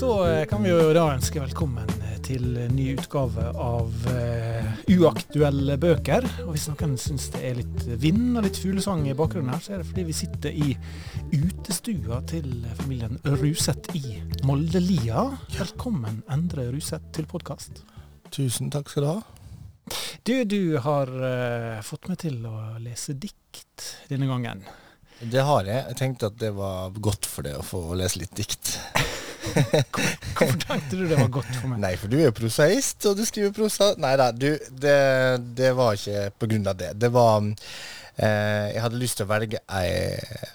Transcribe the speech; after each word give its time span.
Så 0.00 0.26
eh, 0.26 0.46
kan 0.46 0.62
vi 0.62 0.70
jo 0.70 0.94
da 0.96 1.02
ønske 1.12 1.42
velkommen 1.42 1.90
eh, 2.06 2.14
til 2.24 2.44
ny 2.72 2.86
utgave 2.94 3.50
av 3.52 4.06
uh, 4.08 4.70
uaktuelle 4.94 5.76
bøker. 5.76 6.24
Og 6.46 6.54
hvis 6.54 6.64
noen 6.70 6.94
syns 6.96 7.26
det 7.34 7.42
er 7.44 7.58
litt 7.58 7.84
vind 8.00 8.38
og 8.40 8.46
litt 8.46 8.56
fuglesang 8.62 9.02
i 9.10 9.16
bakgrunnen 9.18 9.52
her, 9.52 9.60
så 9.60 9.74
er 9.74 9.82
det 9.82 9.90
fordi 9.90 10.06
vi 10.08 10.16
sitter 10.16 10.56
i 10.56 10.70
utestua 11.34 12.22
til 12.32 12.48
familien 12.80 13.20
Ruseth 13.28 13.92
i 14.00 14.22
Moldelia. 14.48 15.26
Velkommen, 15.58 16.22
Endre 16.32 16.70
Ruseth, 16.72 17.10
til 17.18 17.28
podkast. 17.28 17.84
Tusen 18.32 18.72
takk 18.72 18.88
skal 18.88 19.04
du 19.04 19.10
ha. 19.10 19.18
Du, 20.24 20.36
du 20.48 20.62
har 20.80 21.12
uh, 21.12 21.84
fått 21.84 22.08
meg 22.08 22.24
til 22.24 22.40
å 22.48 22.78
lese 22.80 23.20
dikt 23.20 23.90
denne 24.08 24.32
gangen. 24.32 24.64
Det 25.20 25.44
har 25.44 25.66
jeg. 25.68 25.84
Jeg 25.90 26.00
tenkte 26.00 26.32
at 26.32 26.40
det 26.40 26.54
var 26.56 26.88
godt 26.96 27.28
for 27.28 27.44
deg 27.44 27.60
å 27.60 27.66
få 27.74 27.90
lese 28.00 28.22
litt 28.22 28.32
dikt. 28.40 28.78
Hvorfor 30.36 30.58
tenkte 30.62 30.98
du 30.98 31.06
det 31.08 31.18
var 31.18 31.30
godt 31.32 31.54
for 31.56 31.70
meg? 31.70 31.80
Nei, 31.82 31.92
for 32.00 32.12
du 32.12 32.18
er 32.18 32.28
jo 32.28 32.36
prosaist, 32.36 33.04
og 33.08 33.16
du 33.18 33.24
skriver 33.28 33.54
prosa. 33.56 33.92
Nei 34.00 34.12
da, 34.20 34.30
du, 34.34 34.50
det, 34.70 34.98
det 35.58 35.72
var 35.78 35.98
ikke 35.98 36.28
på 36.38 36.50
grunn 36.52 36.68
av 36.70 36.78
det. 36.80 36.92
Det 37.00 37.10
var 37.14 37.40
eh, 37.44 38.66
Jeg 38.74 38.84
hadde 38.84 39.00
lyst 39.00 39.20
til 39.20 39.28
å 39.28 39.32
velge 39.32 39.62
ei, 39.80 39.90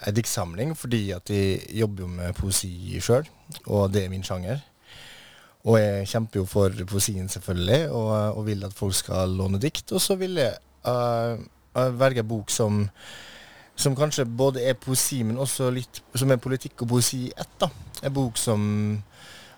ei 0.06 0.14
diktsamling 0.16 0.74
fordi 0.78 1.02
at 1.16 1.32
jeg 1.32 1.60
jobber 1.82 2.06
jo 2.06 2.14
med 2.16 2.38
poesi 2.38 2.72
sjøl, 3.02 3.28
og 3.66 3.92
det 3.94 4.06
er 4.06 4.12
min 4.12 4.26
sjanger. 4.26 4.62
Og 5.66 5.80
jeg 5.80 6.10
kjemper 6.12 6.44
jo 6.44 6.48
for 6.48 6.82
poesien, 6.86 7.28
selvfølgelig, 7.28 7.88
og, 7.90 8.10
og 8.38 8.44
vil 8.46 8.66
at 8.68 8.74
folk 8.76 8.94
skal 8.94 9.32
låne 9.34 9.58
dikt. 9.58 9.90
Og 9.96 10.02
så 10.02 10.14
vil 10.14 10.38
jeg 10.38 10.52
uh, 10.86 11.34
velge 11.98 12.22
en 12.22 12.28
bok 12.30 12.52
som 12.54 12.84
som 13.76 13.96
kanskje 13.96 14.24
både 14.24 14.62
er 14.64 14.72
poesi, 14.80 15.20
men 15.22 15.38
også 15.38 15.68
litt 15.70 16.00
som 16.16 16.30
er 16.32 16.40
politikk 16.40 16.86
og 16.86 16.94
poesi 16.94 17.26
i 17.26 17.32
ett. 17.36 17.50
da. 17.60 17.68
En 18.02 18.12
bok 18.12 18.36
som 18.38 18.62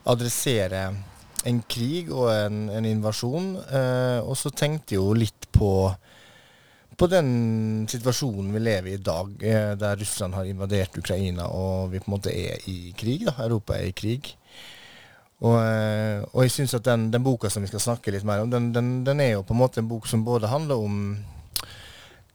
adresserer 0.08 0.94
en 1.46 1.60
krig 1.70 2.10
og 2.12 2.30
en, 2.32 2.66
en 2.72 2.86
invasjon. 2.88 3.54
Eh, 3.66 4.20
og 4.22 4.36
så 4.38 4.52
tenkte 4.54 4.96
jeg 4.96 5.02
jo 5.02 5.16
litt 5.16 5.48
på, 5.54 5.72
på 6.98 7.10
den 7.10 7.30
situasjonen 7.90 8.52
vi 8.54 8.64
lever 8.64 8.92
i 8.92 8.96
i 8.98 9.04
dag, 9.10 9.32
eh, 9.42 9.72
der 9.78 10.00
Russland 10.00 10.38
har 10.38 10.48
invadert 10.48 10.98
Ukraina 10.98 11.48
og 11.52 11.92
vi 11.92 12.02
på 12.02 12.10
en 12.10 12.16
måte 12.16 12.34
er 12.34 12.68
i 12.70 12.92
krig. 12.98 13.26
da, 13.28 13.36
Europa 13.46 13.78
er 13.78 13.90
i 13.90 13.96
krig. 13.96 14.34
Og, 15.38 15.54
eh, 15.62 16.24
og 16.32 16.42
jeg 16.42 16.50
syns 16.56 16.74
at 16.74 16.86
den, 16.86 17.10
den, 17.12 17.22
boka 17.22 17.50
som 17.50 17.62
vi 17.62 17.70
skal 17.70 17.84
snakke 17.84 18.10
litt 18.10 18.26
mer 18.26 18.42
om, 18.42 18.50
den, 18.50 18.72
den, 18.74 19.04
den 19.06 19.20
er 19.22 19.36
jo 19.36 19.44
på 19.46 19.54
en 19.54 19.62
måte 19.62 19.82
en 19.82 19.90
bok 19.90 20.08
som 20.10 20.24
både 20.26 20.50
handler 20.50 20.82
om 20.82 20.96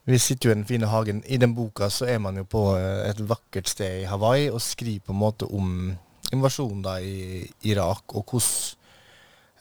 vi 0.05 0.19
sitter 0.19 0.49
jo 0.49 0.53
i 0.53 0.57
den 0.57 0.67
fine 0.67 0.87
hagen. 0.91 1.23
I 1.25 1.37
den 1.39 1.55
boka 1.55 1.89
så 1.89 2.07
er 2.11 2.19
man 2.19 2.37
jo 2.37 2.43
på 2.43 2.63
eh, 2.77 3.09
et 3.09 3.21
vakkert 3.29 3.69
sted 3.71 4.01
i 4.01 4.07
Hawaii 4.09 4.49
og 4.51 4.61
skriver 4.61 5.07
på 5.07 5.15
en 5.15 5.21
måte 5.21 5.47
om 5.47 5.93
invasjonen 6.33 6.81
da 6.83 6.97
i 6.99 7.43
Irak, 7.69 8.15
og 8.15 8.25
hvordan 8.31 8.79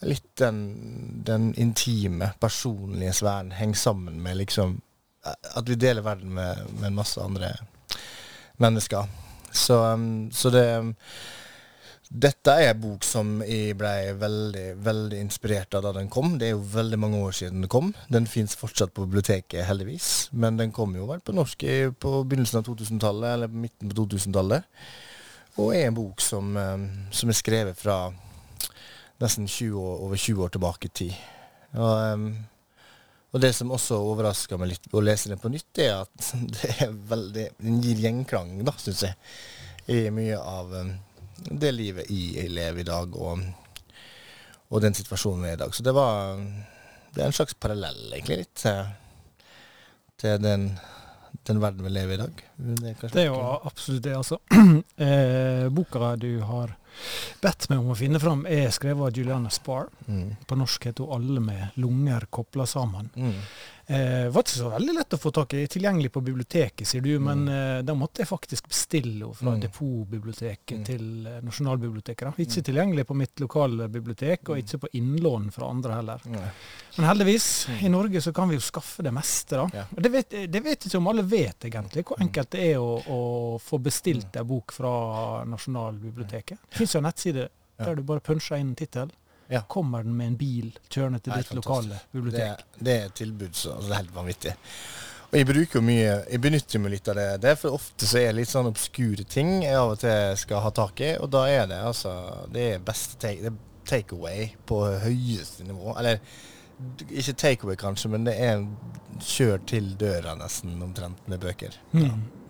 litt 0.03 0.27
den, 0.41 0.63
den 1.27 1.53
intime, 1.55 2.33
personlige 2.41 3.13
sfæren 3.15 3.53
henger 3.55 3.79
sammen 3.79 4.19
med 4.23 4.41
liksom 4.41 4.81
At 5.55 5.69
vi 5.69 5.77
deler 5.79 6.03
verden 6.03 6.33
med, 6.35 6.57
med 6.81 6.91
masse 6.91 7.21
andre 7.23 7.53
mennesker. 8.59 9.07
Så, 9.53 9.77
um, 9.95 10.33
så 10.33 10.51
det 10.51 10.95
dette 12.13 12.53
er 12.53 12.75
en 12.75 12.81
bok 12.81 13.05
som 13.09 13.39
jeg 13.47 13.73
ble 13.81 14.13
veldig 14.21 14.65
veldig 14.85 15.21
inspirert 15.23 15.73
av 15.79 15.87
da 15.87 15.95
den 15.97 16.11
kom. 16.13 16.35
Det 16.37 16.51
er 16.51 16.53
jo 16.53 16.67
veldig 16.75 16.99
mange 17.01 17.21
år 17.25 17.33
siden 17.39 17.63
den 17.65 17.73
kom. 17.73 17.93
Den 18.13 18.27
fins 18.29 18.53
fortsatt 18.59 18.93
på 18.93 19.07
biblioteket, 19.07 19.65
heldigvis. 19.65 20.29
Men 20.37 20.59
den 20.61 20.75
kom 20.77 20.93
jo 20.99 21.07
vel 21.09 21.23
på 21.25 21.33
norsk 21.33 21.65
på 22.03 22.11
begynnelsen 22.29 22.61
av 22.61 22.67
2000-tallet, 22.69 23.29
eller 23.33 23.55
midten 23.65 23.89
på 23.89 23.97
2000-tallet. 24.03 24.67
Og 25.63 25.73
er 25.77 25.87
en 25.87 25.97
bok 25.97 26.21
som, 26.21 26.51
eh, 26.57 26.85
som, 27.17 27.33
er 27.33 27.39
skrevet 27.39 27.81
fra 27.81 27.97
nesten 29.23 29.49
20 29.49 29.79
år, 29.81 30.03
over 30.05 30.21
20 30.21 30.45
år 30.45 30.53
tilbake 30.53 30.91
i 30.91 30.93
tid. 31.01 31.15
Og, 31.79 31.95
eh, 31.97 32.27
og 33.33 33.41
det 33.41 33.55
som 33.57 33.73
også 33.73 34.03
overrasker 34.05 34.61
meg 34.61 34.75
litt 34.75 34.91
å 34.93 35.01
lese 35.01 35.33
den 35.33 35.41
på 35.41 35.53
nytt, 35.53 35.81
er 35.81 36.03
at 36.03 36.29
det 36.59 36.75
er 36.77 36.93
veldig, 36.93 37.47
den 37.57 37.81
gir 37.81 38.05
gjenklang, 38.05 38.53
da, 38.69 38.77
syns 38.77 39.07
jeg, 39.09 39.17
i 39.89 40.05
mye 40.13 40.37
av 40.37 40.77
eh, 40.77 40.93
det 41.51 41.73
livet 41.75 42.11
jeg 42.11 42.51
lever 42.53 42.83
i 42.83 42.89
dag, 42.89 43.17
og, 43.17 43.43
og, 44.69 44.81
den 44.83 44.97
situasjonen 44.97 45.45
vi 45.45 45.53
er 45.53 45.59
i 45.59 45.63
dag. 45.65 45.75
Så 45.75 45.85
det 45.87 45.95
var 45.97 46.39
det 47.13 47.21
er 47.21 47.29
en 47.29 47.37
slags 47.37 47.55
parallell, 47.55 48.07
egentlig, 48.13 48.45
litt 48.45 48.55
til, 48.57 48.93
til 50.21 50.39
den, 50.41 50.71
den, 51.45 51.61
verden 51.61 51.85
vi 51.85 51.93
lever 51.93 52.15
i 52.15 52.21
i 52.21 52.23
dag. 52.23 52.45
Det 52.57 52.95
er, 52.95 53.03
det 53.09 53.25
er 53.25 53.29
jo 53.29 53.41
absolutt 53.69 54.07
det, 54.07 54.15
altså. 54.17 54.39
eh, 55.09 55.67
boka 55.69 56.15
du 56.17 56.31
har 56.49 56.73
bedt 57.43 57.69
meg 57.71 57.83
om 57.83 57.93
å 57.93 57.99
finne 57.99 58.21
fram, 58.23 58.47
er 58.49 58.73
skrevet 58.73 59.11
av 59.11 59.19
Juliana 59.19 59.53
Spar. 59.53 59.91
Mm. 60.07 60.35
På 60.49 60.57
norsk 60.61 60.89
heter 60.89 61.05
hun 61.05 61.15
'Alle 61.17 61.41
med 61.41 61.79
lunger 61.81 62.27
kobla 62.31 62.65
sammen'. 62.65 63.11
Mm. 63.17 63.41
Eh, 63.93 64.29
var 64.29 64.41
ikke 64.41 64.57
så 64.57 64.69
veldig 64.73 64.93
lett 64.97 65.15
å 65.15 65.19
få 65.21 65.31
tak 65.37 65.55
i. 65.59 65.67
Tilgjengelig 65.69 66.13
på 66.15 66.23
biblioteket, 66.25 66.89
sier 66.89 67.05
du, 67.05 67.11
men 67.21 67.45
mm. 67.45 67.53
eh, 67.55 67.81
da 67.85 67.95
måtte 67.99 68.23
jeg 68.23 68.31
faktisk 68.31 68.71
bestille 68.71 69.27
henne 69.27 69.37
fra 69.37 69.53
mm. 69.53 69.61
Depotbiblioteket 69.67 70.79
mm. 70.79 70.85
til 70.87 71.29
eh, 71.29 71.39
Nasjonalbiblioteket. 71.45 72.25
Da. 72.31 72.33
Ikke 72.41 72.63
mm. 72.63 72.67
tilgjengelig 72.71 73.07
på 73.11 73.17
mitt 73.21 73.43
lokale 73.45 73.89
bibliotek, 73.93 74.47
og 74.49 74.57
mm. 74.57 74.63
ikke 74.65 74.83
på 74.85 74.93
innlån 75.01 75.51
fra 75.53 75.69
andre 75.75 75.99
heller. 75.99 76.27
Men 76.97 77.09
heldigvis, 77.11 77.49
i 77.85 77.93
Norge 77.93 78.25
så 78.25 78.33
kan 78.37 78.49
vi 78.49 78.57
jo 78.57 78.65
skaffe 78.65 79.05
det 79.05 79.13
meste, 79.13 79.61
da. 79.61 79.83
Ja. 79.83 79.87
Det, 79.93 80.13
vet, 80.17 80.39
det 80.55 80.65
vet 80.65 80.89
ikke 80.89 81.03
om 81.03 81.13
alle 81.13 81.27
vet, 81.29 81.69
egentlig, 81.69 82.07
hvor 82.09 82.23
enkelt 82.25 82.55
det 82.57 82.69
er 82.73 82.81
å, 82.81 82.95
å 82.97 83.23
få 83.61 83.83
bestilt 83.83 84.41
ei 84.41 84.47
bok 84.49 84.73
fra 84.73 84.95
Nasjonalbiblioteket. 85.53 86.65
Det 86.71 86.81
fins 86.81 86.97
jo 86.97 87.03
en 87.03 87.11
nettside 87.11 87.51
der 87.83 87.99
du 87.99 88.05
bare 88.07 88.23
puncher 88.25 88.61
inn 88.61 88.77
tittel 88.79 89.11
ja. 89.49 89.63
kommer 89.69 90.03
den 90.03 90.17
med 90.17 90.33
en 90.33 90.37
bil 90.37 90.69
kjørende 90.89 91.23
til 91.23 91.35
ditt 91.37 91.55
lokale 91.57 92.01
bibliotek. 92.13 92.67
Det, 92.75 92.85
det, 92.85 92.99
er 92.99 93.09
et 93.09 93.17
tilbud 93.23 93.57
som 93.59 93.81
det 93.83 93.93
er 93.93 94.03
helt 94.03 94.15
vanvittig. 94.15 94.55
Og 95.33 95.39
jeg 95.39 95.49
bruker 95.49 95.79
jo 95.79 95.85
mye, 95.87 96.09
jeg 96.29 96.41
benytter 96.45 96.81
meg 96.85 96.93
litt 96.93 97.07
av 97.09 97.17
det. 97.17 97.27
Det 97.41 97.53
er 97.55 97.57
for 97.57 97.79
ofte 97.79 98.09
så 98.09 98.19
er 98.21 98.27
det 98.29 98.43
litt 98.43 98.53
sånn 98.53 98.69
obskure 98.69 99.25
ting 99.25 99.63
jeg 99.63 99.79
av 99.81 99.95
og 99.95 100.01
til 100.03 100.35
skal 100.43 100.61
ha 100.61 100.73
tak 100.77 101.01
i, 101.01 101.15
og 101.17 101.31
da 101.33 101.47
er 101.49 101.71
det 101.71 101.79
altså 101.81 102.13
Det 102.53 102.67
er 102.75 102.83
beste 102.85 103.17
take, 103.17 104.13
away 104.13 104.51
på 104.69 104.83
høyeste 105.07 105.65
nivå. 105.65 105.97
Eller 105.97 106.21
ikke 107.09 107.33
take 107.33 107.65
away 107.65 107.81
kanskje, 107.81 108.13
men 108.13 108.29
det 108.29 108.37
er 108.45 108.61
kjør 109.23 109.65
til 109.73 109.93
døra 109.97 110.37
nesten 110.37 110.77
omtrent 110.85 111.25
med 111.33 111.41
bøker. 111.41 111.81
Mm. 111.97 112.05
Ja. 112.05 112.42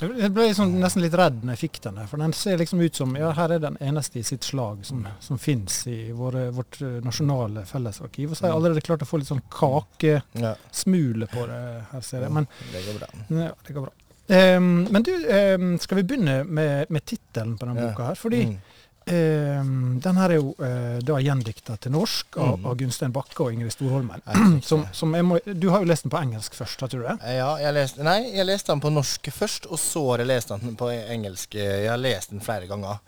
Jeg 0.00 0.32
ble 0.34 0.46
liksom 0.48 0.72
nesten 0.80 1.04
litt 1.04 1.16
redd 1.18 1.42
når 1.44 1.56
jeg 1.56 1.62
fikk 1.66 1.80
den, 1.84 2.00
for 2.10 2.22
den 2.22 2.34
ser 2.36 2.60
liksom 2.60 2.80
ut 2.80 2.96
som 2.96 3.14
ja, 3.18 3.30
her 3.36 3.54
er 3.56 3.62
den 3.62 3.76
eneste 3.84 4.20
i 4.20 4.24
sitt 4.26 4.46
slag 4.46 4.84
som, 4.88 5.04
som 5.20 5.40
fins 5.40 5.82
i 5.90 5.98
våre, 6.16 6.48
vårt 6.56 6.80
eh, 6.82 6.98
nasjonale 7.04 7.66
fellesarkiv. 7.68 8.32
Og 8.32 8.38
så 8.38 8.46
har 8.46 8.52
jeg 8.52 8.56
mm. 8.56 8.60
allerede 8.62 8.84
klart 8.86 9.04
å 9.04 9.08
få 9.08 9.20
litt 9.20 9.30
sånn 9.30 9.44
kakesmule 9.52 11.28
på 11.30 11.46
det 11.50 11.62
her, 11.92 12.06
ser 12.06 12.26
jeg. 12.26 12.34
Men, 12.38 12.48
det 12.72 12.84
går 12.88 13.00
bra. 13.02 13.10
Ja, 13.28 13.50
det 13.66 13.76
går 13.76 13.88
bra. 13.88 13.96
Um, 14.30 14.86
men 14.94 15.02
du, 15.02 15.10
um, 15.58 15.72
skal 15.82 15.98
vi 15.98 16.06
begynne 16.06 16.44
med, 16.46 16.90
med 16.94 17.02
tittelen 17.02 17.56
på 17.58 17.66
denne 17.66 17.88
boka 17.88 18.12
her? 18.12 18.18
Fordi 18.18 18.44
mm. 18.46 18.58
Eh, 19.06 19.64
den 20.04 20.18
her 20.20 20.30
er 20.30 20.36
jo 20.36 20.52
eh, 20.60 20.98
da 21.02 21.16
gjendikta 21.24 21.78
til 21.80 21.94
norsk 21.94 22.36
av, 22.36 22.58
mm. 22.60 22.66
av 22.68 22.74
Gunstein 22.82 23.14
Bakke 23.14 23.46
og 23.46 23.54
Ingrid 23.54 23.72
Storholmen. 23.74 24.22
Som, 24.66 24.84
som 24.92 25.14
må, 25.26 25.38
du 25.46 25.70
har 25.72 25.82
jo 25.82 25.88
lest 25.88 26.04
den 26.04 26.12
på 26.12 26.20
engelsk 26.20 26.54
først, 26.58 26.84
har 26.84 26.92
du 26.92 27.00
det? 27.00 27.16
Ja, 27.38 27.54
jeg 27.62 27.74
leste, 27.74 28.04
nei, 28.06 28.18
jeg 28.36 28.46
leste 28.46 28.74
den 28.74 28.82
på 28.84 28.92
norsk 28.92 29.30
først, 29.34 29.70
og 29.72 29.80
så 29.80 30.04
har 30.12 30.22
jeg 30.22 30.30
lest 30.30 30.52
den 30.52 30.76
på 30.78 30.90
engelsk. 30.90 31.56
Jeg 31.56 31.88
har 31.88 32.00
lest 32.00 32.34
den 32.34 32.44
flere 32.44 32.68
ganger. 32.70 33.00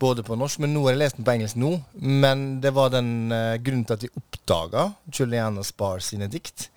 Både 0.00 0.24
på 0.24 0.36
norsk, 0.40 0.62
men 0.64 0.74
nå 0.74 0.82
har 0.86 0.94
jeg 0.94 1.02
lest 1.02 1.18
den 1.20 1.28
på 1.28 1.34
engelsk 1.36 1.60
nå. 1.60 1.72
Men 2.00 2.44
det 2.64 2.72
var 2.76 2.92
den 2.94 3.30
uh, 3.32 3.56
grunnen 3.60 3.86
til 3.86 3.98
at 3.98 4.06
jeg 4.06 4.14
oppdaga 4.16 4.86
Juliana 5.12 5.64
Spar 5.66 6.00
sine 6.04 6.28
dikt. 6.32 6.70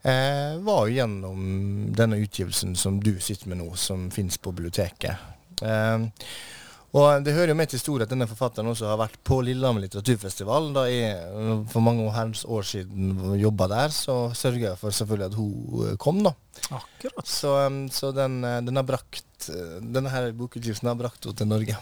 Uh, 0.00 0.56
var 0.64 0.86
jo 0.88 0.96
gjennom 0.96 1.42
denne 1.96 2.20
utgivelsen 2.24 2.72
som 2.78 3.02
du 3.04 3.18
sitter 3.20 3.52
med 3.52 3.60
nå, 3.60 3.68
som 3.76 4.08
fins 4.14 4.40
på 4.40 4.54
biblioteket. 4.56 5.28
Uh, 5.60 6.08
og 6.96 7.24
Det 7.24 7.34
hører 7.36 7.52
jo 7.52 7.56
med 7.58 7.68
til 7.68 7.76
historien 7.76 8.06
at 8.06 8.12
denne 8.12 8.28
forfatteren 8.30 8.70
også 8.70 8.88
har 8.88 8.96
vært 9.00 9.18
på 9.26 9.42
Lillehammer 9.44 9.84
litteraturfestival. 9.84 10.70
Da 10.72 10.86
jeg 10.88 11.66
for 11.68 11.84
mange 11.84 12.06
herrens 12.14 12.46
år 12.48 12.64
siden 12.64 13.36
jobba 13.36 13.68
der, 13.68 13.92
så 13.92 14.16
sørga 14.32 14.70
jeg 14.70 14.80
for 14.80 14.94
selvfølgelig 14.96 15.28
at 15.28 15.36
hun 15.36 15.84
eh, 15.84 15.98
kom. 16.00 16.22
da. 16.24 16.32
Akkurat. 16.72 17.28
Så, 17.28 17.52
så 17.92 18.12
den, 18.16 18.40
eh, 18.44 18.62
den, 18.64 18.80
har 18.80 18.88
brakt, 18.88 19.50
eh, 19.52 19.78
denne 19.84 20.12
her 20.14 20.32
bokutgivelsen 20.32 20.88
har 20.88 20.96
brakt 20.96 21.28
henne 21.28 21.36
til 21.36 21.52
Norge. 21.52 21.76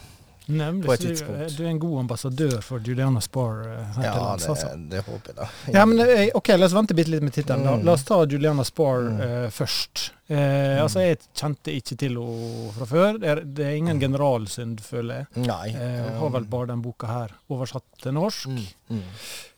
Nemlig, 0.46 0.86
på 0.86 0.94
et 0.94 1.00
tidspunkt. 1.00 1.56
Du 1.56 1.64
er 1.64 1.70
en 1.72 1.78
god 1.82 1.98
ambassadør 2.04 2.60
for 2.62 2.84
Juliana 2.86 3.20
Spar 3.24 3.64
her 3.66 4.04
ja, 4.04 4.12
til 4.12 4.22
lands. 4.22 4.46
Ja, 4.46 4.68
det, 4.76 4.90
det, 4.92 5.00
håper 5.06 5.32
jeg, 5.32 5.38
da. 5.40 5.48
Ja, 5.74 5.86
men 5.90 6.02
ok, 6.38 6.52
La 6.54 6.68
oss 6.68 6.76
vente 6.76 6.94
bitte 6.98 7.10
litt 7.14 7.26
med 7.26 7.34
tittelen. 7.34 7.66
Mm. 7.66 7.86
La 7.88 7.96
oss 7.96 8.06
ta 8.06 8.20
Juliana 8.22 8.66
Spar 8.66 9.08
mm. 9.08 9.18
uh, 9.24 9.48
først. 9.54 10.04
Uh, 10.28 10.36
mm. 10.36 10.84
Altså, 10.84 11.02
Jeg 11.02 11.18
kjente 11.32 11.74
ikke 11.74 11.98
til 12.04 12.20
henne 12.20 12.70
fra 12.76 12.88
før. 12.92 13.18
Det 13.22 13.32
er, 13.32 13.42
det 13.58 13.66
er 13.66 13.80
ingen 13.80 14.00
generalsynd, 14.02 14.78
føler 14.86 15.22
jeg. 15.24 15.46
Nei. 15.48 15.66
Uh, 15.74 16.14
har 16.22 16.32
vel 16.38 16.48
bare 16.54 16.70
den 16.70 16.86
boka 16.86 17.10
her 17.10 17.36
oversatt 17.50 17.88
til 18.06 18.16
norsk. 18.16 18.54
Mm. 18.54 18.96
Mm. 19.00 19.04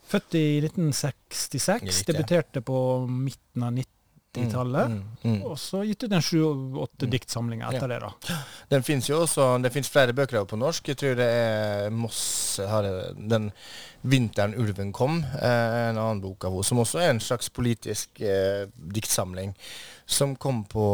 Født 0.08 0.41
i 0.41 0.46
1966. 0.64 2.02
Debuterte 2.08 2.64
på 2.64 2.81
midten 3.12 3.69
av 3.69 3.76
19 3.76 3.98
90-tallet. 4.37 4.93
Mm, 4.93 5.03
mm, 5.23 5.43
og 5.49 5.59
så 5.61 5.83
gitt 5.87 6.05
ut 6.05 6.13
en 6.13 6.25
sju-åtte 6.25 7.09
mm. 7.09 7.13
diktsamlinger 7.15 7.73
etter 7.73 7.95
ja. 7.95 7.99
det. 7.99 8.29
da. 8.29 8.39
Den 8.75 8.87
fins 8.87 9.09
jo 9.11 9.23
også, 9.25 9.51
det 9.65 9.73
fins 9.75 9.91
flere 9.93 10.15
bøker 10.17 10.45
på 10.49 10.59
norsk. 10.61 10.93
Jeg 10.93 11.01
tror 11.01 11.19
det 11.19 11.29
er 11.29 11.95
Moss 11.95 12.23
har 12.69 12.89
den 13.17 13.53
'Vinteren 14.03 14.55
ulven 14.55 14.93
kom', 14.93 15.25
eh, 15.43 15.89
en 15.89 15.99
annen 15.99 16.21
bok 16.23 16.45
av 16.45 16.53
henne, 16.55 16.65
som 16.65 16.79
også 16.79 17.01
er 17.03 17.11
en 17.11 17.21
slags 17.21 17.49
politisk 17.51 18.21
eh, 18.23 18.69
diktsamling 18.95 19.57
som 20.09 20.37
kom 20.37 20.63
på, 20.65 20.87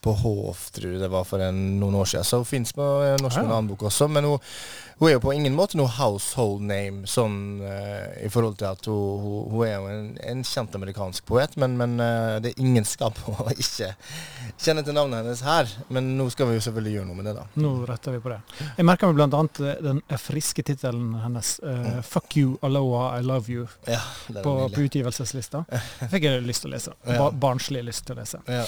på 0.00 0.12
Hof, 0.20 0.68
tror 0.70 0.92
jeg 0.92 1.00
det 1.02 1.10
var 1.10 1.24
for 1.26 1.42
en, 1.42 1.56
noen 1.80 1.96
år 1.98 2.06
siden. 2.06 2.26
Så 2.28 2.38
hun 2.38 2.46
fins 2.46 2.70
på 2.76 2.84
norsk 3.18 3.40
ja. 3.40 3.42
en 3.42 3.50
annen 3.50 3.70
bok 3.72 3.82
også. 3.88 4.06
Men 4.06 4.28
hun, 4.28 4.52
hun, 4.98 5.08
er 5.08 5.14
jo 5.16 5.22
på 5.24 5.32
ingen 5.34 5.56
måte 5.56 5.78
noe 5.78 5.90
household 5.90 6.62
name 6.66 7.08
sånn 7.10 7.60
uh, 7.62 8.14
i 8.22 8.30
forhold 8.32 8.58
til 8.60 8.68
at 8.70 8.88
hun, 8.90 9.20
hun, 9.22 9.50
hun 9.52 9.66
er 9.66 9.74
jo 9.74 9.90
en, 9.90 10.08
en, 10.22 10.44
kjent 10.46 10.76
amerikansk 10.78 11.26
poet, 11.28 11.56
men, 11.60 11.76
men 11.80 11.96
uh, 12.00 12.36
det 12.42 12.52
er 12.52 12.62
ingen 12.64 12.86
skam 12.88 13.16
å 13.30 13.48
ikke 13.54 13.92
kjenne 14.60 14.84
til 14.86 14.96
navnet 14.96 15.22
hennes 15.22 15.44
her. 15.46 15.70
Men 15.94 16.14
nå 16.18 16.28
skal 16.32 16.50
vi 16.50 16.58
jo 16.58 16.64
selvfølgelig 16.66 16.96
gjøre 16.98 17.10
noe 17.10 17.20
med 17.20 17.30
det, 17.30 17.36
da. 17.38 17.46
Nå 17.60 17.74
retter 17.88 18.16
vi 18.16 18.22
på 18.24 18.32
det. 18.32 18.40
Jeg 18.78 18.88
merker 18.88 19.10
meg 19.10 19.20
bl.a. 19.20 19.70
den 19.84 20.02
friske 20.20 20.66
tittelen 20.66 21.14
hennes, 21.24 21.56
uh, 21.64 22.00
'Fuck 22.04 22.38
you, 22.40 22.58
Aloha, 22.62 23.14
I 23.18 23.26
love 23.26 23.52
you', 23.52 23.68
ja, 23.90 24.02
på, 24.32 24.42
på, 24.42 24.84
utgivelseslista. 24.88 25.64
Fikk 26.12 26.28
jeg 26.28 26.44
lyst 26.46 26.66
til 26.66 26.72
å 26.72 26.76
lese. 26.76 26.98
Ba 27.06 27.30
barnslig 27.30 27.84
lyst 27.86 28.06
til 28.06 28.16
å 28.16 28.22
lese. 28.22 28.42
Ja. 28.50 28.66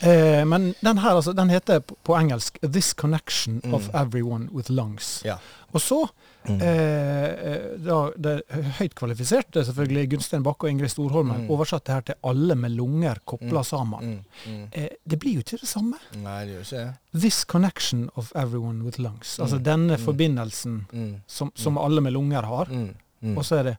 Eh, 0.00 0.44
men 0.48 0.74
den 0.80 0.98
her, 0.98 1.10
altså, 1.18 1.32
den 1.36 1.50
heter 1.50 1.80
på, 1.80 2.14
engelsk 2.16 2.58
'This 2.62 2.94
Connection 2.94 3.60
mm. 3.64 3.74
of 3.74 3.88
Everyone 3.94 4.48
with 4.52 4.70
Lungs'. 4.70 5.20
Ja. 5.24 5.36
Og 5.72 5.80
så 5.80 6.08
mm. 6.48 6.60
eh, 6.60 7.24
eh 7.28 7.66
da, 7.84 7.98
det 8.16 8.32
høyt 8.78 8.94
kvalifiserte 8.96 9.64
selvfølgelig 9.64 10.10
Gunstein 10.10 10.42
Bakke 10.42 10.66
og 10.66 10.72
Ingrid 10.72 10.88
Storholmen 10.88 11.44
mm. 11.44 11.50
oversatt 11.52 11.84
det 11.86 11.94
her 11.94 12.00
til 12.00 12.14
'alle 12.24 12.54
med 12.54 12.70
lunger 12.70 13.20
kobla 13.24 13.60
mm. 13.60 13.68
sammen'. 13.72 14.00
Mm. 14.00 14.24
Mm. 14.46 14.68
Eh, 14.72 14.88
det 15.04 15.18
blir 15.18 15.34
jo 15.34 15.44
ikke 15.44 15.60
det 15.60 15.68
samme. 15.68 16.00
Nei, 16.16 16.44
det 16.46 16.54
gjør 16.54 16.64
ikke 16.64 16.76
det. 16.86 17.20
'This 17.20 17.44
connection 17.44 18.08
of 18.14 18.32
everyone 18.34 18.84
with 18.84 19.00
lungs'. 19.00 19.36
Altså 19.42 19.58
denne 19.58 19.98
forbindelsen 19.98 20.86
som, 21.26 21.52
som 21.54 21.78
alle 21.78 22.00
med 22.00 22.12
lunger 22.12 22.42
har. 22.42 22.72
Og 23.36 23.44
så 23.44 23.56
er 23.56 23.62
det 23.62 23.76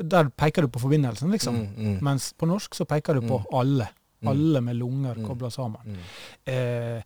Der 0.00 0.30
peker 0.32 0.62
du 0.62 0.68
på 0.68 0.78
forbindelsen, 0.78 1.30
liksom. 1.30 1.56
Mens 2.00 2.32
på 2.32 2.46
norsk 2.46 2.74
så 2.74 2.84
peker 2.84 3.14
du 3.14 3.20
på 3.20 3.42
alle. 3.52 3.88
Mm. 4.20 4.30
Alle 4.32 4.60
med 4.60 4.76
lunger 4.76 5.18
mm. 5.18 5.26
kobla 5.28 5.50
sammen. 5.50 5.80
Mm. 5.86 6.00
Eh, 6.44 7.02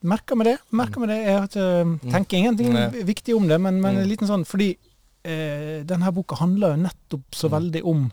merker 0.00 0.38
med 0.38 0.46
det. 0.46 0.56
merker 0.70 1.00
med 1.02 1.12
det. 1.12 1.20
Jeg 1.26 2.12
tenker 2.12 2.36
ingenting 2.36 2.74
viktig 3.06 3.36
om 3.36 3.48
det, 3.48 3.58
men, 3.62 3.80
men 3.82 4.00
en 4.02 4.08
liten 4.08 4.30
sånn 4.30 4.46
fordi 4.48 4.72
eh, 5.26 5.84
denne 5.86 6.10
boka 6.14 6.38
handler 6.40 6.74
jo 6.74 6.82
nettopp 6.86 7.38
så 7.38 7.50
veldig 7.52 7.84
om 7.86 8.08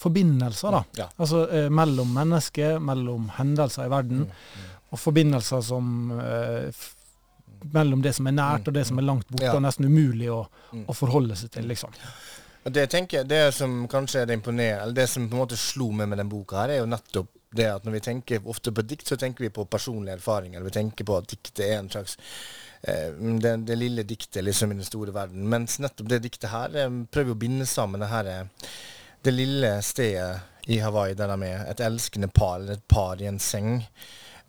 forbindelser. 0.00 0.72
da. 0.72 0.84
Ja. 0.96 1.08
Altså 1.16 1.44
eh, 1.48 1.68
mellom 1.70 2.12
mennesker, 2.16 2.78
mellom 2.78 3.28
hendelser 3.36 3.88
i 3.88 3.92
verden, 3.92 4.24
og 4.90 4.98
forbindelser 4.98 5.60
som 5.64 6.10
eh, 6.16 6.88
mellom 7.76 8.02
det 8.02 8.14
som 8.16 8.28
er 8.30 8.36
nært 8.36 8.68
og 8.68 8.76
det 8.76 8.86
som 8.88 9.00
er 9.00 9.06
langt 9.06 9.28
borte, 9.28 9.50
ja. 9.50 9.56
og 9.56 9.64
nesten 9.64 9.88
umulig 9.90 10.30
å, 10.32 10.42
å, 10.80 10.96
forholde 10.96 11.36
seg 11.36 11.52
til. 11.56 11.68
liksom. 11.68 11.92
Det 12.62 12.86
tenker 12.92 13.20
jeg, 13.20 13.28
det 13.30 13.54
som 13.56 13.86
kanskje 13.88 14.22
er 14.22 14.26
det 14.28 14.36
imponerende, 14.36 14.82
eller 14.82 14.96
det 14.98 15.06
som 15.08 15.28
på 15.28 15.36
en 15.36 15.40
måte 15.40 15.56
slo 15.56 15.88
meg 15.96 16.10
med 16.10 16.20
den 16.20 16.28
boka, 16.28 16.58
her, 16.60 16.74
er 16.74 16.82
jo 16.82 16.90
nettopp 16.90 17.30
det 17.56 17.66
at 17.66 17.86
når 17.86 17.96
vi 17.96 18.02
tenker 18.04 18.48
ofte 18.48 18.72
på 18.72 18.84
dikt, 18.86 19.08
så 19.08 19.16
tenker 19.18 19.46
vi 19.46 19.50
på 19.54 19.64
personlige 19.66 20.18
erfaringer. 20.18 20.62
Vi 20.62 20.74
tenker 20.74 21.08
på 21.08 21.16
at 21.18 21.30
diktet 21.32 21.64
er 21.66 21.78
en 21.80 21.90
slags 21.90 22.18
eh, 22.82 23.16
det, 23.42 23.56
det, 23.66 23.78
lille 23.80 24.04
diktet 24.06 24.44
liksom 24.44 24.72
i 24.72 24.78
den 24.78 24.86
store 24.86 25.14
verden. 25.16 25.48
Mens 25.50 25.80
nettopp 25.82 26.12
det 26.12 26.20
diktet 26.26 26.52
her 26.52 26.76
eh, 26.76 27.00
prøver 27.10 27.34
å 27.34 27.40
binde 27.40 27.66
sammen 27.66 28.04
det 28.04 28.12
her 28.12 28.30
eh, 28.30 28.70
det 29.24 29.34
lille 29.34 29.72
stedet 29.84 30.68
i 30.70 30.78
Hawaii 30.80 31.16
der 31.18 31.32
de 31.32 31.48
er. 31.48 31.64
Et 31.72 31.82
elskende 31.84 32.28
par, 32.28 32.60
eller 32.60 32.78
et 32.78 32.88
par 32.88 33.20
i 33.20 33.28
en 33.28 33.40
seng 33.42 33.80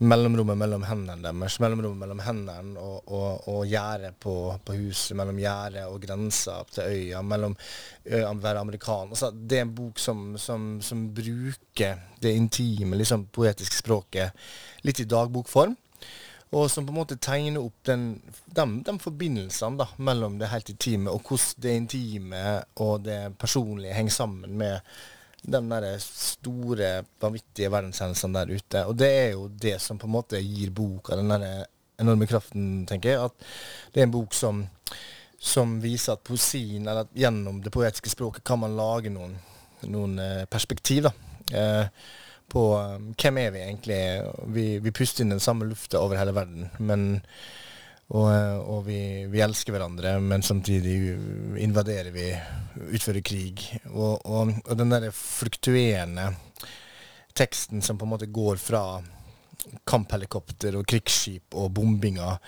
mellomrommet 0.01 0.57
mellom 0.57 0.83
hendene 0.89 1.21
deres, 1.21 1.59
mellomrommet 1.61 2.01
mellom 2.01 2.21
hendene 2.25 2.81
og, 2.81 3.11
og, 3.13 3.47
og 3.51 3.61
gjerdet 3.69 4.15
på, 4.21 4.33
på, 4.65 4.77
huset, 4.79 5.13
mellom 5.17 5.37
gjerdet 5.41 5.85
og 5.85 6.01
grensa 6.01 6.57
til 6.73 6.89
øya, 6.89 7.21
mellom 7.21 7.53
øya 8.09 8.31
være 8.41 8.63
amerikaner. 8.65 9.13
Altså, 9.13 9.29
det 9.31 9.59
er 9.59 9.67
en 9.67 9.75
bok 9.77 10.01
som, 10.01 10.25
som, 10.41 10.73
som 10.81 11.05
bruker 11.13 12.01
det 12.21 12.33
intime, 12.37 12.97
liksom 12.97 13.27
poetiske 13.33 13.77
språket 13.83 14.33
litt 14.87 15.03
i 15.03 15.09
dagbokform. 15.09 15.77
Og 16.51 16.67
som 16.67 16.83
på 16.83 16.91
en 16.91 16.97
måte 16.97 17.15
tegner 17.15 17.61
opp 17.61 17.77
den, 17.87 18.17
de, 18.45 18.65
de 18.83 18.97
forbindelsene 18.99 19.79
da, 19.79 19.87
mellom 20.03 20.35
det 20.41 20.49
helt 20.51 20.73
intime, 20.73 21.13
og 21.13 21.23
hvordan 21.23 21.63
det 21.63 21.75
intime 21.79 22.45
og 22.83 23.05
det 23.05 23.21
personlige 23.39 23.95
henger 23.95 24.17
sammen 24.17 24.57
med 24.59 24.81
de 25.41 25.61
der 25.69 25.87
store, 26.03 26.89
vanvittige 27.21 27.71
verdenshendelsene 27.71 28.39
der 28.39 28.55
ute. 28.55 28.83
Og 28.85 28.97
det 28.97 29.09
er 29.09 29.29
jo 29.33 29.47
det 29.47 29.77
som 29.81 29.97
på 29.97 30.09
en 30.09 30.15
måte 30.15 30.41
gir 30.41 30.73
boka 30.75 31.17
den 31.17 31.33
der 31.33 31.65
enorme 32.01 32.27
kraften, 32.29 32.85
tenker 32.89 33.09
jeg. 33.15 33.29
At 33.29 33.93
det 33.93 34.01
er 34.01 34.09
en 34.09 34.13
bok 34.13 34.33
som, 34.37 34.63
som 35.39 35.79
viser 35.81 36.15
at 36.15 36.25
poesien, 36.25 36.85
eller 36.85 37.05
at 37.05 37.13
gjennom 37.17 37.61
det 37.63 37.73
poetiske 37.73 38.13
språket, 38.13 38.45
kan 38.45 38.61
man 38.61 38.77
lage 38.77 39.13
noen, 39.13 39.37
noen 39.89 40.17
eh, 40.21 40.45
perspektiv. 40.49 41.09
da. 41.09 41.13
Eh, 41.51 41.85
på 42.51 42.61
um, 42.75 43.11
hvem 43.15 43.37
er 43.39 43.51
vi 43.53 43.61
egentlig? 43.63 43.99
Vi, 44.51 44.65
vi 44.83 44.91
puster 44.91 45.23
inn 45.23 45.31
den 45.31 45.43
samme 45.43 45.69
lufta 45.69 46.01
over 46.01 46.19
hele 46.19 46.33
verden. 46.35 46.69
men 46.79 47.21
og, 48.11 48.27
eh, 48.33 48.57
og 48.59 48.83
vi, 48.87 48.99
vi, 49.31 49.41
elsker 49.43 49.75
hverandre, 49.75 50.17
men 50.19 50.43
samtidig 50.43 50.95
invaderer 51.63 52.11
vi, 52.11 52.27
utfører 52.91 53.23
krig. 53.23 53.63
Og, 53.93 54.19
og, 54.25 54.53
og 54.65 54.77
den 54.77 54.91
derre 54.91 55.13
fluktuerende 55.15 56.27
teksten 57.37 57.81
som 57.81 57.97
på 57.97 58.07
en 58.07 58.11
måte 58.11 58.27
går 58.27 58.59
fra 58.59 58.83
kamphelikopter 59.87 60.75
og 60.75 60.87
krigsskip 60.89 61.55
og 61.55 61.71
bombinger, 61.77 62.39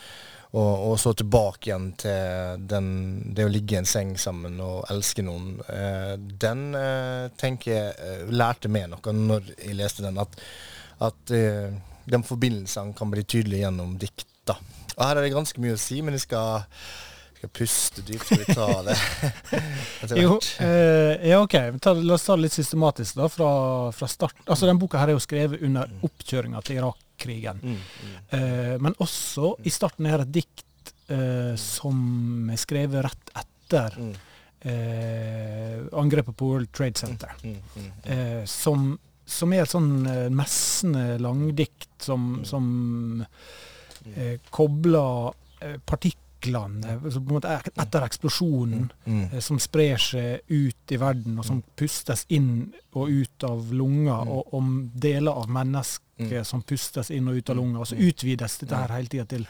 og, 0.54 0.74
og, 0.92 1.00
så 1.02 1.16
tilbake 1.18 1.70
igjen 1.70 1.88
til 1.98 2.66
den, 2.70 2.90
det 3.34 3.48
å 3.48 3.50
ligge 3.50 3.74
i 3.74 3.80
en 3.80 3.90
seng 3.90 4.12
sammen 4.22 4.60
og 4.62 4.84
elske 4.94 5.26
noen, 5.26 5.56
eh, 5.66 6.12
den 6.20 6.68
eh, 6.78 7.32
tenker 7.42 7.72
jeg 7.72 7.96
eh, 7.96 8.28
lærte 8.30 8.70
meg 8.70 8.92
noe 8.92 9.16
når 9.18 9.50
jeg 9.56 9.80
leste 9.80 10.06
den, 10.06 10.20
at, 10.22 10.38
at 11.10 11.34
eh, 11.34 11.74
de 12.06 12.22
forbindelsene 12.28 12.94
kan 12.98 13.10
bli 13.10 13.26
tydelige 13.26 13.66
gjennom 13.66 13.98
dikt. 13.98 14.28
Da. 14.50 14.58
Og 14.94 15.02
her 15.02 15.18
er 15.18 15.26
det 15.26 15.34
ganske 15.34 15.64
mye 15.64 15.76
å 15.76 15.82
si, 15.82 16.00
men 16.06 16.16
jeg 16.18 16.26
skal, 16.26 16.66
skal 17.38 17.52
puste 17.58 18.04
dypt. 18.06 18.28
for 18.30 18.44
å 18.44 18.58
ta 18.58 18.68
det 20.10 20.22
jo, 20.22 20.38
eh, 20.66 21.30
ja, 21.32 21.40
ok. 21.42 21.58
Ta, 21.82 21.96
la 21.98 22.18
oss 22.18 22.28
ta 22.28 22.38
det 22.38 22.46
litt 22.48 22.58
systematisk 22.58 23.18
da, 23.22 23.30
fra, 23.32 23.54
fra, 23.96 24.10
start. 24.12 24.44
Altså, 24.46 24.70
den 24.70 24.82
boka 24.82 25.02
her 25.02 25.12
er 25.12 25.18
jo 25.18 25.24
skrevet 25.24 25.64
under 25.66 25.90
mm. 25.90 26.04
oppkjøringa 26.10 26.62
til 26.66 26.82
Irak-krigen. 26.82 27.64
Mm, 27.64 27.80
mm. 27.80 28.20
eh, 28.38 28.76
men 28.84 29.00
også 29.04 29.56
i 29.66 29.74
starten 29.74 30.10
er 30.10 30.22
det 30.22 30.30
et 30.30 30.38
dikt 30.42 30.94
eh, 31.14 31.56
som 31.60 32.54
er 32.54 32.62
skrevet 32.62 33.08
rett 33.08 33.34
etter 33.42 33.98
mm. 33.98 34.14
eh, 34.70 35.82
angrepet 36.04 36.38
på 36.38 36.54
World 36.54 36.70
Trade 36.76 37.02
Center. 37.02 37.34
Mm, 37.42 37.58
mm, 37.76 37.92
eh, 38.04 38.40
som, 38.50 38.92
som, 39.26 39.54
er 39.54 39.66
et 39.66 39.74
sånn 39.74 39.94
eh, 40.06 40.30
messende 40.34 41.18
langdikt 41.24 41.90
som, 42.04 42.44
som 42.46 42.70
eh, 44.16 44.36
kobler 44.50 45.34
eh, 45.60 45.78
partiklene 45.86 46.98
etter 47.04 48.04
eksplosjonen, 48.04 48.90
mm. 49.06 49.14
mm. 49.14 49.24
eh, 49.32 49.44
som 49.44 49.60
sprer 49.64 50.02
seg 50.02 50.52
ut 50.52 50.92
i 50.92 51.00
verden, 51.00 51.38
og 51.40 51.48
som 51.48 51.62
mm. 51.62 51.70
pustes 51.80 52.26
inn 52.36 52.52
og 52.94 53.10
ut 53.10 53.48
av 53.48 53.72
lunger, 53.74 54.26
mm. 54.26 54.34
og 54.36 54.60
om 54.60 54.76
deler 54.94 55.40
av 55.44 55.50
mennesket 55.52 56.48
som 56.48 56.66
pustes 56.68 57.12
inn 57.12 57.32
og 57.32 57.40
ut 57.40 57.54
av 57.54 57.60
lunger. 57.60 57.82
Og 57.84 57.90
så 57.94 58.00
utvides 58.00 58.60
dette 58.64 58.84
her 58.84 58.96
hele 58.98 59.12
tida 59.12 59.30
til 59.30 59.48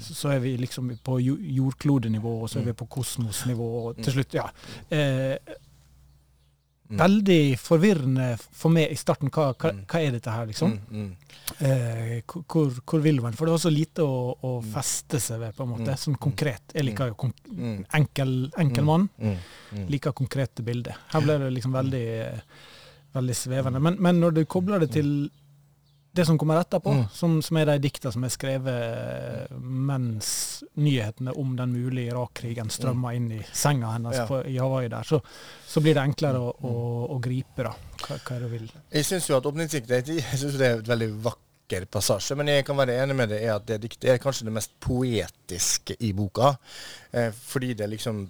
så 0.00 0.30
er 0.32 0.38
vi 0.40 0.56
liksom 0.56 0.88
på 1.04 1.18
jordklodenivå, 1.20 2.30
og 2.42 2.50
så 2.50 2.60
er 2.60 2.70
vi 2.70 2.72
på 2.78 2.86
kosmosnivå, 2.90 3.66
og 3.82 3.98
til 4.00 4.16
slutt, 4.16 4.36
ja. 4.40 4.46
Eh. 4.88 5.36
Veldig 7.00 7.40
forvirrende 7.60 8.28
for 8.40 8.74
meg 8.74 8.92
i 8.92 8.98
starten. 8.98 9.30
Hva, 9.34 9.50
hva, 9.52 9.72
mm. 9.74 9.84
hva 9.90 10.00
er 10.02 10.16
dette 10.16 10.34
her, 10.34 10.48
liksom? 10.50 10.74
Mm, 10.90 11.04
mm. 11.04 11.38
Eh, 11.68 12.14
hvor, 12.30 12.72
hvor, 12.80 13.02
vil 13.04 13.20
man? 13.24 13.36
For 13.36 13.48
det 13.48 13.56
var 13.56 13.62
så 13.64 13.72
lite 13.72 14.06
å, 14.06 14.18
å 14.34 14.52
mm. 14.60 14.70
feste 14.74 15.20
seg 15.22 15.42
ved, 15.42 15.56
på 15.56 15.66
en 15.66 15.72
måte. 15.74 15.98
Sånn 16.00 16.18
konkret. 16.20 16.74
Jeg 16.74 16.88
liker 16.88 17.12
jo 17.12 17.18
konk 17.26 17.42
enkel, 17.94 18.34
enkel 18.60 18.88
mann. 18.88 19.08
Liker 19.90 20.16
konkrete 20.16 20.66
bilder. 20.66 20.98
Her 21.12 21.24
ble 21.24 21.38
det 21.44 21.54
liksom 21.56 21.74
veldig, 21.74 22.04
veldig 23.16 23.38
svevende. 23.38 23.82
Men, 23.82 23.98
men 24.02 24.22
når 24.22 24.38
du 24.40 24.44
kobler 24.50 24.84
det 24.84 24.92
til 24.98 25.14
det 26.14 26.26
som 26.26 26.38
kommer 26.38 26.60
etterpå, 26.60 26.92
mm. 26.92 27.04
som, 27.12 27.32
som, 27.42 27.56
er 27.58 27.66
de 27.66 27.78
dikta 27.82 28.12
som 28.14 28.22
er 28.22 28.30
skrevet 28.30 29.54
mens 29.58 30.28
nyhetene 30.78 31.32
om 31.34 31.56
den 31.58 31.72
mulige 31.74 32.12
Irak-krigen 32.12 32.70
strømmer 32.70 33.16
inn 33.18 33.32
i 33.34 33.40
senga 33.50 33.90
hennes 33.96 34.20
ja. 34.20 34.26
på, 34.28 34.38
i 34.46 34.54
Hawaii 34.62 34.92
der, 34.92 35.02
så, 35.08 35.18
så, 35.66 35.82
blir 35.82 35.96
det 35.98 36.04
enklere 36.06 36.38
å, 36.38 36.52
å, 36.54 36.74
å 37.16 37.18
gripe, 37.22 37.66
da. 37.66 37.72
Hva, 38.04 38.18
hva 38.28 38.38
du 38.44 38.46
vil? 38.52 38.68
Jeg 38.94 39.08
syns 39.08 39.26
jo 39.26 39.40
at 39.40 39.48
åpningsdiktet 39.50 40.12
jeg 40.14 40.38
synes 40.38 40.60
det 40.60 40.68
er 40.68 40.78
et 40.78 40.92
veldig 40.92 41.08
vakker 41.24 41.88
passasje, 41.90 42.36
men 42.38 42.52
jeg 42.52 42.66
kan 42.68 42.78
være 42.78 42.94
enig 43.02 43.16
med 43.18 43.34
det 43.34 43.40
i 43.42 43.50
at 43.50 43.66
det 43.66 43.80
diktet 43.82 44.12
er 44.12 44.22
kanskje 44.22 44.46
det 44.46 44.54
mest 44.54 44.76
poetiske 44.84 45.96
i 45.98 46.12
boka. 46.14 46.52
Eh, 47.10 47.32
fordi 47.34 47.72
det 47.80 47.88
liksom, 47.90 48.20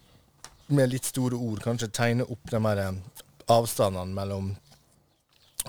med 0.72 0.88
litt 0.94 1.10
store 1.10 1.36
ord, 1.36 1.60
kanskje 1.66 1.92
tegner 1.92 2.32
opp 2.32 2.48
de 2.48 2.62
her 2.64 2.80
avstandene 3.52 4.16
mellom 4.16 4.54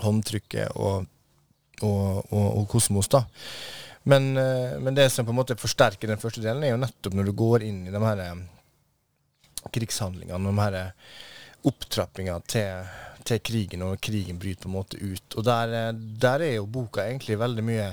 håndtrykket 0.00 0.80
og, 0.80 1.04
og, 1.82 2.32
og, 2.32 2.46
og 2.60 2.68
Kosmos. 2.70 3.08
da. 3.12 3.24
Men, 4.06 4.36
eh, 4.36 4.76
men, 4.78 4.94
det 4.94 5.08
som 5.10 5.26
på 5.26 5.34
en 5.34 5.40
måte 5.40 5.58
forsterker 5.58 6.08
den 6.08 6.20
første 6.22 6.44
delen, 6.44 6.64
er 6.64 6.74
jo 6.74 6.82
nettopp 6.82 7.16
når 7.18 7.26
du 7.26 7.34
går 7.36 7.66
inn 7.66 7.82
i 7.88 7.94
de 7.94 8.02
her 8.04 8.22
eh, 8.22 8.36
krigshandlingene, 9.74 10.52
de 10.52 10.62
her 10.62 10.78
eh, 10.78 11.18
opptrappinga 11.66 12.38
til, 12.46 12.92
til, 13.26 13.42
krigen, 13.42 13.82
og 13.82 13.98
krigen 13.98 14.38
bryter 14.38 14.66
på 14.66 14.70
en 14.70 14.76
måte 14.78 15.00
ut. 15.02 15.38
Og 15.38 15.46
der, 15.48 15.92
der, 16.22 16.46
er 16.46 16.58
jo 16.60 16.70
boka 16.70 17.02
egentlig 17.02 17.40
veldig 17.42 17.66
mye 17.66 17.92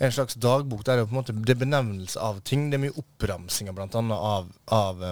en 0.00 0.14
slags 0.14 0.38
dagbok. 0.40 0.84
Der 0.86 1.00
er 1.00 1.02
jo 1.02 1.10
på 1.10 1.16
en 1.16 1.20
måte 1.20 1.34
det 1.34 1.58
benevnelse 1.58 2.22
av 2.22 2.38
ting. 2.46 2.68
Det 2.70 2.78
er 2.78 2.86
mye 2.86 3.00
oppramsinger 3.02 3.74
bl.a. 3.74 4.04
av, 4.16 4.52
av 4.70 5.02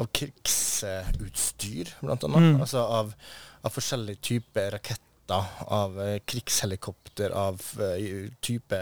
av 0.00 0.08
krigsutstyr, 0.16 1.92
annet. 2.00 2.24
Mm. 2.24 2.60
Altså 2.60 2.80
av, 2.80 3.12
av, 3.60 3.72
forskjellige 3.74 4.22
typer 4.30 4.70
raketter, 4.76 5.09
av 5.34 5.98
uh, 5.98 6.18
krigshelikopter, 6.28 7.34
av 7.36 7.60
uh, 7.80 8.28
type 8.42 8.80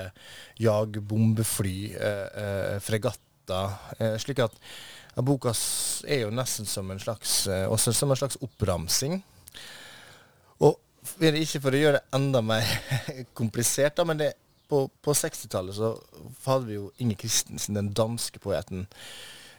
jagbombefly, 0.63 1.79
uh, 1.97 2.79
fregatter. 2.85 3.25
slik 4.21 4.43
at 4.45 4.53
boka 5.25 5.55
er 6.05 6.27
jo 6.27 6.35
nesten 6.37 6.67
som 6.69 6.91
en 6.93 7.01
slags, 7.01 7.47
også 7.49 7.95
som 7.97 8.13
en 8.13 8.19
slags 8.21 8.37
oppramsing. 8.45 9.15
Og 10.61 10.77
ikke 11.25 11.63
for 11.65 11.73
å 11.73 11.81
gjøre 11.81 11.97
det 11.97 12.19
enda 12.19 12.43
mer 12.45 12.69
komplisert, 13.41 13.97
da, 13.97 14.05
men 14.05 14.21
det, 14.21 14.35
på, 14.69 14.85
på 15.01 15.17
60-tallet 15.17 15.79
så 15.79 15.95
hadde 16.45 16.69
vi 16.69 16.77
jo 16.77 16.91
Inger 17.01 17.23
Christensen, 17.25 17.81
den 17.81 17.89
danske 17.97 18.39
poeten 18.45 18.85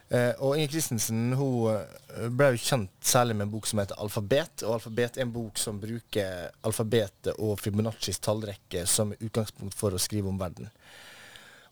Eh, 0.09 0.31
og 0.41 0.55
Inger 0.57 0.71
Christensen 0.73 1.35
hun 1.37 1.67
eh, 1.69 2.29
ble 2.33 2.53
jo 2.55 2.61
kjent 2.63 2.93
særlig 3.05 3.35
med 3.37 3.45
en 3.45 3.51
bok 3.53 3.67
som 3.69 3.81
heter 3.81 3.99
'Alfabet'. 4.01 4.63
Og 4.65 4.73
'Alfabet' 4.75 5.19
er 5.19 5.27
en 5.27 5.33
bok 5.33 5.57
som 5.57 5.81
bruker 5.81 6.49
alfabetet 6.63 7.35
og 7.37 7.59
Fibonaccis 7.59 8.19
tallrekke 8.19 8.85
som 8.87 9.13
utgangspunkt 9.13 9.77
for 9.77 9.93
å 9.93 10.01
skrive 10.01 10.29
om 10.29 10.39
verden. 10.39 10.69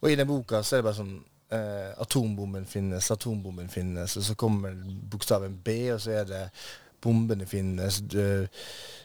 Og 0.02 0.12
i 0.12 0.16
den 0.16 0.28
boka 0.28 0.62
så 0.62 0.76
er 0.76 0.82
det 0.82 0.90
bare 0.90 1.00
sånn 1.00 1.16
eh, 1.52 1.94
Atombomben 1.98 2.66
finnes, 2.66 3.12
atombomben 3.12 3.70
finnes, 3.70 4.18
og 4.18 4.24
så 4.24 4.36
kommer 4.36 4.76
bokstaven 5.10 5.58
B, 5.64 5.80
og 5.94 6.02
så 6.02 6.20
er 6.22 6.30
det 6.30 6.44
bombene 7.02 7.46
finnes. 7.46 8.02
Du, 8.02 8.22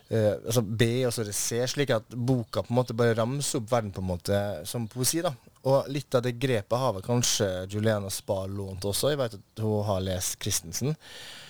eh, 0.09 0.35
altså 0.45 0.63
B, 0.63 1.07
og 1.07 1.13
så 1.13 1.23
er 1.23 1.31
det 1.31 1.39
C. 1.39 1.63
Slik 1.67 1.91
at 1.91 2.13
boka 2.13 2.63
på 2.63 2.73
en 2.73 2.81
måte 2.81 2.97
bare 2.97 3.17
ramser 3.17 3.63
opp 3.63 3.73
verden 3.73 3.93
på 3.93 4.05
en 4.05 4.11
måte 4.13 4.43
som 4.69 4.89
poesi. 4.89 5.23
da. 5.23 5.33
Og 5.63 5.87
litt 5.95 6.15
av 6.19 6.25
det 6.25 6.33
grepet 6.43 6.79
har 6.79 6.95
vel 6.97 7.05
kanskje 7.07 7.47
Juliana 7.71 8.11
Spa 8.11 8.41
lånt 8.51 8.83
også. 8.89 9.13
Jeg 9.13 9.21
vet 9.21 9.37
at 9.39 9.63
hun 9.63 9.85
har 9.87 10.01
lest 10.03 10.41
Christensen. 10.43 10.97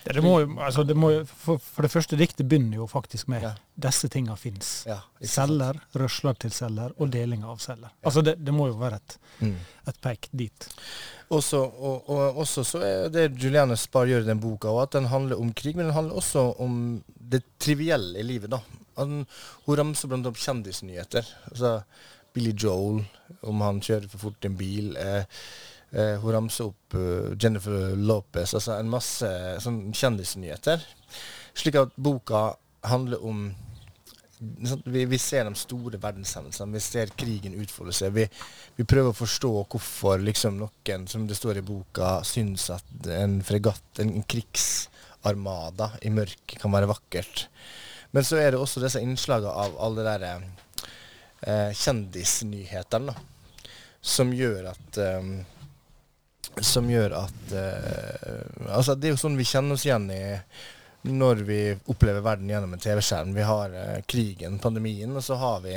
Det, 0.05 0.13
det 0.19 0.25
må 0.25 0.35
altså 0.43 0.85
det 0.85 0.97
må, 0.99 1.13
for, 1.25 1.63
for, 1.63 1.87
det 1.87 1.93
første 1.93 2.19
diktet 2.21 2.45
begynner 2.51 2.83
jo 2.83 2.89
faktisk 2.91 3.31
med 3.33 3.47
ja. 3.47 3.55
'disse 3.79 4.11
tinga 4.13 4.37
fins'. 4.37 4.73
Ja, 4.91 4.99
celler, 5.25 5.81
rørslag 5.97 6.43
til 6.45 6.53
celler 6.53 6.93
og 6.99 7.09
deling 7.15 7.47
av 7.47 7.63
celler. 7.63 7.89
Ja. 7.89 8.11
Altså 8.11 8.25
det, 8.27 8.37
det, 8.45 8.53
må 8.53 8.69
jo 8.69 8.77
være 8.83 9.01
et, 9.01 9.17
mm. 9.41 9.57
et 9.89 10.01
pek 10.05 10.29
dit. 10.31 10.69
Også, 11.33 11.63
og, 11.63 12.11
og, 12.13 12.43
også 12.45 12.67
så 12.69 12.85
er 12.85 13.09
det 13.15 13.31
Juliane 13.41 13.79
Spar 13.81 14.11
gjør 14.11 14.27
i 14.27 14.29
den 14.29 14.43
boka, 14.43 14.69
og 14.69 14.83
at 14.85 14.99
den 14.99 15.09
handler 15.09 15.41
om 15.41 15.55
krig, 15.57 15.79
men 15.79 15.89
den 15.89 15.97
handler 15.97 16.21
også 16.21 16.51
om 16.61 17.01
det 17.17 17.47
trivielle 17.63 18.21
i 18.21 18.29
livet. 18.29 18.53
da. 18.53 18.61
Han, 19.01 19.23
hun 19.65 19.79
ramser 19.79 20.11
blant 20.11 20.29
annet 20.29 20.43
kjendisnyheter. 20.43 21.31
Altså, 21.49 21.79
Billy 22.33 22.55
Joel, 22.57 23.03
om 23.49 23.65
han 23.65 23.81
kjører 23.85 24.09
for 24.11 24.29
fort 24.29 24.45
i 24.45 24.51
en 24.51 24.59
bil. 24.59 24.95
Eh, 24.97 25.25
eh, 25.93 26.15
hun 26.23 26.35
ramser 26.37 26.71
opp 26.71 26.97
uh, 26.97 27.33
Jennifer 27.37 27.97
Lopez, 27.99 28.55
altså 28.55 28.79
en 28.79 28.93
masse 28.93 29.29
sånn 29.65 29.85
kjendisnyheter. 29.97 30.85
Slik 31.53 31.79
at 31.81 31.95
boka 32.01 32.53
handler 32.89 33.23
om 33.25 33.45
vi, 34.85 35.05
vi, 35.05 35.19
ser 35.23 35.47
de 35.47 35.55
store 35.55 36.01
verdenshendelsene. 36.03 36.75
Vi 36.75 36.83
ser 36.83 37.13
krigen 37.19 37.55
utfolde 37.63 37.95
seg. 37.95 38.15
Vi, 38.17 38.25
vi, 38.79 38.87
prøver 38.89 39.13
å 39.13 39.17
forstå 39.17 39.53
hvorfor 39.61 40.25
liksom 40.25 40.59
noen, 40.59 41.07
som 41.11 41.29
det 41.29 41.39
står 41.39 41.61
i 41.61 41.67
boka, 41.67 42.17
syns 42.27 42.67
at 42.75 43.07
en 43.21 43.39
fregatt, 43.47 43.85
en, 44.03 44.11
en 44.19 44.27
krigsarmada 44.27 45.93
i 46.03 46.11
mørket, 46.11 46.59
kan 46.59 46.75
være 46.75 46.91
vakkert. 46.91 47.47
Men 48.13 48.27
så 48.27 48.41
er 48.43 48.53
det 48.53 48.61
også 48.61 48.83
disse 48.83 49.01
innslagene 49.01 49.55
av 49.55 49.79
alle 49.81 50.03
de 50.03 50.11
der 50.11 50.49
eh, 51.47 51.71
kjendisnyhetene, 51.75 53.15
som 54.01 54.33
gjør 54.35 54.73
at 54.73 54.99
um, 54.99 55.35
Som 56.59 56.89
gjør 56.91 57.13
at 57.17 57.53
uh, 57.55 58.73
Altså, 58.75 58.97
det 58.99 59.09
er 59.09 59.13
jo 59.15 59.21
sånn 59.21 59.39
vi 59.39 59.47
kjenner 59.47 59.79
oss 59.79 59.85
igjen 59.87 60.09
i 60.11 60.25
når 61.03 61.41
vi 61.47 61.61
opplever 61.91 62.23
verden 62.23 62.51
gjennom 62.51 62.75
en 62.75 62.83
TV-skjerm. 62.83 63.33
Vi 63.35 63.47
har 63.47 63.73
uh, 63.75 64.03
krigen, 64.07 64.59
pandemien, 64.63 65.15
og 65.17 65.25
så 65.25 65.39
har 65.41 65.63
vi 65.65 65.73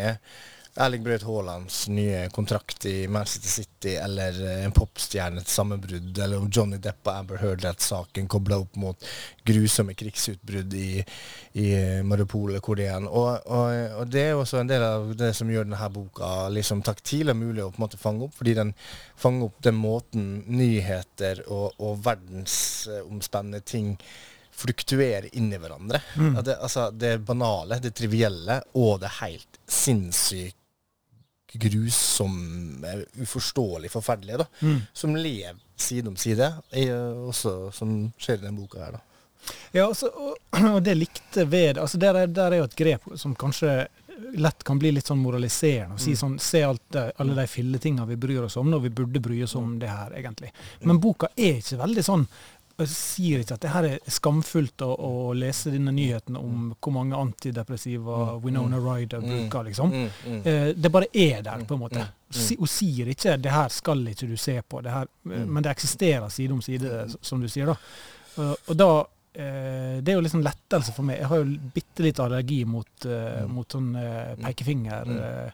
Erling 0.78 1.04
Braut 1.04 1.24
Haalands 1.24 1.88
nye 1.88 2.30
kontrakt 2.30 2.86
i 2.86 3.08
Manchester 3.08 3.50
City, 3.50 3.96
eller 3.96 4.36
eh, 4.44 4.66
en 4.66 4.72
popstjernes 4.72 5.48
sammenbrudd, 5.48 6.18
eller 6.18 6.38
om 6.38 6.50
Johnny 6.52 6.78
Depp 6.84 7.08
og 7.08 7.14
Amber 7.14 7.40
Heard-saken 7.40 8.28
kobla 8.28 8.58
opp 8.60 8.76
mot 8.76 9.06
grusomme 9.48 9.96
krigsutbrudd 9.96 10.76
i, 10.76 10.90
i 11.64 11.70
Mariupol 12.04 12.58
hvor 12.60 12.76
det 12.76 12.90
er. 12.92 13.08
Og, 13.08 13.48
og, 13.48 14.02
og, 14.02 14.12
det 14.12 14.26
er 14.26 14.36
også 14.36 14.60
en 14.60 14.74
del 14.74 14.84
av 14.84 15.14
det 15.16 15.32
som 15.38 15.52
gjør 15.52 15.70
denne 15.70 15.90
boka 15.96 16.34
liksom 16.52 16.84
taktil 16.84 17.32
og 17.32 17.40
mulig 17.40 17.64
å 17.64 17.70
på 17.72 17.80
en 17.80 17.86
måte 17.86 18.02
fange 18.02 18.28
opp, 18.28 18.36
fordi 18.36 18.58
den 18.60 18.76
fanger 19.16 19.48
opp 19.48 19.64
den 19.64 19.80
måten 19.80 20.30
nyheter 20.52 21.46
og, 21.48 21.80
og 21.80 22.04
verdensomspennende 22.04 23.64
ting 23.64 23.96
fluktuerer 24.56 25.32
inn 25.40 25.50
i 25.56 25.58
hverandre. 25.60 26.04
Mm. 26.20 26.36
Det, 26.44 26.60
altså, 26.60 26.90
det 26.92 27.16
banale, 27.28 27.80
det 27.80 27.96
trivielle 27.96 28.60
og 28.76 29.00
det 29.04 29.16
helt 29.22 29.64
sinnssykt 29.72 30.65
grusomme, 31.62 32.94
uforståelig 33.22 33.92
forferdelige, 33.94 34.44
da, 34.44 34.48
mm. 34.62 34.80
som 34.94 35.16
lever 35.16 35.60
side 35.76 36.08
om 36.08 36.16
side, 36.20 36.48
også 37.28 37.72
som 37.76 37.98
skjer 38.18 38.40
i 38.40 38.46
denne 38.46 38.60
boka 38.60 38.84
her. 38.84 38.98
da. 38.98 39.04
Ja, 39.72 39.88
altså, 39.88 40.08
og, 40.08 40.38
og, 40.76 40.82
det 40.84 40.96
likte 40.98 41.46
ved 41.50 41.78
altså 41.78 42.00
der 42.02 42.24
er, 42.24 42.32
der 42.32 42.54
er 42.54 42.64
jo 42.64 42.70
et 42.70 42.80
grep 42.80 43.14
som 43.20 43.36
kanskje 43.38 43.86
lett 44.40 44.64
kan 44.64 44.80
bli 44.80 44.94
litt 44.96 45.08
sånn 45.08 45.20
moraliserende. 45.20 45.98
og 45.98 46.02
si 46.02 46.14
mm. 46.14 46.20
sånn, 46.20 46.36
Se 46.40 46.62
alt 46.64 46.96
alle 46.96 47.36
de 47.36 47.46
filletinga 47.52 48.06
vi 48.08 48.18
bryr 48.20 48.46
oss 48.48 48.56
om 48.58 48.70
når 48.72 48.86
vi 48.88 48.92
burde 49.00 49.22
bry 49.24 49.42
oss 49.44 49.56
om 49.60 49.76
det 49.80 49.92
her, 49.92 50.16
egentlig. 50.16 50.52
Men 50.88 51.02
boka 51.04 51.30
er 51.36 51.60
ikke 51.60 51.82
veldig 51.84 52.06
sånn 52.08 52.24
jeg 52.84 52.92
sier 52.92 53.42
ikke 53.42 53.56
at 53.56 53.64
det 53.64 53.72
her 53.72 53.86
er 53.88 54.12
skamfullt 54.12 54.84
å, 54.84 54.90
å 55.08 55.12
lese 55.38 55.72
denne 55.72 55.94
nyheten 55.96 56.36
om 56.36 56.74
hvor 56.74 56.94
mange 56.98 57.16
antidepressiva 57.16 58.18
mm, 58.34 58.42
Winona 58.44 58.82
mm, 58.82 58.84
Ryder 58.84 59.24
mm, 59.24 59.30
bruker, 59.30 59.68
liksom. 59.70 59.96
Eh, 60.42 60.68
det 60.76 60.92
bare 60.92 61.08
er 61.14 61.40
der, 61.46 61.64
på 61.68 61.78
en 61.78 61.84
måte. 61.86 62.04
Hun 62.36 62.68
sier 62.68 63.14
ikke 63.14 63.38
'det 63.40 63.54
her 63.54 63.72
skal 63.72 64.04
ikke 64.12 64.28
du 64.28 64.36
se 64.36 64.58
på', 64.62 64.84
det 64.84 64.92
her, 64.92 65.08
eh, 65.32 65.46
men 65.46 65.64
det 65.64 65.72
eksisterer 65.72 66.28
side 66.30 66.52
om 66.52 66.62
side, 66.62 67.08
som 67.22 67.42
du 67.42 67.48
sier. 67.48 67.72
da. 67.72 67.78
Og 68.68 68.76
da 68.76 68.92
eh, 69.36 70.02
Det 70.04 70.12
er 70.12 70.20
jo 70.20 70.26
liksom 70.28 70.44
lettelse 70.44 70.92
for 70.92 71.04
meg. 71.08 71.20
Jeg 71.20 71.32
har 71.32 71.44
jo 71.44 71.58
bitte 71.74 72.04
litt 72.04 72.20
allergi 72.20 72.66
mot, 72.66 73.08
mot 73.48 73.72
sånn 73.72 73.96
pekefinger. 74.44 75.54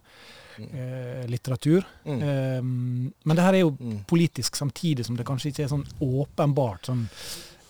Eh, 0.58 1.28
litteratur. 1.30 1.86
Mm. 2.06 2.22
Eh, 2.22 2.64
men 3.24 3.36
det 3.38 3.46
her 3.46 3.54
er 3.54 3.64
jo 3.64 3.76
mm. 3.80 4.04
politisk 4.10 4.56
samtidig 4.56 5.06
som 5.06 5.18
det 5.18 5.28
kanskje 5.28 5.52
ikke 5.52 5.66
er 5.66 5.72
sånn 5.72 5.88
åpenbart 6.02 6.90
sånn 6.90 7.06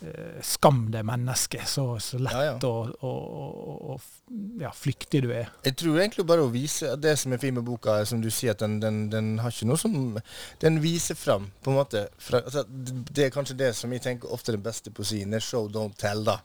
eh, 0.05 0.39
Skam 0.45 0.83
det 0.93 1.03
mennesket, 1.05 1.67
så, 1.69 1.85
så 2.01 2.19
lett 2.21 2.35
ja, 2.35 2.51
ja. 2.51 2.55
Og, 2.67 2.95
og, 3.05 3.93
og 3.93 4.61
ja, 4.61 4.71
flyktig 4.75 5.23
du 5.25 5.29
er. 5.35 5.51
Jeg 5.65 5.77
tror 5.79 5.99
egentlig 6.01 6.25
bare 6.27 6.45
å 6.45 6.51
vise 6.53 6.95
det 6.99 7.13
som 7.21 7.33
er 7.33 7.41
fint 7.41 7.59
med 7.59 7.67
boka, 7.67 7.99
som 8.09 8.23
du 8.23 8.29
sier, 8.33 8.55
at 8.55 8.63
den, 8.63 8.79
den, 8.81 9.03
den 9.13 9.33
har 9.43 9.53
ikke 9.53 9.69
noe 9.69 9.81
som 9.81 9.97
Den 10.61 10.81
viser 10.83 11.17
fram, 11.19 11.51
på 11.61 11.73
en 11.73 11.79
måte. 11.81 12.07
Fra, 12.21 12.41
altså, 12.41 12.65
det 12.67 13.27
er 13.27 13.35
kanskje 13.35 13.59
det 13.61 13.73
som 13.77 13.93
jeg 13.93 14.03
tenker 14.05 14.33
ofte 14.33 14.53
er 14.53 14.59
den 14.59 14.65
beste 14.65 14.93
poesien. 14.93 15.33
er 15.33 15.43
Show, 15.43 15.69
don't 15.69 15.97
tell. 16.01 16.25
da. 16.25 16.39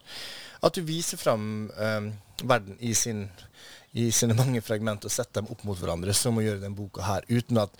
At 0.64 0.76
du 0.76 0.84
viser 0.86 1.20
fram 1.20 1.70
um, 1.76 2.12
verden 2.44 2.76
i 2.80 2.94
sin 2.94 3.26
i 3.96 4.10
sine 4.12 4.36
mange 4.36 4.60
fragmenter 4.64 5.08
og 5.08 5.14
sette 5.14 5.40
dem 5.40 5.48
opp 5.52 5.62
mot 5.64 5.78
hverandre, 5.80 6.12
som 6.16 6.36
å 6.36 6.44
gjøre 6.44 6.60
denne 6.60 6.76
boka 6.76 7.04
her, 7.06 7.24
uten 7.32 7.62
at 7.62 7.72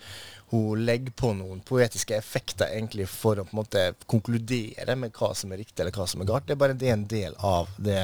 hun 0.49 0.81
legger 0.87 1.13
på 1.13 1.33
noen 1.37 1.59
poetiske 1.67 2.15
effekter 2.17 2.71
egentlig 2.71 3.05
for 3.11 3.37
å 3.37 3.45
på 3.45 3.53
en 3.53 3.59
måte 3.59 3.83
konkludere 4.09 4.95
med 4.97 5.13
hva 5.17 5.33
som 5.37 5.53
er 5.53 5.61
riktig 5.61 5.83
eller 5.83 5.93
hva 5.93 6.07
som 6.09 6.23
er 6.23 6.29
galt. 6.29 6.47
Det 6.47 6.55
er 6.55 6.61
bare 6.63 6.77
det 6.79 6.93
en 6.93 7.07
del 7.11 7.37
av 7.45 7.69
det, 7.77 8.01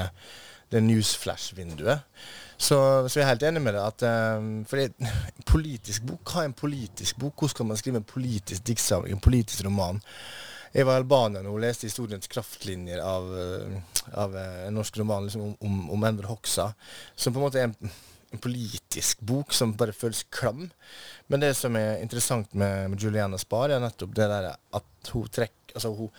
det 0.70 0.84
newsflash-vinduet. 0.84 2.06
Så, 2.54 2.78
så, 3.08 3.18
jeg 3.18 3.26
er 3.26 3.32
helt 3.32 3.46
enig 3.48 3.64
med 3.66 3.74
deg. 3.76 3.88
at 3.88 4.38
um, 4.38 4.52
fordi 4.70 4.92
politisk 5.50 6.06
bok, 6.08 6.22
Hva 6.30 6.44
er 6.44 6.52
en 6.52 6.58
politisk 6.58 7.18
bok? 7.20 7.34
Hvordan 7.34 7.56
skal 7.56 7.72
man 7.72 7.80
skrive 7.82 8.04
en 8.04 8.12
politisk 8.14 8.68
diktsamling, 8.70 9.18
en 9.18 9.24
politisk 9.24 9.66
roman? 9.66 10.04
Jeg 10.74 10.88
var 10.90 10.98
i 10.98 11.04
Albania 11.04 11.44
nå 11.46 11.52
og 11.54 11.62
leste 11.62 11.86
historiens 11.86 12.30
kraftlinjer 12.32 13.02
av, 13.06 13.28
eh, 13.38 13.76
av 14.18 14.34
eh, 14.38 14.64
en 14.68 14.74
norsk 14.80 14.98
roman 14.98 15.28
liksom, 15.28 15.44
om, 15.46 15.54
om, 15.62 15.76
om 15.94 16.06
Enver 16.08 16.26
Hoxa, 16.32 16.72
som 17.16 17.34
på 17.34 17.38
en 17.38 17.46
måte 17.46 17.62
er 17.62 17.68
en, 17.68 17.76
en, 18.34 18.42
politisk 18.42 19.22
bok 19.22 19.54
som 19.54 19.76
bare 19.78 19.94
føles 19.94 20.24
klam. 20.34 20.66
Men 21.30 21.46
det 21.46 21.52
som 21.60 21.78
er 21.78 22.02
interessant 22.02 22.58
med, 22.58 22.90
med 22.90 23.06
Juliana 23.06 23.38
Spar, 23.38 23.70
er 23.70 23.84
nettopp 23.84 24.16
det 24.18 24.30
der 24.32 24.50
at 24.50 25.14
hun 25.14 25.30
trekker 25.30 25.78
altså 25.78 25.94
hun, 25.94 26.10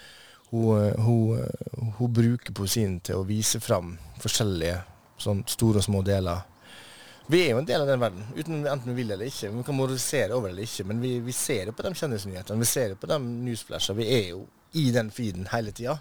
hun, 0.53 0.71
eh, 0.79 1.03
hun, 1.03 1.93
hun, 1.99 2.15
bruker 2.15 2.55
poesien 2.55 3.01
til 3.03 3.19
å 3.19 3.27
vise 3.27 3.59
fram 3.63 3.97
forskjellige 4.23 4.85
sånn 5.19 5.43
store 5.51 5.83
og 5.83 5.89
små 5.89 6.07
deler 6.07 6.47
Vi 7.27 7.41
er 7.41 7.55
jo 7.55 7.61
en 7.63 7.69
del 7.69 7.81
av 7.81 7.89
den 7.89 8.03
verden, 8.03 8.25
uten 8.37 8.67
enten 8.67 8.91
vi 8.91 8.99
vil 8.99 9.15
eller 9.15 9.31
ikke. 9.31 9.49
Vi 9.55 9.63
kan 9.65 9.77
moralisere 9.79 10.35
over 10.37 10.51
det 10.51 10.55
eller 10.55 10.69
ikke, 10.69 10.85
men 10.91 11.01
vi, 11.01 11.15
vi 11.25 11.33
ser 11.33 11.71
jo 11.71 11.77
på 11.77 11.87
de 11.87 11.95
kjendisnyhetene. 11.97 12.61
Vi 12.61 12.69
ser 12.69 12.93
jo 12.93 12.99
på 13.01 13.09
de 13.09 13.19
newsflashene. 13.23 13.97
Vi 14.03 14.09
er 14.13 14.27
jo 14.35 14.43
i 14.77 14.91
den 14.93 15.09
feeden 15.15 15.49
hele 15.53 15.73
tida. 15.73 15.97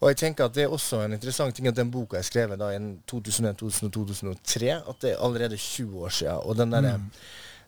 Og 0.00 0.12
jeg 0.12 0.20
tenker 0.22 0.46
at 0.46 0.54
det 0.56 0.64
er 0.64 0.72
også 0.72 1.02
en 1.04 1.16
interessant 1.16 1.56
ting 1.56 1.66
at 1.68 1.76
den 1.76 1.90
boka 1.92 2.16
er 2.20 2.24
skrevet 2.24 2.60
da 2.60 2.70
i 2.72 2.78
2001-2002-2003, 3.10 4.70
at 4.78 5.02
det 5.02 5.12
er 5.12 5.24
allerede 5.26 5.58
20 5.60 6.04
år 6.06 6.14
siden. 6.20 6.38
Og 6.40 6.56
den, 6.56 6.72
der, 6.72 6.96
mm. 6.96 7.10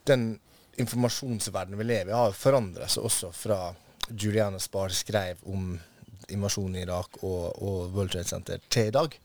den 0.09 0.26
informasjonsverdenen 0.81 1.81
vi 1.83 1.88
lever 1.90 2.14
i, 2.14 2.16
har 2.16 2.37
forandra 2.37 2.88
seg 2.88 3.04
også 3.09 3.33
fra 3.37 3.59
Juliana 4.09 4.61
Spar 4.62 4.95
skrev 4.97 5.42
om 5.50 5.75
invasjonen 6.33 6.78
i 6.78 6.87
Irak 6.87 7.21
og, 7.21 7.62
og 7.62 7.92
World 7.92 8.14
Trade 8.14 8.31
Center 8.31 8.64
til 8.71 8.88
i 8.88 8.95
dag. 8.95 9.19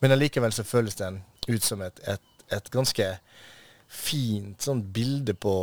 Men 0.00 0.14
allikevel 0.14 0.54
så 0.54 0.64
føles 0.64 0.96
den 0.96 1.20
ut 1.48 1.64
som 1.64 1.82
et, 1.82 2.00
et, 2.08 2.37
et 2.54 2.70
ganske 2.74 3.08
fint 3.88 4.62
sånn 4.62 4.82
bilde 4.92 5.34
på 5.38 5.54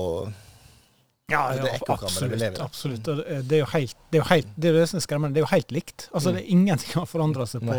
ja, 1.32 1.56
ja 1.58 1.78
absolutt. 1.90 2.60
absolutt. 2.62 3.08
Det 3.50 3.58
er 3.58 3.64
jo 3.64 3.70
helt, 3.72 3.98
det 4.14 4.20
er 4.20 4.28
helt, 4.30 4.50
det 4.62 4.70
er 4.70 4.76
det 4.78 4.84
som 4.92 5.00
er 5.00 5.06
skremmende. 5.08 5.34
Det 5.34 5.42
er 5.42 5.48
jo 5.48 5.54
helt 5.56 5.72
likt. 5.74 6.06
Altså, 6.12 6.30
mm. 6.30 6.36
det 6.36 6.44
er 6.44 6.52
Ingenting 6.54 7.00
har 7.00 7.08
forandra 7.10 7.48
seg 7.50 7.66
på, 7.66 7.78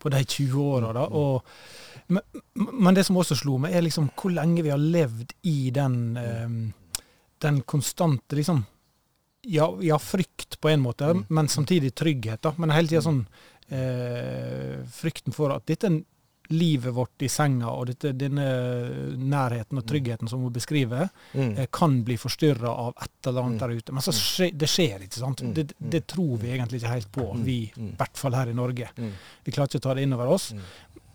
på, 0.00 0.12
de 0.14 0.22
20 0.24 0.62
åra. 0.64 1.04
Mm. 1.04 2.06
Men, 2.16 2.40
men, 2.72 2.96
det 2.96 3.04
som 3.04 3.20
også 3.20 3.36
slo 3.42 3.58
meg, 3.60 3.76
er 3.76 3.84
liksom 3.84 4.08
hvor 4.16 4.32
lenge 4.32 4.64
vi 4.64 4.72
har 4.72 4.80
levd 4.80 5.36
i 5.52 5.58
den, 5.76 5.98
um, 6.16 6.56
den 7.44 7.60
konstante 7.68 8.38
liksom, 8.40 8.64
ja, 9.52 9.68
ja, 9.84 10.00
frykt 10.00 10.56
på 10.60 10.72
en 10.72 10.80
måte, 10.80 11.12
mm. 11.12 11.26
men 11.28 11.52
samtidig 11.52 11.92
trygghet. 11.92 12.40
da, 12.44 12.54
Men 12.56 12.72
hele 12.72 12.88
tida 12.88 13.04
sånn 13.04 13.20
eh, 13.68 14.80
frykten 14.96 15.36
for 15.36 15.52
at 15.52 15.68
dette 15.68 15.92
livet 16.48 16.94
vårt 16.94 17.22
i 17.22 17.28
senga 17.28 17.70
og 17.70 17.88
dette, 17.90 18.12
denne 18.16 18.46
nærheten 19.18 19.80
og 19.80 19.86
tryggheten 19.88 20.30
som 20.30 20.42
hun 20.44 20.52
beskriver, 20.52 21.08
mm. 21.32 21.50
eh, 21.58 21.68
kan 21.72 22.00
bli 22.06 22.16
forstyrra 22.20 22.72
av 22.72 22.94
et 23.04 23.28
eller 23.28 23.42
annet 23.42 23.58
mm. 23.58 23.62
der 23.62 23.74
ute. 23.76 23.96
Men 23.96 24.06
så 24.06 24.14
mm. 24.14 24.20
skje, 24.20 24.50
det 24.54 24.70
skjer 24.72 25.04
ikke. 25.06 25.20
sant? 25.20 25.44
Mm. 25.44 25.54
Det, 25.56 25.66
det, 25.78 26.02
tror 26.08 26.36
vi 26.40 26.52
egentlig 26.54 26.80
ikke 26.82 26.94
helt 26.94 27.12
på, 27.12 27.26
vi, 27.44 27.58
i 27.68 27.90
hvert 27.98 28.20
fall 28.20 28.38
her 28.38 28.52
i 28.52 28.56
Norge. 28.56 28.88
Vi 29.44 29.54
klarer 29.54 29.70
ikke 29.70 29.82
å 29.82 29.86
ta 29.88 29.96
det 29.98 30.06
inn 30.08 30.16
over 30.16 30.32
oss. 30.38 30.50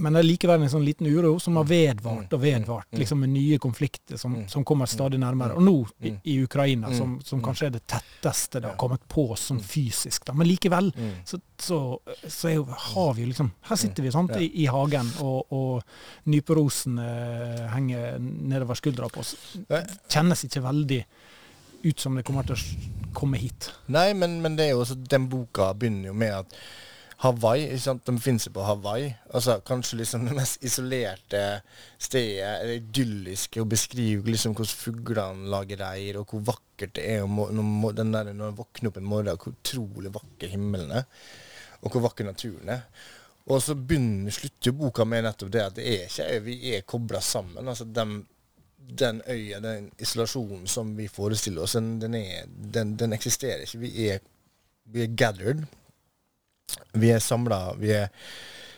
Men 0.03 0.17
det 0.17 0.19
er 0.19 0.27
likevel 0.27 0.65
en 0.65 0.71
sånn 0.71 0.83
liten 0.83 1.07
uro 1.07 1.37
som 1.39 1.55
har 1.55 1.67
vedvart 1.69 2.33
og 2.35 2.41
vedvart, 2.43 2.89
liksom 2.99 3.21
med 3.23 3.31
nye 3.31 3.59
konflikter 3.61 4.19
som, 4.19 4.35
som 4.51 4.65
kommer 4.67 4.89
stadig 4.91 5.19
nærmere. 5.21 5.55
Og 5.55 5.63
nå 5.63 5.75
i, 6.03 6.11
i 6.33 6.35
Ukraina, 6.43 6.91
som, 6.97 7.15
som, 7.23 7.39
kanskje 7.43 7.69
er 7.69 7.75
det 7.77 7.85
tetteste 7.87 8.59
det 8.59 8.73
har 8.73 8.79
kommet 8.79 9.05
på 9.07 9.29
sånn 9.39 9.61
fysisk. 9.63 10.25
Da. 10.27 10.35
Men 10.35 10.49
likevel 10.49 10.91
så, 11.23 11.39
så, 11.55 11.79
så 12.27 12.51
jo, 12.51 12.67
har 12.67 13.13
vi 13.15 13.23
jo 13.23 13.31
liksom 13.31 13.53
Her 13.69 13.79
sitter 13.79 14.03
vi 14.03 14.11
sant, 14.11 14.35
i, 14.43 14.49
i 14.65 14.67
hagen, 14.67 15.07
og, 15.23 15.55
og 15.55 16.27
nyperosene 16.33 17.07
henger 17.71 18.19
nedover 18.19 18.79
skuldra 18.79 19.07
på 19.07 19.23
oss. 19.23 19.37
Kjennes 20.11 20.43
ikke 20.49 20.67
veldig 20.67 21.03
ut 21.83 21.99
som 21.99 22.15
det 22.15 22.23
kommer 22.27 22.47
til 22.47 22.59
å 22.59 23.13
komme 23.15 23.39
hit. 23.39 23.71
Nei, 23.91 24.09
men, 24.17 24.41
men 24.43 24.59
det 24.59 24.67
er 24.67 24.75
jo 24.75 24.83
også, 24.83 24.99
den 24.99 25.29
boka 25.31 25.71
begynner 25.77 26.11
jo 26.11 26.17
med 26.17 26.41
at 26.43 26.59
Hawaii. 27.23 27.69
ikke 27.69 27.79
sant? 27.85 28.03
De 28.07 28.19
finnes 28.19 28.45
jo 28.47 28.51
på 28.55 28.65
Hawaii. 28.67 29.13
Altså 29.31 29.55
Kanskje 29.65 30.01
liksom 30.01 30.25
det 30.27 30.35
mest 30.35 30.63
isolerte 30.65 31.43
stedet, 31.95 32.49
eller 32.59 32.75
idylliske, 32.81 33.63
å 33.63 33.69
beskrive 33.69 34.27
liksom 34.27 34.55
hvordan 34.57 34.81
fuglene 34.83 35.51
lager 35.53 35.79
reir, 35.85 36.19
og 36.19 36.33
hvor 36.33 36.43
vakkert 36.51 36.97
det 36.97 37.05
er 37.15 37.23
når, 37.27 37.53
når 38.35 38.57
våkner 38.57 38.91
opp 38.91 38.99
en 38.99 39.07
morgen, 39.07 39.37
hvor 39.39 39.55
utrolig 39.55 40.11
vakker 40.13 40.51
himmelen 40.51 40.91
er, 40.99 41.05
og 41.81 41.93
hvor 41.93 42.09
vakker 42.09 42.27
naturen 42.27 42.73
er. 42.75 42.83
Og 43.51 43.59
så 43.63 43.75
begynner, 43.75 44.31
slutter 44.31 44.71
jo 44.71 44.75
boka 44.79 45.05
med 45.07 45.25
nettopp 45.25 45.51
det 45.51 45.63
at 45.63 45.75
det 45.75 45.87
er 45.93 46.05
ikke 46.07 46.43
vi 46.45 46.57
er 46.75 46.85
kobla 46.87 47.19
sammen. 47.23 47.67
altså 47.67 47.85
dem, 47.85 48.21
den 48.77 49.21
øya, 49.27 49.59
den 49.63 49.89
isolasjonen 49.99 50.67
som 50.67 50.91
vi 50.97 51.07
forestiller 51.11 51.63
oss, 51.63 51.75
den, 51.79 51.97
den, 51.99 52.15
er, 52.15 52.47
den, 52.47 52.95
den 52.99 53.15
eksisterer 53.15 53.63
ikke. 53.63 53.81
Vi 53.83 54.07
er, 54.09 54.19
vi 54.91 55.03
er 55.03 55.15
gathered 55.15 55.65
vi 56.93 57.11
er 57.11 57.19
samla, 57.19 57.73
vi, 57.79 57.93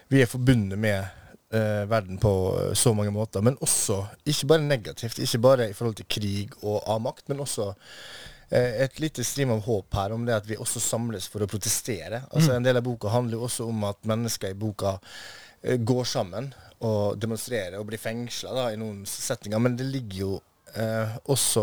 vi, 0.07 0.21
er 0.21 0.29
forbundet 0.29 0.79
med 0.79 1.05
uh, 1.53 1.85
verden 1.89 2.19
på 2.21 2.33
så 2.73 2.93
mange 2.93 3.11
måter. 3.11 3.43
Men 3.45 3.57
også, 3.63 4.01
ikke 4.25 4.51
bare 4.53 4.67
negativt, 4.67 5.19
ikke 5.19 5.41
bare 5.43 5.69
i 5.69 5.73
forhold 5.75 5.97
til 5.99 6.09
krig 6.09 6.53
og 6.61 6.83
avmakt, 6.91 7.27
men 7.29 7.43
også 7.43 7.71
uh, 7.71 8.73
et 8.85 8.99
lite 9.03 9.23
strim 9.27 9.53
av 9.55 9.63
håp 9.65 9.97
her 9.99 10.15
om 10.15 10.27
det 10.27 10.37
at 10.37 10.47
vi 10.49 10.59
også 10.59 10.83
samles 10.83 11.27
for 11.31 11.43
å 11.43 11.49
protestere. 11.49 12.23
Altså 12.31 12.53
mm. 12.53 12.57
En 12.59 12.69
del 12.69 12.81
av 12.81 12.87
boka 12.87 13.11
handler 13.13 13.39
jo 13.39 13.49
også 13.49 13.67
om 13.71 13.89
at 13.89 13.99
mennesker 14.07 14.53
i 14.53 14.59
boka 14.59 14.97
uh, 14.99 15.75
går 15.75 16.07
sammen 16.07 16.53
og 16.85 17.17
demonstrerer 17.17 17.79
og 17.79 17.87
blir 17.89 18.01
fengsla 18.01 18.69
i 18.73 18.79
noen 18.79 19.05
setninger. 19.09 19.61
Men 19.63 19.77
det 19.79 19.87
ligger 19.89 20.21
jo 20.25 20.33
også 21.31 21.61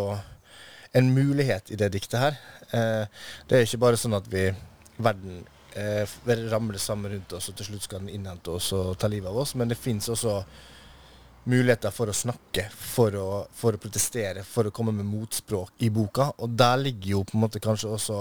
en 0.96 1.10
mulighet 1.12 1.68
i 1.68 1.76
det 1.76 1.90
diktet 1.92 2.16
her. 2.16 2.36
det 2.70 3.58
er 3.58 3.66
ikke 3.66 3.80
bare 3.82 3.98
sånn 4.00 4.16
at 4.16 4.24
vi 4.32 4.46
verden 5.04 5.42
eh, 5.76 6.08
ramler 6.50 6.78
sammen 6.78 7.12
rundt 7.12 7.32
oss, 7.32 7.48
og 7.48 7.56
til 7.58 7.70
slutt 7.70 7.86
skal 7.86 8.04
den 8.04 8.12
innhente 8.16 8.54
oss 8.54 8.72
og 8.76 8.94
ta 8.98 9.10
livet 9.10 9.30
av 9.30 9.40
oss. 9.44 9.54
Men 9.54 9.72
det 9.72 9.80
fins 9.80 10.08
også 10.12 10.40
muligheter 11.44 11.90
for 11.90 12.10
å 12.10 12.14
snakke, 12.14 12.68
for 12.70 13.16
å, 13.18 13.26
for 13.54 13.74
å, 13.74 13.80
protestere, 13.82 14.44
for 14.46 14.68
å 14.68 14.74
komme 14.74 14.94
med 14.94 15.08
motspråk 15.08 15.82
i 15.82 15.90
boka. 15.90 16.30
Og 16.38 16.54
der 16.58 16.78
ligger 16.84 17.16
jo 17.16 17.24
på 17.26 17.36
en 17.36 17.44
måte 17.46 17.62
kanskje 17.62 17.90
også 17.96 18.20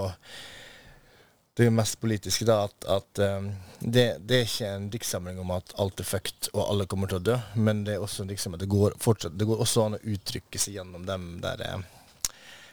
det 1.54 1.68
mest 1.70 2.00
politiske, 2.00 2.46
da, 2.48 2.62
at, 2.64 2.86
at 2.88 3.20
um, 3.36 3.50
det, 3.78 4.06
det, 4.24 4.38
er 4.38 4.46
ikke 4.46 4.68
en 4.72 4.86
diktsamling 4.90 5.40
om 5.42 5.50
at 5.52 5.74
alt 5.82 6.00
er 6.00 6.08
fucked 6.08 6.48
og 6.54 6.62
alle 6.64 6.86
kommer 6.88 7.10
til 7.10 7.20
å 7.20 7.26
dø, 7.26 7.36
men 7.60 7.82
det 7.84 7.98
er 7.98 8.04
også 8.04 8.24
en 8.24 8.30
diktsamling 8.32 8.62
det 8.62 8.70
går, 8.72 8.96
fortsatt, 9.02 9.36
det 9.36 9.48
går 9.50 9.60
også 9.60 9.84
an 9.84 9.98
å 9.98 10.04
uttrykke 10.14 10.60
seg 10.60 10.78
gjennom 10.78 11.04
de 11.04 11.18
der 11.44 11.64
eh, 11.66 11.82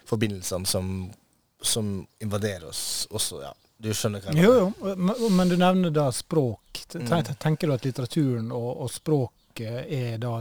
forbindelsene 0.08 0.70
som, 0.70 0.94
som 1.60 1.92
invaderer 2.24 2.70
oss 2.72 3.04
også, 3.12 3.42
ja. 3.44 3.52
Du 3.80 3.88
skjønner 3.96 4.20
hva 4.20 4.34
jeg 4.34 4.36
mener? 4.36 4.46
Jo, 4.46 5.14
jo, 5.16 5.28
men 5.32 5.48
du 5.48 5.56
nevner 5.56 5.92
da 5.94 6.10
språk. 6.12 6.82
Mm. 6.94 7.08
Tenker 7.40 7.70
du 7.70 7.74
at 7.74 7.86
litteraturen 7.86 8.52
og, 8.52 8.70
og 8.84 8.92
språket 8.92 9.88
er 9.88 10.20
da 10.20 10.40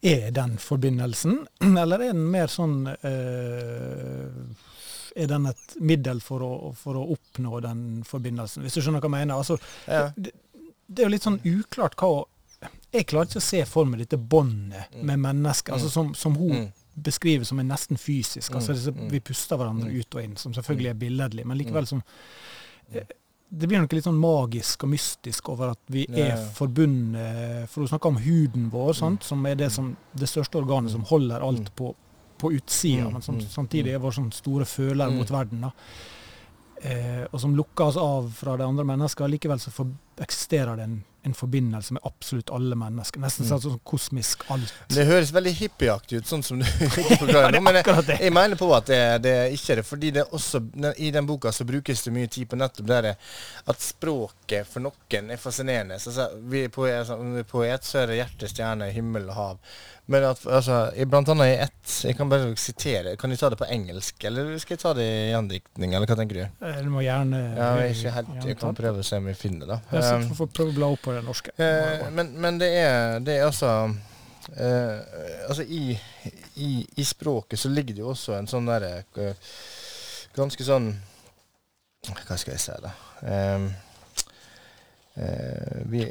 er 0.00 0.30
den 0.30 0.54
forbindelsen, 0.62 1.40
eller 1.82 1.98
er 1.98 2.12
den 2.14 2.24
mer 2.30 2.50
sånn 2.52 2.86
øh, 2.86 4.28
Er 5.18 5.30
den 5.32 5.48
et 5.50 5.76
middel 5.82 6.20
for 6.22 6.44
å, 6.46 6.52
for 6.78 7.00
å, 7.00 7.06
oppnå 7.16 7.60
den 7.64 7.84
forbindelsen, 8.06 8.62
hvis 8.62 8.78
du 8.78 8.82
skjønner 8.84 9.02
hva 9.02 9.10
jeg 9.10 9.16
mener? 9.16 9.34
Altså, 9.42 9.58
ja. 9.90 10.06
det, 10.14 10.36
det, 10.86 11.02
er 11.02 11.08
jo 11.08 11.14
litt 11.16 11.26
sånn 11.26 11.40
uklart 11.42 11.98
hva 11.98 12.28
Jeg 12.94 13.08
klarer 13.10 13.32
ikke 13.32 13.42
å 13.42 13.48
se 13.48 13.64
for 13.66 13.90
meg 13.90 14.04
dette 14.04 14.20
båndet 14.20 14.94
mm. 14.94 15.02
med 15.10 15.24
mennesker, 15.26 15.74
altså 15.74 15.90
som, 15.90 16.14
som 16.14 16.38
hun 16.38 16.54
mm 16.54 16.68
beskriver 17.04 17.46
som 17.48 17.60
er 17.60 17.68
nesten 17.68 18.00
fysisk. 18.00 18.54
altså 18.54 18.74
mm, 18.74 18.98
mm. 19.04 19.08
Vi 19.12 19.20
puster 19.20 19.60
hverandre 19.60 19.88
mm. 19.88 19.96
ut 20.00 20.18
og 20.18 20.24
inn, 20.24 20.36
som 20.40 20.54
selvfølgelig 20.56 20.90
er 20.90 21.00
billedlig, 21.00 21.46
men 21.46 21.58
likevel 21.60 21.88
som 21.88 22.02
eh, 22.92 23.08
det 23.48 23.68
blir 23.68 23.80
noe 23.80 23.96
litt 23.96 24.04
sånn 24.04 24.20
magisk 24.20 24.84
og 24.84 24.90
mystisk 24.92 25.48
over 25.48 25.72
at 25.72 25.80
vi 25.88 26.02
er 26.12 26.34
forbundet 26.52 27.70
For 27.70 27.80
hun 27.80 27.88
snakker 27.88 28.12
om 28.12 28.20
huden 28.20 28.66
vår, 28.72 28.92
sant, 28.98 29.24
som 29.24 29.46
er 29.48 29.56
det, 29.56 29.70
som, 29.72 29.94
det 30.12 30.28
største 30.28 30.60
organet 30.60 30.92
som 30.92 31.06
holder 31.08 31.44
alt 31.46 31.72
på, 31.76 31.94
på 32.36 32.52
utsida, 32.58 33.08
men 33.08 33.24
som 33.24 33.40
samtidig 33.40 33.94
er 33.94 34.02
vår 34.04 34.18
sånn 34.18 34.28
store 34.36 34.68
føler 34.68 35.14
mot 35.14 35.32
verden. 35.32 35.64
Eh, 36.82 37.24
og 37.30 37.40
som 37.40 37.56
lukker 37.56 37.88
oss 37.88 37.96
av 37.98 38.28
fra 38.36 38.58
de 38.60 38.66
andre 38.68 38.84
menneskene. 38.86 39.32
Likevel 39.32 39.62
så 39.62 39.72
eksisterer 40.20 40.76
det 40.76 40.84
en 40.86 41.00
en 41.28 41.36
forbindelse 41.36 41.96
med 41.96 42.04
absolutt 42.08 42.50
alle 42.54 42.76
mennesker. 42.78 43.20
Nesten 43.22 43.46
mm. 43.46 43.60
sånn 43.62 43.80
kosmisk 43.86 44.44
alt. 44.52 44.72
Det 44.92 45.06
høres 45.08 45.32
veldig 45.34 45.54
hippieaktig 45.58 46.22
ut, 46.22 46.28
sånn 46.30 46.44
som 46.46 46.62
du 46.62 46.66
forklarer 47.22 47.54
nå. 47.54 47.62
Men 47.64 47.80
jeg, 47.80 47.86
jeg, 48.14 48.32
mener 48.34 48.60
på 48.60 48.70
at 48.76 48.88
det, 48.90 49.02
det 49.26 49.36
ikke 49.56 49.74
er 49.74 49.82
det. 49.82 49.86
fordi 49.88 50.12
det 50.16 50.26
også, 50.26 50.62
i 50.96 51.12
den 51.14 51.28
boka 51.28 51.52
så 51.54 51.66
brukes 51.68 52.04
det 52.06 52.14
mye 52.14 52.30
tid 52.32 52.48
på 52.50 52.58
nettopp 52.58 52.88
det 52.88 53.14
at 53.68 53.84
språket 53.84 54.68
for 54.68 54.84
noen 54.84 55.30
er 55.32 55.40
fascinerende. 55.40 55.98
Så, 56.00 56.14
så, 56.16 56.30
vi 56.48 56.64
er 56.66 56.72
poet, 56.72 57.84
så 57.84 58.02
er 58.02 58.10
det 58.10 58.20
hjerte, 58.22 58.50
stjerne, 58.50 58.90
himmel 58.94 59.28
og 59.28 59.38
hav. 59.38 59.62
Men 60.08 60.24
at, 60.24 60.40
altså, 60.48 60.76
blant 61.08 61.28
annet 61.28 61.50
i 61.50 61.56
ett 61.66 61.94
Jeg 62.08 62.16
kan 62.16 62.30
bare 62.30 62.54
sitere. 62.56 63.14
Kan 63.20 63.30
du 63.30 63.36
ta 63.36 63.50
det 63.52 63.58
på 63.60 63.68
engelsk, 63.68 64.24
eller 64.24 64.54
skal 64.60 64.76
jeg 64.76 64.80
ta 64.80 64.92
det 64.96 65.04
i 65.04 65.26
gjendiktning, 65.34 65.92
eller 65.92 66.08
hva 66.08 66.16
tenker 66.16 66.38
du? 66.38 66.44
Eh, 66.64 66.78
du 66.84 66.88
må 66.92 67.02
gjerne 67.04 67.40
ja, 67.58 67.68
ikke 67.84 68.12
helt, 68.14 68.30
jeg 68.48 68.58
kan 68.60 68.76
prøve 68.78 69.02
å 69.02 69.06
se 69.06 69.18
om 69.20 69.28
vi 69.28 69.34
finner 69.36 69.68
det. 69.68 69.78
Jeg 69.92 70.22
um, 70.22 70.30
får 70.38 70.48
prøve 70.56 70.72
å 70.72 70.76
bla 70.78 70.88
opp 70.94 71.02
på 71.04 71.16
det 71.16 71.24
norske. 71.26 71.52
Eh, 71.60 72.06
men, 72.14 72.32
men 72.40 72.60
det, 72.60 72.70
er, 72.80 73.18
det, 73.24 73.36
er, 73.36 73.50
altså 73.50 73.74
eh, 74.56 74.94
Altså, 75.48 75.66
i, 75.68 75.92
i, 76.56 76.70
i, 76.96 77.04
språket 77.04 77.60
så 77.60 77.72
ligger 77.72 77.98
det 77.98 78.04
jo 78.06 78.14
også 78.14 78.38
en 78.38 78.48
sånn 78.48 78.68
derre 78.70 79.02
eh, 79.20 79.52
Ganske 80.36 80.64
sånn 80.64 80.88
Hva 82.14 82.36
skal 82.38 82.54
jeg 82.54 82.64
si, 82.64 82.80
da? 82.84 82.94
Um, 83.28 83.68
Eh, 85.18 85.78
vi, 85.84 86.04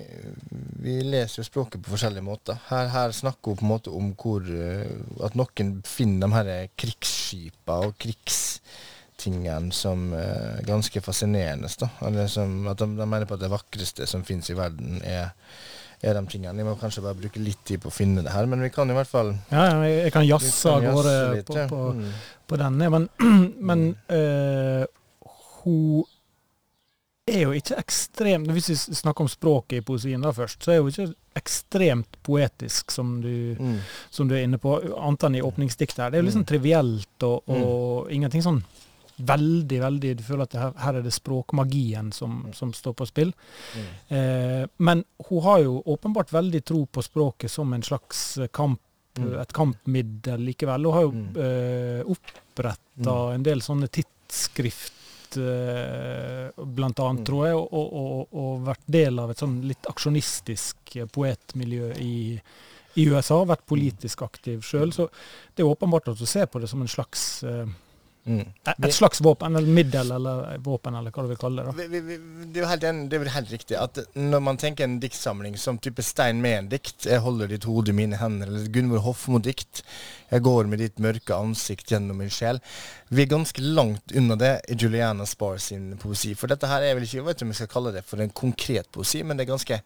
vi, 0.83 0.97
leser 1.03 1.39
jo 1.39 1.45
språket 1.47 1.79
på 1.83 1.93
forskjellige 1.93 2.25
måter. 2.25 2.57
Her, 2.67 2.89
her 2.91 3.13
snakker 3.15 3.53
hun 3.53 3.59
på 3.59 3.63
en 3.65 3.71
måte 3.71 3.93
om 3.95 4.09
hvor 4.19 4.43
uh, 4.43 5.23
at 5.23 5.37
noen 5.39 5.77
finner 5.87 6.25
de 6.25 6.35
her 6.35 6.73
krigsskipa 6.75 7.77
og 7.85 7.95
krigstingene 8.03 9.71
som 9.75 10.09
eh, 10.17 10.59
ganske 10.67 11.01
fascinerende. 11.05 11.71
Da. 11.79 11.91
Eller 12.09 12.27
som, 12.31 12.59
at 12.67 12.83
de, 12.83 12.89
de, 12.97 13.07
mener 13.07 13.29
på 13.29 13.37
at 13.37 13.45
det 13.45 13.51
vakreste 13.53 14.09
som 14.11 14.27
finnes 14.27 14.51
i 14.51 14.57
verden, 14.59 14.99
er, 15.07 15.31
er 16.03 16.19
de 16.19 16.25
tingene. 16.27 16.59
Jeg 16.59 16.67
må 16.67 16.75
kanskje 16.81 17.05
bare 17.05 17.21
bruke 17.21 17.39
litt 17.39 17.63
tid 17.69 17.85
på 17.85 17.93
å 17.93 17.95
finne 17.95 18.25
det 18.27 18.35
her, 18.35 18.49
men 18.49 18.65
vi 18.65 18.73
kan 18.75 18.91
i 18.91 18.97
hvert 18.97 19.11
fall 19.11 19.31
Ja, 19.53 19.69
jeg 19.87 20.11
kan 20.15 20.27
jazze 20.27 20.75
av 20.75 20.83
gårde 20.83 21.15
på, 21.47 21.61
på, 21.71 21.81
mm. 21.95 22.11
på, 22.51 22.59
denne, 22.59 22.91
men, 22.97 23.07
men 23.71 23.87
uh, 24.11 24.83
hun 25.61 26.03
er 27.27 27.43
jo 27.43 27.53
ikke 27.55 27.77
ekstremt 27.81 28.49
Hvis 28.55 28.69
vi 28.71 28.77
snakker 28.77 29.25
om 29.25 29.31
språket 29.31 29.81
i 29.81 29.85
poesien 29.85 30.23
da 30.23 30.31
først, 30.35 30.63
så 30.63 30.73
er 30.73 30.81
hun 30.81 30.91
ikke 30.91 31.11
ekstremt 31.37 32.17
poetisk, 32.25 32.91
som 32.91 33.19
du, 33.21 33.53
mm. 33.59 33.77
som 34.09 34.29
du 34.29 34.33
er 34.33 34.47
inne 34.47 34.57
på, 34.61 34.73
annet 34.97 35.27
enn 35.27 35.37
i 35.37 35.43
åpningsdiktet 35.45 36.01
her. 36.01 36.11
Det 36.11 36.17
er 36.17 36.23
jo 36.23 36.29
liksom 36.31 36.45
mm. 36.47 36.49
trivielt 36.49 37.25
og, 37.27 37.43
og 37.45 38.07
mm. 38.07 38.13
ingenting 38.17 38.45
sånn 38.45 38.61
veldig, 39.17 39.77
veldig 39.81 40.11
Du 40.17 40.23
føler 40.25 40.45
at 40.45 40.57
her, 40.57 40.73
her, 40.81 40.97
er 40.99 41.05
det 41.05 41.13
språkmagien 41.13 42.11
som, 42.13 42.41
mm. 42.47 42.51
som 42.57 42.73
står 42.73 42.97
på 42.97 43.07
spill. 43.09 43.31
Mm. 43.77 43.87
Eh, 44.17 44.65
men 44.77 45.03
hun 45.29 45.45
har 45.45 45.63
jo 45.65 45.79
åpenbart 45.93 46.33
veldig 46.33 46.61
tro 46.65 46.83
på 46.85 47.05
språket 47.05 47.53
som 47.53 47.73
en 47.73 47.85
slags 47.85 48.39
kamp, 48.53 48.81
mm. 49.17 49.31
et 49.41 49.55
kampmiddel 49.57 50.45
likevel. 50.51 50.85
Hun 50.85 50.97
har 50.97 51.07
jo 51.07 51.15
mm. 51.15 51.41
eh, 51.47 52.13
oppretta 52.17 53.17
en 53.33 53.45
del 53.45 53.65
sånne 53.65 53.89
tidsskrift 53.89 54.93
Eh, 55.35 56.63
blant 56.63 56.99
annet, 56.99 57.19
mm. 57.19 57.25
tror 57.27 57.47
jeg, 57.47 57.57
og, 57.57 57.87
og, 58.01 58.27
og, 58.31 58.53
vært 58.67 58.85
del 58.87 59.19
av 59.19 59.33
et 59.33 59.41
sånn 59.43 59.59
litt 59.67 59.89
aksjonistisk 59.89 60.95
eh, 60.95 61.09
poetmiljø 61.11 61.91
i, 61.99 62.15
i 62.95 63.07
USA. 63.11 63.41
Vært 63.49 63.65
politisk 63.69 64.23
aktiv 64.25 64.63
sjøl. 64.65 64.93
Så 64.95 65.09
det 65.53 65.65
er 65.65 65.71
åpenbart 65.71 66.13
at 66.13 66.21
du 66.21 66.25
ser 66.29 66.47
på 66.51 66.61
det 66.63 66.71
som 66.71 66.81
en 66.83 66.91
slags 66.91 67.27
uh, 67.43 67.67
Mm. 68.27 68.43
Et 68.83 68.93
slags 68.93 69.21
våpen, 69.23 69.55
eller 69.55 69.71
middel, 69.71 70.11
eller 70.11 70.57
våpen, 70.63 70.95
eller 70.99 71.13
hva 71.15 71.23
du 71.23 71.29
vil 71.31 71.39
kalle 71.39 71.63
det. 71.63 71.85
Vi, 71.87 72.01
vi, 72.03 72.17
det, 72.43 72.59
er 72.59 72.65
jo 72.65 72.71
helt, 72.73 72.87
det 73.07 73.19
er 73.19 73.31
helt 73.37 73.53
riktig 73.55 73.77
at 73.79 74.01
når 74.19 74.43
man 74.43 74.59
tenker 74.59 74.83
en 74.83 74.97
diktsamling 74.99 75.55
som 75.59 75.79
type 75.79 76.03
Stein 76.03 76.41
Mehn-dikt, 76.43 77.07
'Jeg 77.07 77.23
holder 77.23 77.53
ditt 77.53 77.67
hode 77.69 77.93
i 77.93 77.97
mine 77.97 78.19
hender', 78.19 78.51
eller 78.51 78.67
Gunvor 78.73 79.05
Hofmo-dikt, 79.07 79.83
'Jeg 80.31 80.43
går 80.43 80.67
med 80.67 80.83
ditt 80.83 80.99
mørke 80.99 81.39
ansikt 81.39 81.95
gjennom 81.95 82.19
min 82.19 82.33
sjel', 82.33 82.59
vi 83.09 83.23
er 83.23 83.31
ganske 83.31 83.63
langt 83.63 84.11
unna 84.11 84.35
det 84.35 84.53
i 84.67 84.75
Juliana 84.75 85.25
Spar 85.25 85.57
sin 85.63 85.95
poesi. 85.97 86.35
For 86.35 86.51
dette 86.51 86.67
her 86.67 86.83
er 86.83 86.97
vel 86.97 87.07
ikke, 87.07 87.21
jeg 87.21 87.27
vet 87.29 87.39
ikke 87.39 87.47
om 87.47 87.55
jeg 87.55 87.61
skal 87.63 87.75
kalle 87.77 87.95
det 87.95 88.03
for 88.03 88.19
en 88.19 88.35
konkret 88.35 88.91
poesi, 88.91 89.23
men 89.23 89.37
det 89.37 89.47
er 89.47 89.55
ganske 89.55 89.83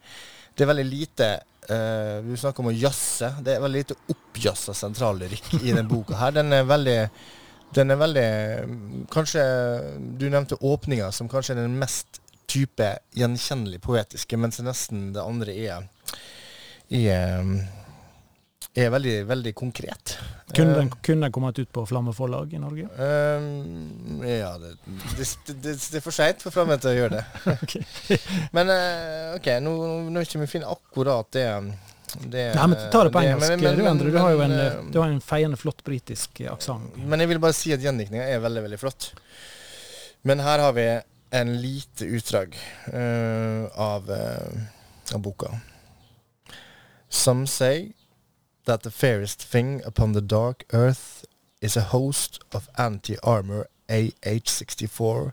det 0.52 0.64
er 0.64 0.68
veldig 0.68 0.84
lite 0.84 1.28
uh, 1.70 2.18
Vi 2.26 2.36
snakker 2.36 2.60
om 2.60 2.68
å 2.68 2.74
jazze. 2.76 3.30
Det 3.40 3.54
er 3.54 3.62
veldig 3.62 3.84
lite 3.84 3.96
oppjazza 4.12 4.74
sentrallyrikk 4.76 5.54
i 5.62 5.70
denne 5.70 5.86
boka 5.88 6.18
her. 6.18 6.34
Den 6.36 6.52
er 6.52 6.66
veldig 6.68 6.98
den 7.74 7.92
er 7.92 8.00
veldig 8.00 8.26
Kanskje 9.12 9.42
du 10.18 10.26
nevnte 10.30 10.58
åpninga 10.60 11.10
som 11.12 11.28
kanskje 11.30 11.56
er 11.56 11.64
den 11.64 11.78
mest 11.80 12.20
type 12.52 12.88
gjenkjennelig 13.16 13.80
poetiske, 13.80 14.36
mens 14.36 14.60
nesten 14.64 15.12
det 15.14 15.22
andre 15.22 15.54
er, 15.56 15.86
er, 16.92 17.52
er 18.76 18.90
veldig, 18.92 19.14
veldig 19.30 19.54
konkret. 19.56 20.16
Kunne 20.52 20.74
den, 20.76 20.90
kunne 21.00 21.26
den 21.26 21.32
kommet 21.32 21.58
ut 21.62 21.70
på 21.72 21.86
Flamme 21.88 22.12
forlag 22.12 22.52
i 22.52 22.60
Norge? 22.60 22.90
Uh, 22.98 24.26
ja, 24.28 24.50
det, 24.60 24.74
det, 25.16 25.28
det, 25.48 25.76
det 25.78 26.00
er 26.00 26.04
for 26.04 26.12
seint 26.12 26.44
for 26.44 26.52
Flamme 26.52 26.76
til 26.82 26.92
å 26.92 26.96
gjøre 26.98 27.22
det. 27.22 27.78
Men 28.56 28.74
uh, 28.74 29.38
OK, 29.38 29.48
nå, 29.64 29.72
nå 30.12 30.26
ikke 30.26 30.42
vi 30.44 30.50
finner 30.58 30.74
akkurat 30.74 31.32
det 31.32 31.48
det, 32.20 32.54
Nei, 32.54 32.66
men 32.66 32.78
Ta 32.92 33.04
det 33.04 33.12
på 33.14 33.20
engelsk. 33.20 33.48
Det, 33.48 33.56
men, 33.56 33.64
men, 33.64 33.78
du, 33.78 33.86
Endre, 33.90 34.10
du, 34.10 34.18
har 34.18 34.34
jo 34.34 34.42
en, 34.44 34.52
eh, 34.58 34.78
du 34.92 34.98
har 35.00 35.08
en 35.08 35.20
feiende 35.20 35.56
flott 35.56 35.84
britisk 35.84 36.42
aksent. 36.50 36.96
Men 36.96 37.22
jeg 37.22 37.32
vil 37.32 37.40
bare 37.42 37.56
si 37.56 37.72
at 37.74 37.82
gjendiktninga 37.84 38.26
er 38.28 38.42
veldig, 38.44 38.66
veldig 38.68 38.80
flott. 38.80 39.12
Men 40.28 40.42
her 40.44 40.62
har 40.62 40.76
vi 40.76 40.86
en 41.32 41.60
lite 41.62 42.04
utdrag 42.04 42.58
uh, 42.92 43.64
av, 43.80 44.10
uh, 44.10 45.14
av 45.14 45.20
boka. 45.24 45.60
Some 47.08 47.46
say 47.46 47.92
that 48.64 48.82
the 48.82 48.90
fairest 48.90 49.42
thing 49.42 49.82
upon 49.84 50.12
the 50.12 50.20
dark 50.20 50.64
earth 50.72 51.24
is 51.60 51.76
a 51.76 51.80
host 51.80 52.40
of 52.52 52.68
anti-armor 52.76 53.66
AH-64 53.88 55.32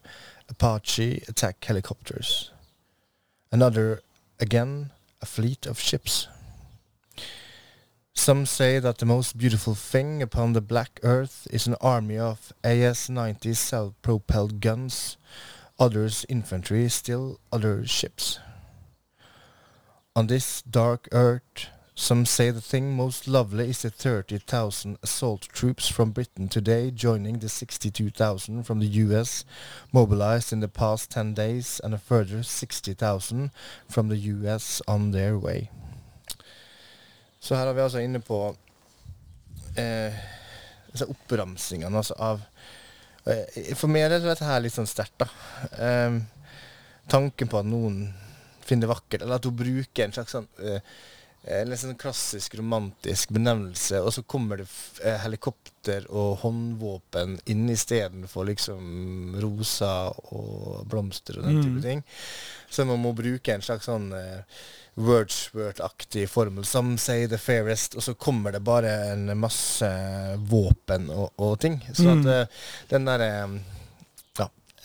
Apache 0.50 1.24
attack 1.28 1.66
helicopters. 1.66 2.52
Another, 3.52 4.02
again, 4.40 4.92
a 5.22 5.26
fleet 5.26 5.66
of 5.66 5.80
ships. 5.80 6.28
Some 8.20 8.46
say 8.46 8.80
that 8.80 8.98
the 8.98 9.06
most 9.06 9.38
beautiful 9.38 9.74
thing 9.74 10.22
upon 10.22 10.52
the 10.52 10.60
black 10.60 11.00
earth 11.04 11.48
is 11.52 11.68
an 11.68 11.76
army 11.80 12.18
of 12.18 12.52
AS-90 12.66 13.56
self-propelled 13.56 14.60
guns, 14.60 15.16
others 15.80 16.26
infantry, 16.28 16.90
still 16.90 17.40
other 17.50 17.86
ships. 17.88 18.38
On 20.18 20.28
this 20.28 20.62
dark 20.62 21.08
earth, 21.14 21.68
some 21.96 22.26
say 22.26 22.52
the 22.52 22.60
thing 22.60 22.94
most 22.94 23.26
lovely 23.26 23.70
is 23.70 23.84
the 23.84 23.90
30,000 23.90 24.98
assault 25.02 25.44
troops 25.54 25.88
from 25.88 26.12
Britain 26.12 26.50
today 26.50 26.92
joining 26.92 27.40
the 27.40 27.48
62,000 27.48 28.64
from 28.64 28.80
the 28.80 29.00
US 29.08 29.46
mobilized 29.94 30.52
in 30.52 30.60
the 30.60 30.68
past 30.68 31.10
10 31.10 31.34
days 31.34 31.80
and 31.82 31.94
a 31.94 31.98
further 31.98 32.44
60,000 32.44 33.52
from 33.88 34.10
the 34.10 34.18
US 34.18 34.82
on 34.90 35.12
their 35.12 35.40
way. 35.40 35.72
Så 37.40 37.56
her 37.56 37.70
er 37.70 37.78
vi 37.78 37.84
altså 37.86 38.02
inne 38.04 38.22
på 38.24 38.40
eh, 39.80 40.18
oppramsingene 41.06 42.02
altså 42.02 42.18
av 42.20 42.42
eh, 43.30 43.76
For 43.78 43.92
meg 43.92 44.08
er 44.08 44.18
dette 44.20 44.48
her 44.48 44.60
litt 44.64 44.76
sånn 44.76 44.90
sterkt, 44.90 45.24
da. 45.24 45.30
Eh, 45.80 46.20
tanken 47.10 47.50
på 47.52 47.62
at 47.62 47.70
noen 47.70 48.04
finner 48.66 48.86
det 48.86 48.92
vakkert, 48.92 49.24
eller 49.24 49.40
at 49.40 49.48
hun 49.48 49.58
bruker 49.58 50.06
en 50.06 50.14
slags 50.14 50.36
sånn 50.36 50.50
eh, 50.62 50.84
en 51.48 51.78
sånn 51.78 51.96
klassisk 52.00 52.58
romantisk 52.60 53.32
benevnelse, 53.32 54.02
og 54.04 54.12
så 54.14 54.24
kommer 54.28 54.60
det 54.60 54.68
eh, 55.04 55.16
helikopter 55.24 56.06
og 56.12 56.42
håndvåpen 56.44 57.38
inn 57.50 57.70
istedenfor 57.72 58.50
liksom 58.50 59.38
rosa 59.40 60.12
og 60.34 60.84
blomster 60.90 61.40
og 61.40 61.48
den 61.48 61.62
type 61.62 61.80
mm. 61.80 61.86
ting. 61.86 62.04
Så 62.70 62.86
man 62.86 63.02
må 63.02 63.16
bruke 63.18 63.56
en 63.56 63.66
slags 63.66 63.88
sånn 63.90 64.12
uh, 64.14 64.44
Wordsworth-aktig 65.00 66.28
formel. 66.30 66.66
Some 66.68 66.98
say 67.00 67.26
the 67.32 67.40
fairest, 67.40 67.96
og 67.96 68.04
så 68.04 68.14
kommer 68.20 68.52
det 68.52 68.60
bare 68.68 68.92
en 69.14 69.32
masse 69.40 69.90
våpen 70.52 71.08
og, 71.10 71.32
og 71.40 71.56
ting. 71.64 71.80
Så 71.94 72.04
mm. 72.04 72.14
at 72.20 72.30
uh, 72.30 72.64
den 72.92 73.08
derre 73.08 73.32
um, 73.48 73.60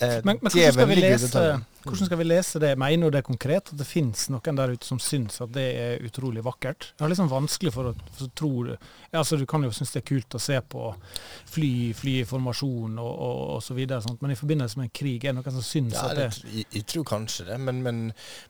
Uh, 0.01 0.19
men, 0.27 0.39
men 0.43 0.51
hvordan 0.51 0.75
skal 0.75 0.91
vi 0.91 1.01
lese 1.03 1.45
hvordan 1.85 2.09
skal 2.09 2.19
vi 2.19 2.25
lese 2.25 2.61
det? 2.63 2.71
Mener 2.81 3.11
du 3.11 3.17
det 3.19 3.25
konkret? 3.27 3.69
At 3.69 3.77
det 3.77 3.85
finnes 3.85 4.29
noen 4.33 4.57
der 4.57 4.73
ute 4.73 4.89
som 4.89 5.01
syns 5.03 5.37
at 5.45 5.53
det 5.53 5.65
er 5.77 6.07
utrolig 6.07 6.41
vakkert? 6.45 6.87
Det 6.97 7.05
er 7.05 7.13
liksom 7.13 7.29
vanskelig 7.29 7.75
for 7.75 7.91
å, 7.91 7.93
for 8.15 8.25
å 8.25 8.31
tro 8.41 8.53
det. 8.71 8.79
Altså, 9.13 9.37
du 9.37 9.45
kan 9.49 9.67
jo 9.67 9.73
synes 9.75 9.93
det 9.93 10.01
er 10.01 10.07
kult 10.09 10.37
å 10.39 10.41
se 10.41 10.57
på 10.75 10.89
fly, 11.53 11.93
fly 11.97 12.17
i 12.23 12.27
formasjon 12.29 12.97
og, 12.97 13.13
og, 13.13 13.45
og, 13.57 13.63
så 13.67 13.77
videre, 13.77 14.01
sånt. 14.05 14.23
men 14.25 14.33
i 14.33 14.39
forbindelse 14.41 14.81
med 14.81 14.89
en 14.89 14.97
krig, 14.97 15.21
er 15.21 15.35
det 15.35 15.43
noen 15.43 15.57
som 15.59 15.67
syns 15.67 15.99
ja, 15.99 16.09
at 16.09 16.19
det 16.19 16.29
jeg, 16.31 16.67
jeg, 16.71 16.87
tror 16.95 17.09
kanskje 17.13 17.51
det, 17.51 17.61
men, 17.69 17.83
men, 17.85 18.05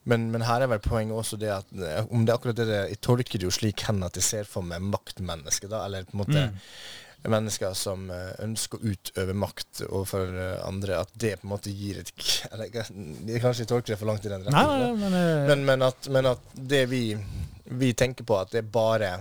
men, 0.06 0.30
men, 0.30 0.46
her 0.46 0.64
er 0.64 0.70
vel 0.70 0.82
poenget 0.84 1.18
også 1.18 1.40
det 1.40 1.50
at 1.56 1.74
om 2.06 2.22
det 2.22 2.30
er 2.30 2.36
akkurat 2.38 2.60
det 2.60 2.82
Jeg 2.94 3.00
tolker 3.02 3.40
det 3.40 3.48
jo 3.48 3.54
slik 3.54 3.82
hen 3.88 4.04
at 4.06 4.14
jeg 4.20 4.26
ser 4.26 4.48
for 4.48 4.66
meg 4.66 4.84
maktmennesket, 4.94 5.72
da, 5.72 5.84
eller 5.88 6.06
på 6.06 6.14
en 6.14 6.22
måte 6.22 6.50
mm 6.52 6.60
mennesker 7.30 7.72
som 7.76 8.08
eh, 8.12 8.32
ønsker 8.44 8.80
å 8.80 8.92
utøve 8.92 9.34
makt 9.36 9.84
overfor 9.86 10.34
eh, 10.40 10.66
andre, 10.66 10.98
at 11.04 11.12
det 11.14 11.36
på 11.40 11.48
en 11.48 11.52
måte 11.54 11.72
gir 11.72 12.02
et 12.02 12.10
eller, 12.52 12.68
Jeg 12.74 13.68
tolker 13.68 13.94
det 13.94 14.00
for 14.00 14.10
langt 14.10 14.26
i 14.26 14.32
den 14.32 14.44
retningen, 14.44 14.98
men, 15.00 15.16
eh, 15.20 15.46
men, 15.48 15.64
men, 15.68 15.86
at, 15.88 16.10
men, 16.12 16.28
at, 16.34 16.52
det 16.54 16.84
vi, 16.92 17.06
vi, 17.64 17.94
tenker 17.96 18.28
på, 18.28 18.38
at 18.38 18.52
det 18.52 18.64
er 18.64 18.70
bare 18.76 19.14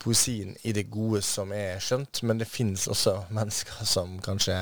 poesien 0.00 0.54
i 0.64 0.72
det 0.76 0.88
gode 0.92 1.22
som 1.24 1.52
er 1.56 1.80
skjønt, 1.84 2.22
men 2.24 2.40
det 2.40 2.48
finnes 2.48 2.86
også 2.88 3.16
mennesker 3.36 3.84
som 3.88 4.16
kanskje 4.24 4.56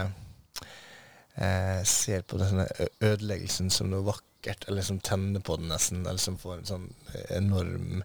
eh, 1.38 1.82
ser 1.86 2.26
på 2.26 2.40
denne 2.40 2.66
ødeleggelsen 2.98 3.70
som 3.70 3.90
noe 3.90 4.06
vakkert, 4.06 4.66
eller 4.70 4.86
som 4.86 4.98
tenner 5.02 5.42
på 5.42 5.58
den 5.58 5.70
nesten, 5.70 6.06
eller 6.06 6.22
som 6.22 6.38
får 6.38 6.58
en 6.58 6.68
sånn 6.72 6.90
enorm 7.34 8.02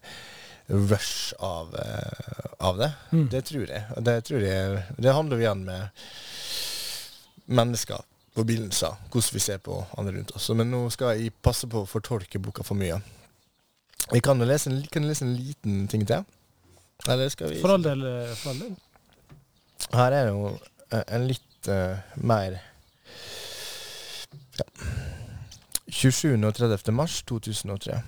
rush 0.66 1.34
av, 1.38 1.74
uh, 1.74 2.54
av 2.58 2.78
det. 2.80 2.90
Mm. 3.12 3.28
Det 3.32 3.44
tror 3.50 3.70
jeg. 3.70 3.84
Og 3.96 4.04
det, 4.06 4.18
tror 4.28 4.44
jeg, 4.44 4.82
det 4.96 5.16
handler 5.16 5.42
igjen 5.42 5.64
med 5.68 6.04
mennesker 7.44 8.04
forbindelser, 8.34 8.96
hvordan 9.10 9.34
vi 9.34 9.40
ser 9.40 9.58
på 9.58 9.84
andre 9.98 10.16
rundt 10.16 10.32
oss. 10.34 10.50
Men 10.50 10.70
nå 10.70 10.86
skal 10.90 11.14
jeg 11.14 11.34
passe 11.42 11.68
på 11.70 11.84
å 11.84 11.88
fortolke 11.88 12.40
boka 12.42 12.66
for 12.66 12.78
mye. 12.78 12.98
Vi 14.12 14.20
kan 14.24 14.40
jo 14.40 14.48
lese, 14.48 14.72
lese 14.72 15.24
en 15.24 15.36
liten 15.36 15.84
ting 15.88 16.04
til. 16.06 16.24
Eller 17.08 17.30
skal 17.32 17.52
vi 17.52 17.60
For 17.62 17.74
all 17.74 17.84
del. 17.84 18.02
Eh, 18.04 18.34
for 18.38 18.52
all 18.52 18.60
del. 18.64 18.74
Her 19.94 20.16
er 20.16 20.28
jo 20.30 20.50
eh, 20.90 21.04
en 21.04 21.26
litt 21.28 21.68
uh, 21.68 22.00
mer 22.16 22.58
ja. 24.58 24.66
27. 25.88 26.34
og 26.44 26.54
30. 26.54 26.92
mars 26.94 27.22
2003. 27.28 28.00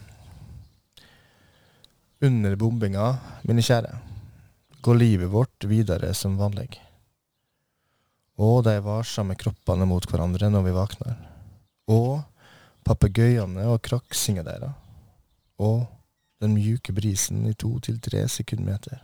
Under 2.27 2.57
bombinga, 2.59 3.05
mine 3.47 3.63
kjære, 3.63 3.93
går 4.83 4.97
livet 4.99 5.31
vårt 5.31 5.67
videre 5.71 6.09
som 6.17 6.33
vanlig. 6.41 6.73
Og 8.43 8.65
de 8.67 8.73
varsomme 8.83 9.37
kroppene 9.39 9.87
mot 9.87 10.03
hverandre 10.11 10.49
når 10.51 10.65
vi 10.67 10.73
våkner. 10.75 11.13
Og 11.93 12.25
papegøyene 12.89 13.69
og 13.71 13.79
kraksinga 13.87 14.43
deres. 14.49 14.75
Og 15.63 15.87
Den 16.43 16.53
mjuke 16.53 16.93
brisen 16.93 17.47
i 17.49 17.55
to 17.55 17.79
til 17.81 18.01
tre 18.03 18.27
sekundmeter. 18.29 18.99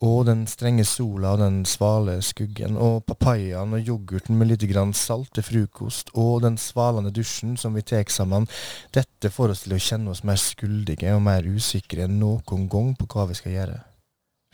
Og 0.00 0.22
den 0.24 0.46
strenge 0.48 0.86
sola 0.88 1.34
og 1.34 1.42
den 1.42 1.58
svale 1.68 2.14
skuggen, 2.24 2.78
og 2.80 3.02
papayaen 3.04 3.74
og 3.76 3.84
yoghurten 3.84 4.38
med 4.40 4.48
litt 4.48 4.64
grann 4.70 4.94
salt 4.96 5.34
til 5.36 5.44
frokost, 5.44 6.14
og 6.16 6.40
den 6.46 6.56
svalende 6.56 7.12
dusjen 7.12 7.58
som 7.60 7.76
vi 7.76 7.84
tar 7.84 8.08
sammen, 8.08 8.48
dette 8.96 9.28
får 9.28 9.52
oss 9.52 9.66
til 9.66 9.76
å 9.76 9.82
kjenne 9.90 10.14
oss 10.14 10.24
mer 10.24 10.40
skuldige 10.40 11.12
og 11.12 11.20
mer 11.26 11.44
usikre 11.44 12.06
enn 12.06 12.16
noen 12.22 12.64
gang 12.72 12.94
på 12.96 13.10
hva 13.12 13.28
vi 13.28 13.36
skal 13.36 13.56
gjøre. 13.58 13.76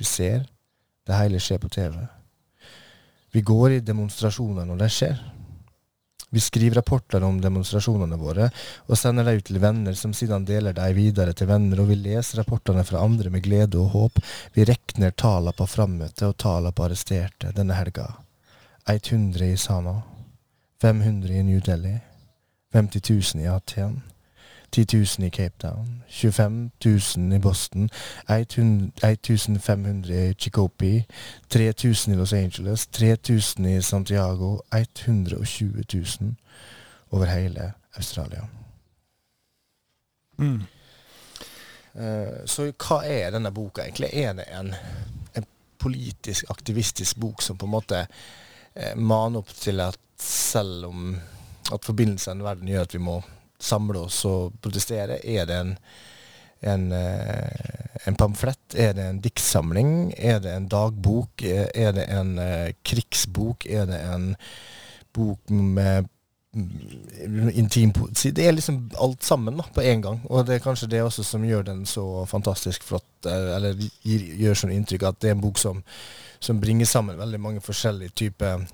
Vi 0.03 0.05
ser, 0.05 0.43
det 1.07 1.23
hele 1.23 1.39
skjer 1.39 1.63
på 1.63 1.71
TV. 1.71 1.95
Vi 3.31 3.47
går 3.47 3.77
i 3.77 3.85
demonstrasjoner 3.87 4.67
når 4.67 4.83
det 4.83 4.93
skjer. 4.99 5.19
Vi 6.31 6.41
skriver 6.41 6.81
rapporter 6.81 7.23
om 7.25 7.39
demonstrasjonene 7.41 8.17
våre, 8.19 8.49
og 8.91 8.99
sender 8.99 9.29
dem 9.29 9.39
ut 9.39 9.47
til 9.47 9.61
venner, 9.63 9.95
som 9.95 10.15
siden 10.15 10.45
deler 10.49 10.75
dem 10.75 10.97
videre 10.97 11.33
til 11.37 11.49
venner, 11.51 11.81
og 11.81 11.93
vi 11.93 12.01
leser 12.01 12.43
rapportene 12.43 12.83
fra 12.85 13.05
andre 13.05 13.31
med 13.31 13.45
glede 13.47 13.79
og 13.79 13.93
håp. 13.95 14.19
Vi 14.57 14.67
rekner 14.67 15.15
tallene 15.15 15.55
på 15.57 15.69
frammøte 15.71 16.27
og 16.33 16.37
tallene 16.43 16.75
på 16.75 16.89
arresterte 16.89 17.55
denne 17.55 17.79
helga. 17.79 18.09
100 18.91 19.47
i 19.47 19.57
Sana. 19.57 20.01
500 20.83 21.31
i 21.31 21.47
New 21.47 21.61
Delhi. 21.61 21.97
50 22.75 23.11
000 23.35 23.47
i 23.47 23.49
Aten. 23.49 24.03
10 24.73 25.19
000 25.19 25.27
i 25.27 25.31
Cape 25.31 25.55
Town, 25.59 26.03
25 26.09 26.71
000 26.85 27.33
i 27.33 27.39
Boston, 27.39 27.91
1500 28.29 30.15
i 30.15 30.35
Chicopi, 30.35 31.05
3000 31.49 32.15
i 32.15 32.17
Los 32.17 32.33
Angeles, 32.33 32.87
3000 32.87 33.67
i 33.67 33.83
Santiago, 33.83 34.61
120 34.73 35.85
000 35.95 36.35
over 37.11 37.27
hele 37.27 37.73
Australia. 37.97 38.47
Mm. 40.39 40.63
Uh, 41.95 42.45
så 42.45 42.71
hva 42.73 43.01
er 43.09 43.31
denne 43.33 43.53
boka 43.57 43.87
egentlig? 43.87 44.11
Er 44.13 44.35
det 44.37 44.45
en, 44.53 44.75
en 45.37 45.47
politisk, 45.81 46.51
aktivistisk 46.53 47.17
bok 47.21 47.41
som 47.43 47.57
på 47.57 47.67
en 47.67 47.73
måte 47.73 48.03
uh, 48.07 48.93
maner 49.01 49.41
opp 49.41 49.55
til 49.57 49.81
at 49.81 49.97
selv 50.21 50.91
om 50.91 51.17
at 51.73 51.85
forbindelsene 51.85 52.45
i 52.45 52.47
verden 52.47 52.69
gjør 52.69 52.87
at 52.87 52.95
vi 52.95 53.01
må 53.03 53.17
samle 53.59 54.07
oss 54.07 54.23
og 54.29 54.57
protestere? 54.63 55.21
Er 55.25 55.47
det 55.49 55.61
en, 55.61 55.73
en, 56.73 56.89
eh, 56.93 58.01
en 58.07 58.19
pamflett? 58.19 58.75
Er 58.75 58.97
det 58.97 59.07
en 59.11 59.23
diktsamling? 59.25 60.13
Er 60.17 60.43
det 60.45 60.57
en 60.57 60.69
dagbok? 60.73 61.43
Er 61.47 61.95
det 61.97 62.09
en 62.13 62.37
uh, 62.39 62.73
krigsbok? 62.85 63.67
Er 63.67 63.89
det 63.91 64.03
en 64.03 64.35
bok 65.17 65.51
med 65.51 66.13
intim 66.57 67.93
intim 67.93 67.93
Det 68.35 68.47
er 68.47 68.53
liksom 68.53 68.91
alt 68.99 69.23
sammen 69.23 69.57
da, 69.57 69.65
på 69.75 69.83
én 69.83 70.01
gang. 70.01 70.21
Og 70.25 70.47
det 70.47 70.55
er 70.55 70.65
kanskje 70.65 70.89
det 70.89 71.03
også 71.03 71.25
som 71.25 71.45
gjør 71.45 71.63
den 71.63 71.85
så 71.87 72.25
fantastisk 72.27 72.83
flott, 72.83 73.27
eh, 73.27 73.57
eller 73.57 73.77
gir, 73.77 74.25
gjør 74.41 74.55
sånn 74.63 74.73
inntrykk 74.73 75.03
at 75.09 75.21
det 75.21 75.31
er 75.31 75.37
en 75.37 75.45
bok 75.45 75.59
som, 75.61 75.83
som 76.41 76.61
bringer 76.61 76.89
sammen 76.89 77.19
veldig 77.19 77.41
mange 77.41 77.65
forskjellige 77.65 78.17
typer 78.17 78.65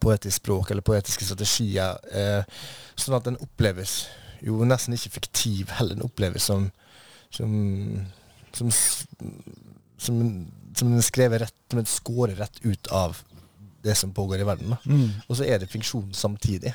poetisk 0.00 0.42
språk 0.42 0.70
eller 0.70 0.84
poetiske 0.86 1.26
strategier, 1.26 1.98
eh, 2.14 2.60
sånn 2.94 3.16
at 3.18 3.26
den 3.26 3.40
oppleves 3.42 4.04
jo 4.40 4.62
nesten 4.64 4.96
ikke 4.96 5.18
fiktiv, 5.18 5.72
heller 5.76 5.98
den 5.98 6.06
oppleves 6.06 6.46
som 6.48 6.70
som, 7.30 8.06
som, 8.52 8.70
som, 9.96 10.46
som 10.74 10.92
den 10.92 11.02
skrevet 11.02 11.44
rett, 11.44 11.76
men 11.76 11.86
skårer 11.86 12.34
rett 12.42 12.60
ut 12.66 12.90
av 12.94 13.20
det 13.82 13.94
som 13.96 14.12
pågår 14.12 14.42
i 14.42 14.48
verden. 14.48 14.74
Mm. 14.84 15.08
Og 15.26 15.38
så 15.38 15.46
er 15.46 15.60
det 15.60 15.70
funksjon 15.72 16.10
samtidig. 16.16 16.74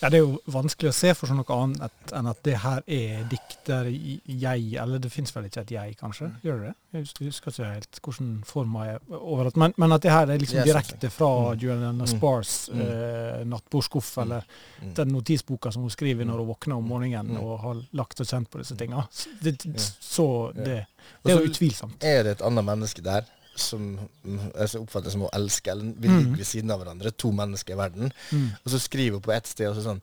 Ja, 0.00 0.08
Det 0.08 0.18
er 0.18 0.22
jo 0.22 0.38
vanskelig 0.50 0.90
å 0.90 0.96
se 0.96 1.12
for 1.16 1.30
seg 1.30 1.38
noe 1.38 1.58
annet 1.58 2.14
enn 2.16 2.30
at 2.30 2.40
det 2.46 2.56
her 2.62 2.82
er 2.86 3.24
dikter 3.30 3.88
jeg, 3.90 4.64
eller 4.80 5.02
det 5.02 5.10
fins 5.12 5.34
vel 5.34 5.48
ikke 5.48 5.64
et 5.64 5.74
jeg, 5.74 5.96
kanskje? 6.00 6.30
Mm. 6.30 6.40
Gjør 6.44 6.62
det 6.62 6.70
det? 6.70 6.74
Jeg 6.94 7.28
husker 7.28 7.50
ikke 7.50 7.68
helt 7.68 8.00
hvordan 8.04 8.32
forma 8.46 8.86
er 8.92 8.98
overalt. 9.18 9.58
Men, 9.60 9.74
men, 9.80 9.94
at 9.96 10.04
det 10.04 10.12
her 10.14 10.30
er 10.30 10.42
liksom 10.42 10.66
direkte 10.68 11.10
fra 11.10 11.30
mm. 11.32 11.62
Juliana 11.62 11.92
mm. 11.92 12.10
Spars 12.14 12.54
mm. 12.70 12.82
eh, 12.86 13.44
nattbordskuff, 13.50 14.10
mm. 14.16 14.22
eller 14.24 14.48
mm. 14.82 14.94
den 15.00 15.14
notisboka 15.14 15.72
som 15.74 15.86
hun 15.86 15.94
skriver 15.94 16.28
når 16.28 16.42
hun 16.42 16.50
våkner 16.52 16.78
om 16.78 16.90
morgenen 16.94 17.38
og 17.40 17.54
har 17.64 17.80
lagt 17.98 18.22
og 18.22 18.30
kjent 18.30 18.50
på 18.50 18.62
disse 18.62 18.76
tinga. 18.78 19.06
Så 19.10 20.28
det, 20.54 20.84
det 21.24 21.32
er 21.34 21.40
jo 21.40 21.50
utvilsomt. 21.50 21.98
Er 22.04 22.22
det 22.26 22.38
et 22.38 22.46
annet 22.46 22.66
menneske 22.66 23.04
der 23.04 23.26
som 23.60 23.98
altså 24.26 24.80
oppfattes 24.82 25.14
som 25.14 25.24
å 25.26 25.30
elske, 25.36 25.72
eller 25.72 25.92
vi 25.94 26.08
ligger 26.08 26.30
mm. 26.32 26.38
ved 26.38 26.48
siden 26.48 26.72
av 26.74 26.80
hverandre, 26.82 27.12
to 27.18 27.30
mennesker 27.34 27.74
i 27.74 27.78
verden, 27.78 28.12
mm. 28.30 28.46
og 28.62 28.72
så 28.72 28.80
skriver 28.82 29.18
hun 29.18 29.24
på 29.24 29.34
ett 29.34 29.50
sted 29.50 29.82
sånn 29.84 30.00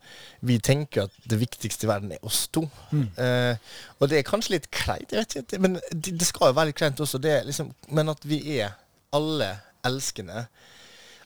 Vi 0.48 0.58
tenker 0.64 1.08
at 1.08 1.18
det 1.30 1.40
viktigste 1.42 1.88
i 1.88 1.92
verden 1.92 2.14
er 2.16 2.28
oss 2.28 2.44
to. 2.54 2.64
Mm. 2.92 3.08
Eh, 3.26 3.74
og 4.00 4.12
det 4.12 4.20
er 4.20 4.28
kanskje 4.28 4.56
litt 4.58 4.70
kleint, 4.74 5.12
jeg 5.12 5.24
vet 5.24 5.38
ikke, 5.42 5.62
men 5.64 5.80
det, 5.92 6.16
det 6.20 6.28
skal 6.28 6.52
jo 6.52 6.60
være 6.60 6.72
litt 6.72 6.80
kleint 6.82 7.04
også. 7.04 7.22
Liksom, 7.22 7.74
men 7.96 8.14
at 8.14 8.28
vi 8.28 8.42
er 8.60 8.78
alle 9.16 9.56
elskende. 9.88 10.46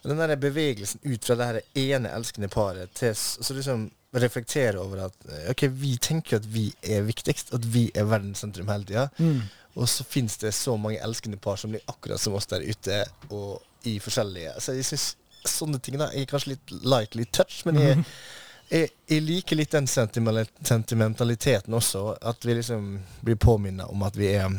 Den 0.05 0.21
der 0.21 0.35
bevegelsen 0.37 1.01
ut 1.03 1.25
fra 1.25 1.37
det 1.37 1.45
her 1.49 1.61
ene 1.81 2.13
elskende 2.13 2.49
paret 2.53 2.91
til 2.97 3.15
så 3.17 3.55
liksom 3.57 3.87
reflektere 4.15 4.79
over 4.79 5.07
at 5.07 5.15
ok, 5.51 5.65
vi 5.75 5.95
tenker 6.01 6.37
at 6.37 6.45
vi 6.47 6.69
er 6.83 7.05
viktigst, 7.07 7.53
at 7.55 7.65
vi 7.73 7.89
er 7.95 8.07
verdens 8.07 8.43
sentrum 8.43 8.69
hele 8.71 8.87
tida. 8.87 9.07
Mm. 9.17 9.41
Og 9.75 9.89
så 9.89 10.03
finnes 10.03 10.37
det 10.37 10.51
så 10.51 10.77
mange 10.77 11.01
elskende 11.03 11.37
par 11.37 11.55
som 11.59 11.73
blir 11.73 11.81
akkurat 11.85 12.21
som 12.21 12.33
oss 12.33 12.47
der 12.47 12.63
ute, 12.63 13.03
og 13.29 13.59
i 13.85 13.99
forskjellige 13.99 14.55
Så 14.63 14.73
jeg 14.73 14.85
syns 14.87 15.15
sånne 15.45 15.77
ting 15.83 15.99
da 15.99 16.07
er 16.09 16.25
kanskje 16.29 16.55
litt 16.55 16.71
lightly 16.87 17.25
touch, 17.35 17.59
men 17.67 17.77
jeg, 17.81 18.05
jeg, 18.73 18.93
jeg 19.11 19.25
liker 19.25 19.59
litt 19.59 19.75
den 19.75 19.87
sentimentaliteten 19.87 21.75
også. 21.75 22.15
At 22.21 22.47
vi 22.47 22.55
liksom 22.57 22.87
blir 23.21 23.37
påminnet 23.37 23.91
om 23.91 24.05
at 24.07 24.17
vi 24.17 24.31
er 24.33 24.55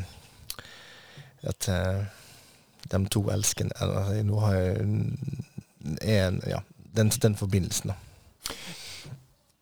At 1.47 1.69
uh, 1.71 2.05
de 2.91 3.01
to 3.11 3.25
elskende 3.33 3.75
eller, 3.81 4.23
Nå 4.23 4.41
har 4.45 4.55
jeg 4.55 4.77
en, 6.03 6.41
ja, 6.47 6.61
den, 6.99 7.11
den 7.23 7.37
forbindelsen, 7.39 7.93
da. 7.95 8.55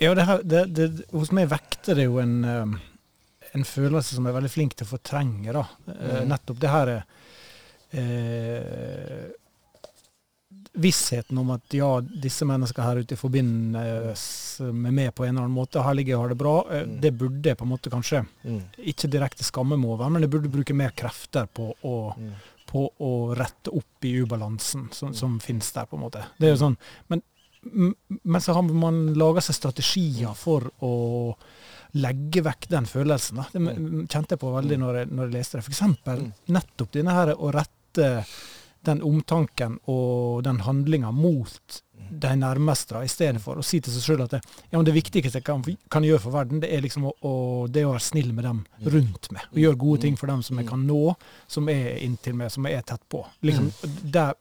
Ja, 0.00 0.14
det 0.14 0.24
her, 0.26 0.42
det, 0.42 0.64
det, 0.74 0.88
hos 1.12 1.30
meg 1.32 1.46
vekter 1.52 1.94
det 1.94 2.08
jo 2.08 2.18
en 2.18 2.36
um 2.44 2.74
en 3.54 3.64
følelse 3.64 4.16
som 4.16 4.26
er 4.26 4.34
veldig 4.34 4.50
flink 4.50 4.74
til 4.74 4.86
å 4.86 4.92
fortrenge. 4.96 5.52
da. 5.54 5.64
Eh, 5.94 6.20
mm. 6.20 6.28
Nettopp 6.30 6.60
det 6.62 6.70
her 6.72 6.92
eh, 6.94 7.02
Vissheten 10.74 11.38
om 11.38 11.52
at 11.54 11.76
ja, 11.76 11.90
disse 12.02 12.46
menneskene 12.50 12.86
her 12.88 13.04
ute 13.04 13.18
forbindes 13.18 14.24
med 14.74 14.96
meg 14.96 15.12
på 15.14 15.22
en 15.22 15.36
eller 15.36 15.44
annen 15.44 15.54
måte. 15.54 15.84
Her 15.86 15.94
ligger 15.94 16.14
jeg 16.14 16.18
og 16.18 16.24
har 16.24 16.34
det 16.34 16.40
bra. 16.40 16.56
Eh, 16.66 16.82
mm. 16.88 16.96
Det 17.04 17.12
burde 17.20 17.52
jeg 17.52 17.60
på 17.60 17.68
en 17.68 17.74
måte 17.76 17.92
kanskje 17.92 18.24
mm. 18.42 18.58
ikke 18.94 19.12
direkte 19.12 19.46
skamme 19.46 19.78
meg 19.78 19.94
over, 19.94 20.10
men 20.10 20.26
jeg 20.26 20.34
burde 20.34 20.50
bruke 20.50 20.74
mer 20.74 20.96
krefter 20.98 21.46
på 21.46 21.68
å, 21.78 21.94
mm. 22.18 22.34
på 22.72 22.88
å 23.06 23.12
rette 23.38 23.70
opp 23.70 24.10
i 24.10 24.16
ubalansen 24.24 24.88
som, 24.90 25.14
mm. 25.14 25.18
som 25.20 25.38
finnes 25.42 25.70
der, 25.76 25.86
på 25.86 26.00
en 26.00 26.04
måte. 26.08 26.26
Det 26.40 26.50
er 26.50 26.56
jo 26.56 26.58
mm. 26.58 26.64
sånn, 26.64 26.78
men, 27.12 27.22
men 27.72 28.40
så 28.42 28.56
har 28.56 28.66
man 28.68 29.06
laga 29.18 29.42
seg 29.44 29.58
strategier 29.58 30.34
for 30.38 30.68
å 30.84 30.94
legge 31.94 32.42
vekk 32.42 32.68
den 32.72 32.88
følelsen. 32.90 33.38
Da. 33.38 33.46
Det 33.52 33.62
mm. 33.62 34.04
kjente 34.10 34.34
jeg 34.34 34.42
på 34.42 34.52
veldig 34.54 34.78
mm. 34.78 34.84
når 34.84 34.98
jeg, 34.98 35.10
når 35.14 35.28
jeg 35.28 35.36
leste 35.36 35.58
det. 35.58 35.64
F.eks. 35.64 35.82
Mm. 36.04 36.28
nettopp 36.56 36.92
denne 36.96 37.16
her 37.16 37.34
å 37.34 37.52
rette 37.54 38.10
den 38.84 39.00
omtanken 39.06 39.78
og 39.88 40.42
den 40.44 40.60
handlinga 40.66 41.12
mot 41.14 41.80
de 42.10 42.36
nærmeste, 42.36 43.00
i 43.04 43.08
stedet 43.08 43.40
for 43.42 43.58
å 43.58 43.64
si 43.64 43.80
til 43.82 43.94
seg 43.94 44.04
sjøl 44.04 44.22
at 44.26 44.36
det, 44.36 44.40
ja, 44.70 44.80
det 44.84 44.94
viktigste 44.94 45.40
jeg 45.40 45.46
kan, 45.46 45.62
kan, 45.90 46.04
gjøre 46.04 46.22
for 46.22 46.36
verden, 46.36 46.60
det 46.62 46.70
er 46.74 46.84
liksom 46.84 47.08
å, 47.08 47.14
å, 47.24 47.34
det 47.72 47.86
å 47.86 47.94
være 47.94 48.04
snill 48.04 48.30
med 48.36 48.46
dem 48.46 48.60
rundt 48.92 49.30
meg. 49.34 49.46
Og 49.54 49.60
gjøre 49.62 49.80
gode 49.80 50.02
ting 50.04 50.18
for 50.20 50.30
dem 50.30 50.42
som 50.44 50.60
jeg 50.60 50.68
kan 50.68 50.84
nå, 50.86 51.00
som 51.50 51.70
er 51.72 51.96
inntil 52.04 52.36
meg, 52.38 52.52
som 52.54 52.68
jeg 52.68 52.78
er 52.78 52.86
tett 52.92 53.02
på. 53.10 53.24
Liksom, 53.46 53.70
der 54.14 54.36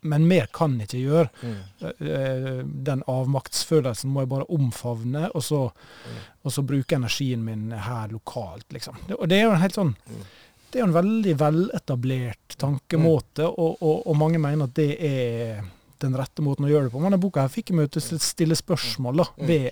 men 0.00 0.26
mer 0.30 0.46
kan 0.54 0.76
jeg 0.78 0.88
ikke 0.88 1.00
gjøre. 1.02 1.28
Mm. 1.42 1.86
Eh, 2.06 2.58
den 2.88 3.02
avmaktsfølelsen 3.10 4.12
må 4.12 4.22
jeg 4.22 4.30
bare 4.30 4.46
omfavne, 4.54 5.28
og 5.34 5.44
så, 5.44 5.64
mm. 5.70 6.20
og 6.44 6.54
så 6.54 6.64
bruke 6.66 6.98
energien 6.98 7.42
min 7.44 7.72
her 7.72 8.12
lokalt, 8.14 8.68
liksom. 8.74 9.00
Og 9.18 9.26
det 9.30 9.40
er 9.40 9.48
jo 9.48 9.56
en 9.56 9.64
helt 9.64 9.78
sånn 9.78 9.94
mm. 9.96 10.28
Det 10.68 10.76
er 10.76 10.82
jo 10.82 10.88
en 10.90 10.98
veldig 10.98 11.32
veletablert 11.40 12.54
tankemåte, 12.60 13.46
mm. 13.46 13.54
og, 13.56 13.78
og, 13.80 14.02
og, 14.02 14.16
mange 14.20 14.36
mener 14.42 14.68
at 14.68 14.74
det 14.76 14.90
er 15.00 15.62
den 16.02 16.16
rette 16.18 16.44
måten 16.44 16.66
å 16.66 16.68
gjøre 16.68 16.90
det 16.90 16.92
på. 16.92 17.00
Men 17.00 17.08
denne 17.08 17.22
boka 17.22 17.46
her 17.46 17.52
fikk 17.52 17.72
meg 17.72 17.88
til 17.94 18.04
å 18.04 18.18
stille 18.20 18.58
spørsmål 18.58 19.22
da, 19.22 19.26
ved 19.48 19.70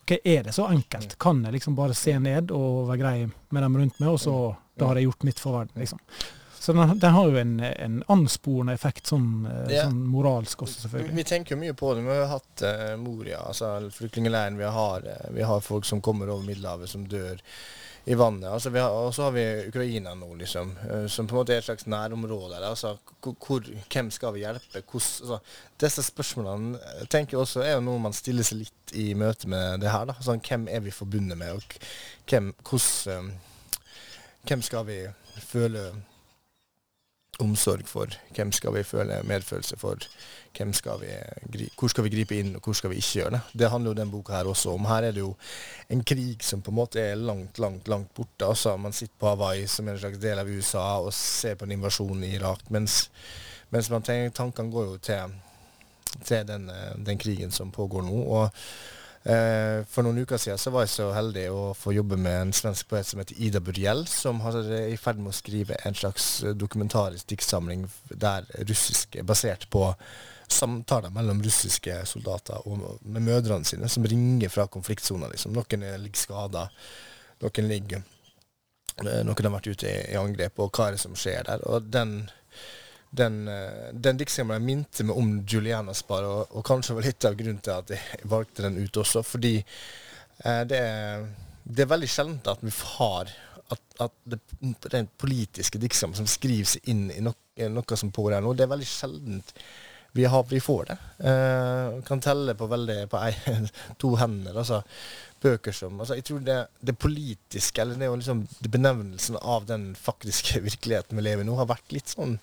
okay, 0.00 0.22
Er 0.24 0.46
det 0.46 0.54
så 0.56 0.70
enkelt? 0.72 1.18
Kan 1.20 1.44
jeg 1.44 1.58
liksom 1.58 1.76
bare 1.76 1.92
se 1.96 2.16
ned 2.16 2.48
og 2.56 2.88
være 2.88 3.02
grei 3.04 3.16
med 3.28 3.66
dem 3.66 3.76
rundt 3.82 4.00
meg, 4.00 4.08
og 4.08 4.22
så 4.24 4.36
da 4.80 4.88
har 4.88 4.98
jeg 4.98 5.10
gjort 5.10 5.28
mitt 5.28 5.42
for 5.42 5.58
verden, 5.58 5.84
liksom. 5.84 6.00
Så 6.62 6.72
den, 6.72 6.98
den, 6.98 7.10
har 7.10 7.28
jo 7.28 7.38
en, 7.40 7.56
en 7.60 7.94
ansporende 8.06 8.74
effekt 8.76 9.10
sånn, 9.10 9.48
eh, 9.50 9.72
ja. 9.74 9.88
sånn, 9.88 10.04
moralsk 10.12 10.60
også, 10.62 10.84
selvfølgelig. 10.84 11.16
Vi 11.18 11.24
tenker 11.26 11.56
jo 11.56 11.58
mye 11.58 11.74
på 11.74 11.88
det. 11.98 12.04
Vi 12.06 12.14
har 12.14 12.28
hatt 12.30 12.62
uh, 12.62 12.92
Moria, 13.02 13.40
altså 13.50 13.70
flyktningleiren. 13.90 14.60
Vi, 14.60 14.68
uh, 14.68 15.24
vi 15.34 15.42
har 15.48 15.64
folk 15.66 15.88
som 15.88 15.98
kommer 16.06 16.30
over 16.30 16.46
Middelhavet, 16.46 16.92
som 16.92 17.08
dør 17.10 17.40
i 18.04 18.14
vannet. 18.14 18.46
Altså, 18.50 18.70
og 18.78 19.14
så 19.14 19.26
har 19.26 19.34
vi 19.34 19.44
Ukraina 19.72 20.14
nå, 20.14 20.28
liksom, 20.34 20.70
som 21.08 21.26
på 21.26 21.34
en 21.34 21.40
måte 21.40 21.56
er 21.56 21.64
et 21.64 21.66
slags 21.66 21.86
nærområde. 21.90 22.62
Altså, 22.62 22.94
hvor, 23.20 23.66
hvem 23.90 24.12
skal 24.14 24.34
vi 24.34 24.44
hjelpe? 24.44 24.84
Hvor, 24.86 25.02
altså, 25.02 25.40
disse 25.82 26.06
spørsmålene 26.12 26.78
eh, 26.78 27.02
tenker 27.10 27.36
jeg 27.36 27.42
også 27.42 27.66
er 27.66 27.76
jo 27.76 27.84
noe 27.88 28.02
man 28.06 28.14
stiller 28.14 28.46
seg 28.46 28.62
litt 28.62 28.94
i 28.98 29.12
møte 29.18 29.50
med 29.50 29.82
det 29.82 29.90
her. 29.90 30.06
Da. 30.10 30.18
Sånn, 30.22 30.42
hvem 30.46 30.70
er 30.70 30.86
vi 30.86 30.94
forbundet 30.94 31.42
med, 31.42 31.58
og 31.58 32.30
hvem, 32.30 32.54
hvordan, 32.62 33.34
um, 33.34 33.34
hvem 34.46 34.66
skal 34.70 34.86
vi 34.86 35.02
føle 35.42 35.90
omsorg 37.42 37.88
for? 37.90 38.14
Hvem 38.36 38.52
skal 38.54 38.74
vi 38.76 38.84
føle 38.86 39.20
medfølelse 39.28 39.76
for? 39.80 40.06
Hvem 40.56 40.72
skal 40.76 41.00
vi, 41.00 41.66
hvor 41.78 41.88
skal 41.92 42.04
vi 42.06 42.12
gripe 42.12 42.36
inn, 42.38 42.54
og 42.56 42.66
hvor 42.66 42.76
skal 42.76 42.92
vi 42.92 43.00
ikke 43.00 43.20
gjøre 43.20 43.34
det? 43.36 43.40
Det 43.62 43.70
handler 43.72 43.92
jo 43.92 44.00
den 44.00 44.10
boka 44.12 44.34
her 44.36 44.50
også 44.50 44.74
om. 44.76 44.88
Her 44.88 45.08
er 45.08 45.16
det 45.16 45.22
jo 45.24 45.32
en 45.92 46.04
krig 46.04 46.44
som 46.44 46.62
på 46.62 46.72
en 46.72 46.78
måte 46.80 47.00
er 47.00 47.20
langt, 47.20 47.58
langt 47.62 47.88
langt 47.88 48.14
borte. 48.14 48.46
Altså, 48.46 48.76
man 48.76 48.92
sitter 48.92 49.14
på 49.18 49.28
Hawaii, 49.28 49.66
som 49.66 49.88
en 49.88 49.98
slags 49.98 50.18
del 50.18 50.38
av 50.38 50.48
USA, 50.48 50.84
og 51.00 51.12
ser 51.14 51.54
på 51.54 51.64
en 51.64 51.76
invasjon 51.76 52.24
i 52.24 52.34
Irak. 52.36 52.64
Mens, 52.70 53.10
mens 53.70 53.90
man 53.90 54.02
tenker, 54.02 54.34
tankene 54.36 54.72
går 54.72 54.90
jo 54.90 54.98
til, 54.98 55.36
til 56.24 56.46
den, 56.48 56.68
eh, 56.70 56.96
den, 56.96 57.18
krigen 57.18 57.50
som 57.50 57.72
pågår 57.72 58.02
nå. 58.02 58.24
og 58.24 58.50
for 59.22 60.02
noen 60.02 60.18
uker 60.24 60.40
siden 60.40 60.58
så 60.58 60.72
var 60.74 60.82
jeg 60.82 60.96
så 60.96 61.04
heldig 61.14 61.44
å 61.54 61.60
få 61.78 61.92
jobbe 61.94 62.16
med 62.18 62.40
en 62.40 62.52
svensk 62.56 62.88
poet 62.90 63.06
som 63.06 63.20
heter 63.22 63.38
Ida 63.38 63.60
Burjell, 63.62 64.02
som 64.10 64.40
er 64.50 64.88
i 64.88 64.96
ferd 64.98 65.20
med 65.22 65.30
å 65.30 65.36
skrive 65.36 65.76
en 65.86 65.94
slags 65.94 66.40
dokumentarisk 66.58 67.30
diktsamling 67.30 67.84
der 68.10 68.48
russiske, 68.66 69.22
basert 69.22 69.68
på 69.70 69.92
samtaler 70.52 71.10
mellom 71.10 71.42
russiske 71.42 72.02
soldater 72.06 72.66
og 72.68 73.00
med 73.02 73.24
mødrene 73.24 73.66
sine, 73.68 73.88
som 73.88 74.06
ringer 74.06 74.52
fra 74.52 74.66
konfliktsona. 74.70 75.30
Liksom. 75.32 75.54
Noen 75.56 75.86
ligger 76.02 76.20
skada, 76.20 76.66
noen 77.42 77.70
ligger 77.70 78.02
eh, 78.02 79.22
Noen 79.24 79.48
har 79.48 79.56
vært 79.56 79.72
ute 79.72 79.88
i, 79.88 79.96
i 80.12 80.20
angrep, 80.20 80.60
og 80.60 80.72
hva 80.76 80.88
er 80.88 80.96
det 80.96 81.02
som 81.04 81.16
skjer 81.18 81.48
der? 81.48 81.64
Og 81.68 81.88
den 81.92 82.16
den, 83.12 83.48
eh, 83.48 83.92
den 83.92 84.18
diktsamlingen 84.20 84.64
minte 84.64 85.04
meg 85.04 85.18
om 85.20 85.32
Juliana 85.48 85.94
Spar, 85.94 86.24
og, 86.24 86.56
og, 86.56 86.64
kanskje 86.64 86.96
var 86.96 87.06
litt 87.06 87.28
av 87.28 87.36
grunnen 87.36 87.60
til 87.64 87.74
at 87.76 87.92
jeg 87.92 88.28
valgte 88.32 88.64
den 88.64 88.80
ut 88.80 89.00
også. 89.04 89.22
Fordi 89.26 89.54
eh, 89.60 90.62
det, 90.68 90.80
er, 90.80 91.26
det, 91.64 91.84
er, 91.84 91.92
veldig 91.92 92.10
sjeldent 92.10 92.52
at 92.54 92.64
vi 92.64 92.74
har 92.96 93.32
at, 93.72 93.84
at 94.04 94.16
det 94.28 94.40
rent 94.92 95.12
politiske 95.20 95.80
diktsamling 95.80 96.22
som 96.22 96.28
skriver 96.28 96.74
seg 96.74 96.92
inn 96.92 97.06
i 97.12 97.20
no, 97.24 97.34
noe 97.72 97.98
som 98.00 98.12
pågår 98.12 98.38
her 98.38 98.44
nå, 98.44 98.54
det 98.56 98.66
er 98.66 98.72
veldig 98.74 98.88
sjeldent 98.88 99.54
vi, 100.12 100.26
har, 100.28 100.44
vi 100.44 100.60
får 100.60 100.90
det. 100.90 100.96
Eh, 101.28 102.00
kan 102.04 102.20
telle 102.20 102.52
på, 102.54 102.66
veldig, 102.68 102.98
på 103.08 103.20
ei, 103.24 103.32
to 104.00 104.14
hender. 104.20 104.58
altså 104.60 104.82
bøker 105.42 105.74
som 105.74 105.96
altså 105.98 106.14
Jeg 106.14 106.26
tror 106.28 106.42
det, 106.46 106.58
det 106.80 106.98
politiske, 106.98 107.82
eller 107.82 107.98
det, 107.98 108.10
liksom, 108.20 108.44
benevnelsen 108.68 109.38
av 109.40 109.66
den 109.66 109.92
faktiske 109.98 110.60
virkeligheten 110.68 111.18
vi 111.18 111.24
lever 111.24 111.44
i 111.44 111.48
nå, 111.48 111.56
har 111.58 111.70
vært 111.72 111.96
litt 111.96 112.12
sånn 112.12 112.36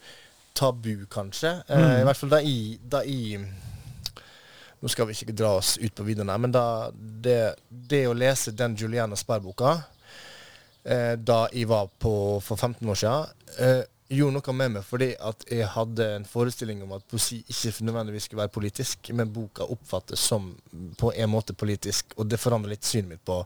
tabu, 0.54 1.06
kanskje. 1.12 1.56
Eh, 1.68 1.80
mm. 1.80 2.02
I 2.02 2.08
hvert 2.08 2.22
fall 2.22 2.34
da 2.34 2.42
i, 2.42 2.60
da 2.82 3.04
i 3.04 3.40
Nå 4.80 4.88
skal 4.88 5.10
vi 5.10 5.16
ikke 5.18 5.36
dra 5.36 5.58
oss 5.58 5.74
ut 5.76 5.92
på 5.92 6.06
videoen 6.08 6.30
men 6.40 6.54
da 6.56 6.88
det, 6.96 7.58
det 7.68 8.06
å 8.08 8.14
lese 8.16 8.54
den 8.56 8.78
Juliana 8.80 9.18
Sperr-boka 9.20 9.74
eh, 10.88 11.18
da 11.20 11.40
jeg 11.52 11.68
var 11.68 11.90
på 12.00 12.14
for 12.40 12.56
15 12.56 12.88
år 12.88 13.00
siden, 13.02 13.42
eh, 13.60 13.82
gjorde 14.10 14.40
noe 14.40 14.56
med 14.56 14.78
meg 14.78 14.88
fordi 14.88 15.10
at 15.20 15.44
jeg 15.52 15.68
hadde 15.74 16.08
en 16.16 16.26
forestilling 16.26 16.82
om 16.86 16.96
at 16.96 17.06
poesi 17.12 17.42
ikke 17.44 17.86
nødvendigvis 17.86 18.30
skulle 18.30 18.46
være 18.46 18.56
politisk, 18.56 19.12
men 19.14 19.34
boka 19.34 19.68
oppfattes 19.68 20.24
som 20.32 20.50
på 20.98 21.12
en 21.12 21.30
måte 21.30 21.54
politisk, 21.54 22.16
og 22.18 22.32
det 22.32 22.40
forandrer 22.42 22.78
litt 22.78 22.88
synet 22.88 23.18
mitt 23.18 23.26
på 23.28 23.44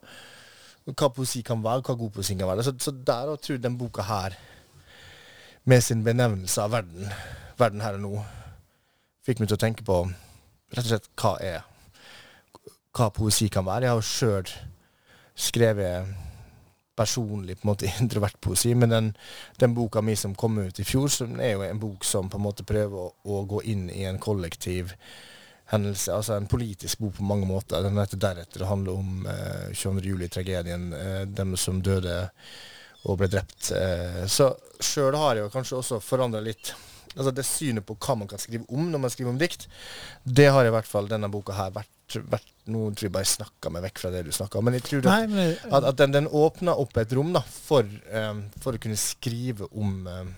hva 0.92 1.10
poesi 1.16 1.42
kan 1.44 1.63
være, 1.63 1.84
hva 1.88 1.96
god 1.96 2.12
poesi 2.12 2.36
kan 2.36 2.50
være. 2.50 2.63
Så, 2.68 2.74
så 2.80 2.92
der 2.92 3.36
tror 3.39 3.56
jeg 3.56 3.63
den 3.63 3.78
boka 3.80 4.04
her 4.04 4.36
med 5.63 5.84
sin 5.84 6.04
benevnelse 6.04 6.63
av 6.63 6.73
verden, 6.76 7.12
verden 7.60 7.84
her 7.84 7.99
og 7.99 8.04
nå, 8.04 8.23
fikk 9.23 9.39
meg 9.39 9.52
til 9.52 9.58
å 9.58 9.63
tenke 9.63 9.86
på 9.88 10.02
rett 10.73 10.84
og 10.84 10.89
slett 10.89 11.12
hva 11.19 11.38
er 11.43 11.62
hva 12.93 13.10
poesi 13.13 13.49
kan 13.49 13.65
være. 13.65 13.88
Jeg 13.88 13.93
har 13.93 14.02
jo 14.02 14.06
sjøl 14.06 14.52
skrevet 15.34 16.13
personlig 16.93 17.58
på 17.58 17.65
en 17.65 17.71
måte 17.71 17.89
introvert 18.02 18.38
poesi, 18.41 18.73
men 18.78 18.93
den, 18.93 19.12
den, 19.62 19.73
boka 19.73 20.04
mi 20.06 20.15
som 20.19 20.36
kom 20.38 20.60
ut 20.62 20.80
i 20.80 20.86
fjor, 20.88 21.10
som 21.10 21.39
er 21.41 21.56
jo 21.56 21.65
en 21.65 21.82
bok 21.82 22.06
som 22.06 22.30
på 22.30 22.38
en 22.38 22.45
måte 22.45 22.65
prøver 22.67 23.08
å, 23.08 23.13
å 23.26 23.45
gå 23.49 23.63
inn 23.73 23.88
i 23.89 24.06
en 24.10 24.21
kollektiv 24.21 24.93
hendelse, 25.71 26.13
altså 26.13 26.36
en 26.38 26.49
politisk 26.49 27.02
bok 27.02 27.17
på 27.17 27.26
mange 27.26 27.47
måter. 27.49 27.82
Den 27.82 27.97
heter 27.97 28.19
'Deretter' 28.19 28.62
og 28.62 28.69
handler 28.69 28.99
om 28.99 29.26
eh, 29.26 29.73
22. 29.73 30.06
juli-tragedien, 30.12 30.93
eh, 30.93 31.21
dem 31.26 31.56
som 31.58 31.82
døde 31.82 32.28
og 33.04 33.20
ble 33.20 33.30
drept. 33.32 33.72
Eh, 33.76 34.24
så 34.32 34.54
sjøl 34.84 35.16
har 35.20 35.38
jeg 35.38 35.48
jo 35.48 35.54
kanskje 35.54 35.80
også 35.80 36.02
forandra 36.04 36.44
litt 36.44 36.74
altså 37.13 37.34
det 37.36 37.46
synet 37.46 37.86
på 37.86 37.96
hva 38.02 38.16
man 38.18 38.30
kan 38.30 38.42
skrive 38.42 38.66
om 38.74 38.88
når 38.92 39.04
man 39.04 39.13
skriver 39.13 39.34
om 39.34 39.39
dikt. 39.42 39.68
Det 40.24 40.48
har 40.50 40.66
i 40.66 40.74
hvert 40.74 40.89
fall 40.89 41.10
denne 41.12 41.30
boka 41.32 41.56
her 41.58 41.74
vært, 41.76 42.18
vært 42.30 42.50
Nå 42.63 42.86
tror 42.96 43.10
jeg 43.10 43.12
bare 43.12 43.26
jeg 43.26 43.34
snakka 43.34 43.70
meg 43.76 43.84
vekk 43.84 43.98
fra 44.00 44.10
det 44.13 44.22
du 44.24 44.30
snakka 44.32 44.56
om. 44.56 44.63
Men 44.70 44.78
jeg 44.78 44.86
tror 44.88 45.08
men, 45.28 45.58
at, 45.68 45.84
at, 45.84 45.98
den, 46.00 46.13
den 46.16 46.30
åpna 46.32 46.78
opp 46.80 46.96
et 47.02 47.12
rom 47.12 47.34
da, 47.36 47.42
for, 47.44 47.84
um, 47.84 48.46
for, 48.63 48.78
å 48.78 48.80
kunne 48.80 48.96
skrive 48.96 49.68
om 49.76 50.08
um, 50.08 50.30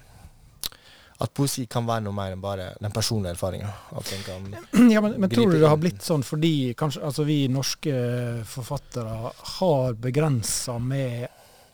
at 1.21 1.33
poesi 1.37 1.67
kan 1.69 1.85
være 1.85 2.07
noe 2.07 2.17
mer 2.17 2.33
enn 2.33 2.41
bare 2.41 2.71
den 2.81 2.95
personlige 2.95 3.35
erfaringa. 3.37 3.69
Ja, 4.95 5.05
men, 5.05 5.19
men 5.21 5.29
tror 5.29 5.53
du 5.53 5.59
det 5.59 5.69
har 5.69 5.77
blitt 5.77 6.01
sånn 6.01 6.25
fordi 6.25 6.73
kanskje, 6.77 7.05
altså 7.05 7.27
vi 7.29 7.43
norske 7.45 7.93
forfattere 8.49 9.31
har 9.59 9.95
begrensa 10.01 10.79
med 10.81 11.29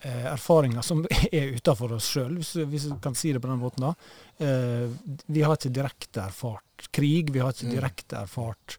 erfaringer 0.10 0.82
som 0.86 1.06
er 1.32 1.56
utafor 1.58 1.96
oss 1.98 2.10
sjøl, 2.14 2.36
hvis, 2.40 2.56
hvis 2.68 2.88
vi 2.92 3.00
kan 3.04 3.18
si 3.18 3.34
det 3.34 3.42
på 3.44 3.52
den 3.52 3.62
måten. 3.62 3.88
da. 3.88 3.94
Eh, 4.42 5.18
vi 5.26 5.44
har 5.46 5.58
ikke 5.58 5.74
direkte 5.74 6.24
erfart 6.26 6.88
krig, 6.92 7.30
vi 7.34 7.44
har 7.44 7.54
ikke 7.54 7.70
mm. 7.70 7.76
direkte 7.76 8.22
erfart 8.24 8.78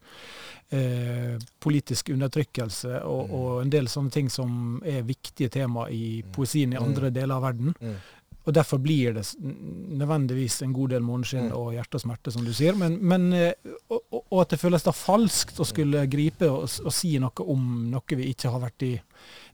eh, 0.75 1.37
politisk 1.63 2.09
undertrykkelse 2.11 2.99
og, 3.07 3.29
mm. 3.29 3.37
og, 3.37 3.53
en 3.61 3.71
del 3.77 3.87
sånne 3.91 4.11
ting 4.11 4.33
som 4.33 4.81
er 4.83 5.05
viktige 5.07 5.53
tema 5.53 5.87
i 5.89 6.19
mm. 6.23 6.33
poesien 6.35 6.75
i 6.75 6.81
andre 6.81 7.13
deler 7.15 7.37
av 7.37 7.47
verden. 7.47 7.73
Og 8.43 8.51
Derfor 8.53 8.77
blir 8.83 9.13
det 9.15 9.23
nødvendigvis 9.39 10.61
en 10.65 10.73
god 10.75 10.91
del 10.91 11.03
måneskinn 11.05 11.53
og 11.55 11.71
hjerte 11.77 11.95
og 11.95 12.03
smerte, 12.03 12.31
som 12.35 12.43
du 12.43 12.51
sier. 12.55 12.75
Men, 12.75 12.97
men 12.99 13.29
eh, 13.37 13.53
og, 13.87 14.01
og, 14.19 14.41
at 14.41 14.55
det 14.55 14.59
føles 14.59 14.83
da 14.83 14.91
falskt 14.95 15.61
å 15.63 15.67
skulle 15.67 16.03
gripe 16.11 16.49
og, 16.51 16.67
og, 16.83 16.91
si 16.91 17.15
noe 17.23 17.47
om 17.47 17.87
noe 17.93 18.19
vi 18.19 18.33
ikke 18.33 18.51
har 18.51 18.65
vært 18.65 18.87
i 18.89 18.93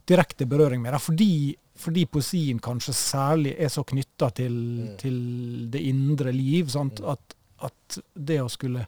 direkte 0.10 0.48
berøring 0.50 0.82
med 0.82 0.94
det. 0.94 1.02
Fordi, 1.04 1.34
fordi 1.80 2.06
poesien 2.06 2.60
kanskje 2.64 2.96
særlig 2.98 3.56
er 3.58 3.72
så 3.74 3.84
knytta 3.88 4.30
til, 4.42 4.54
mm. 4.54 4.94
til, 5.02 5.18
det 5.72 5.82
indre 5.92 6.34
liv. 6.36 6.70
Mm. 6.76 6.92
At, 7.16 7.36
at, 7.70 8.00
det 8.14 8.42
å 8.44 8.50
skulle 8.52 8.86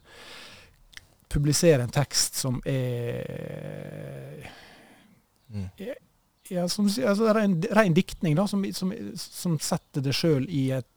publisere 1.32 1.82
en 1.82 1.92
tekst 1.92 2.36
som 2.42 2.58
er, 2.68 4.44
mm. 5.48 5.68
ja, 6.52 6.66
som, 6.68 6.86
altså, 6.86 7.32
ren, 7.34 7.56
ren 7.72 7.96
diktning 7.96 8.36
da, 8.36 8.46
som, 8.46 8.64
som, 8.76 8.92
som 9.16 9.56
setter 9.62 10.04
det 10.04 10.14
sjøl 10.16 10.44
i 10.48 10.68
et 10.76 10.88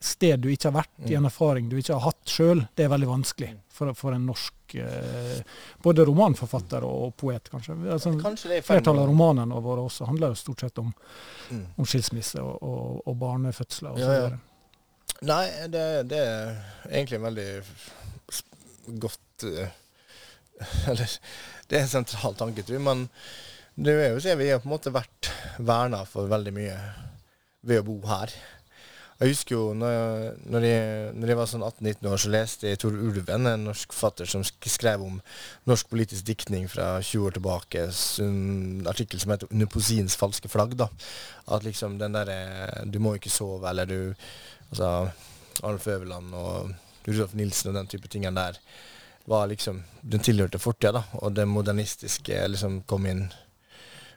sted 0.00 0.38
du 0.38 0.50
ikke 0.52 0.70
har 0.70 0.76
vært, 0.78 0.92
i 1.06 1.16
en 1.16 1.24
mm. 1.24 1.30
erfaring 1.30 1.70
du 1.70 1.78
ikke 1.78 1.96
har 1.96 2.04
hatt 2.12 2.30
sjøl, 2.30 2.62
det 2.78 2.86
er 2.86 2.92
veldig 2.92 3.08
vanskelig 3.10 3.48
mm. 3.50 3.62
for, 3.74 3.94
for 3.98 4.14
en 4.14 4.28
norsk 4.28 4.76
eh, 4.78 5.40
både 5.82 6.04
romanforfatter 6.06 6.86
og 6.86 7.16
poet, 7.18 7.50
kanskje. 7.50 7.74
Altså, 7.90 8.12
kanskje 8.22 8.60
Flertallet 8.66 9.02
av 9.02 9.10
romanene 9.10 9.62
våre 9.64 9.86
også 9.88 10.06
handler 10.10 10.34
jo 10.34 10.38
stort 10.38 10.62
sett 10.66 10.78
om, 10.82 10.92
mm. 11.50 11.64
om 11.76 11.88
skilsmisse 11.88 12.42
og, 12.44 12.62
og, 12.62 13.00
og 13.10 13.18
barnefødsler. 13.18 13.96
Og 13.96 14.04
ja, 14.04 14.20
ja. 14.28 14.38
Nei, 15.26 15.44
det, 15.72 15.84
det, 16.12 16.22
er 16.22 16.58
egentlig 16.92 17.18
veldig 17.24 17.48
godt 19.02 19.46
uh, 19.50 19.64
Eller 20.90 21.16
det 21.66 21.78
er 21.78 21.82
en 21.82 21.90
sentral 21.90 22.38
tanke, 22.38 22.62
tror 22.62 22.78
jeg. 22.78 22.84
Men 22.86 23.08
det 23.78 23.94
er 23.98 24.12
jo 24.14 24.22
så 24.22 24.38
vi 24.38 24.50
har 24.50 24.62
på 24.62 24.70
en 24.70 24.76
måte 24.76 24.94
vært 24.94 25.30
verna 25.58 26.04
for 26.06 26.30
veldig 26.30 26.54
mye 26.54 26.78
ved 27.66 27.82
å 27.82 27.86
bo 27.86 27.98
her. 28.06 28.32
Jeg 29.18 29.32
husker 29.32 29.56
jo 29.56 29.62
når 29.74 29.90
jeg, 29.90 30.32
når 30.46 30.64
jeg, 30.64 31.06
når 31.18 31.30
jeg 31.32 31.38
var 31.40 31.48
sånn 31.50 31.64
18-19 31.66 32.06
år, 32.06 32.20
så 32.22 32.28
leste 32.30 32.68
jeg 32.70 32.78
Tor 32.78 32.94
Ulven, 32.94 33.48
en 33.50 33.64
norsk 33.66 33.94
fatter 33.96 34.28
som 34.30 34.44
skrev 34.46 35.02
om 35.02 35.16
norsk 35.66 35.88
politisk 35.90 36.28
diktning 36.28 36.68
fra 36.70 37.00
20 37.02 37.26
år 37.26 37.34
tilbake. 37.34 37.88
En 38.22 38.86
artikkel 38.86 39.18
som 39.18 39.34
heter 39.34 39.50
'Under 39.50 39.66
poesiens 39.66 40.14
falske 40.14 40.48
flagg'. 40.48 40.76
da. 40.76 40.88
At 41.48 41.64
liksom 41.64 41.98
den 41.98 42.12
derre 42.12 42.84
'Du 42.86 43.00
må 43.00 43.14
ikke 43.14 43.30
sove', 43.30 43.68
eller 43.68 43.84
du 43.86 44.14
Altså 44.70 45.10
Arnulf 45.62 45.86
Øverland 45.86 46.34
og 46.34 46.74
Rudolf 47.08 47.34
Nilsen 47.34 47.70
og 47.70 47.74
den 47.74 47.86
type 47.86 48.08
tingene 48.08 48.40
der 48.40 48.58
var 49.26 49.46
liksom 49.46 49.82
Den 50.02 50.20
tilhørte 50.20 50.58
fortida, 50.58 50.92
da. 50.92 51.02
Og 51.12 51.34
det 51.34 51.48
modernistiske 51.48 52.48
liksom 52.48 52.82
kom 52.86 53.06
inn 53.06 53.32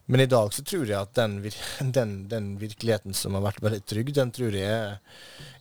men 0.05 0.23
i 0.23 0.29
dag 0.29 0.53
så 0.53 0.63
tror 0.63 0.89
jeg 0.89 0.97
at 0.97 1.13
den, 1.15 1.37
den, 1.97 2.15
den, 2.31 2.49
virkeligheten 2.61 3.15
som 3.17 3.37
har 3.37 3.45
vært 3.45 3.61
veldig 3.63 3.83
trygg, 3.87 4.13
den 4.15 4.33
tror 4.35 4.57
jeg, 4.57 4.97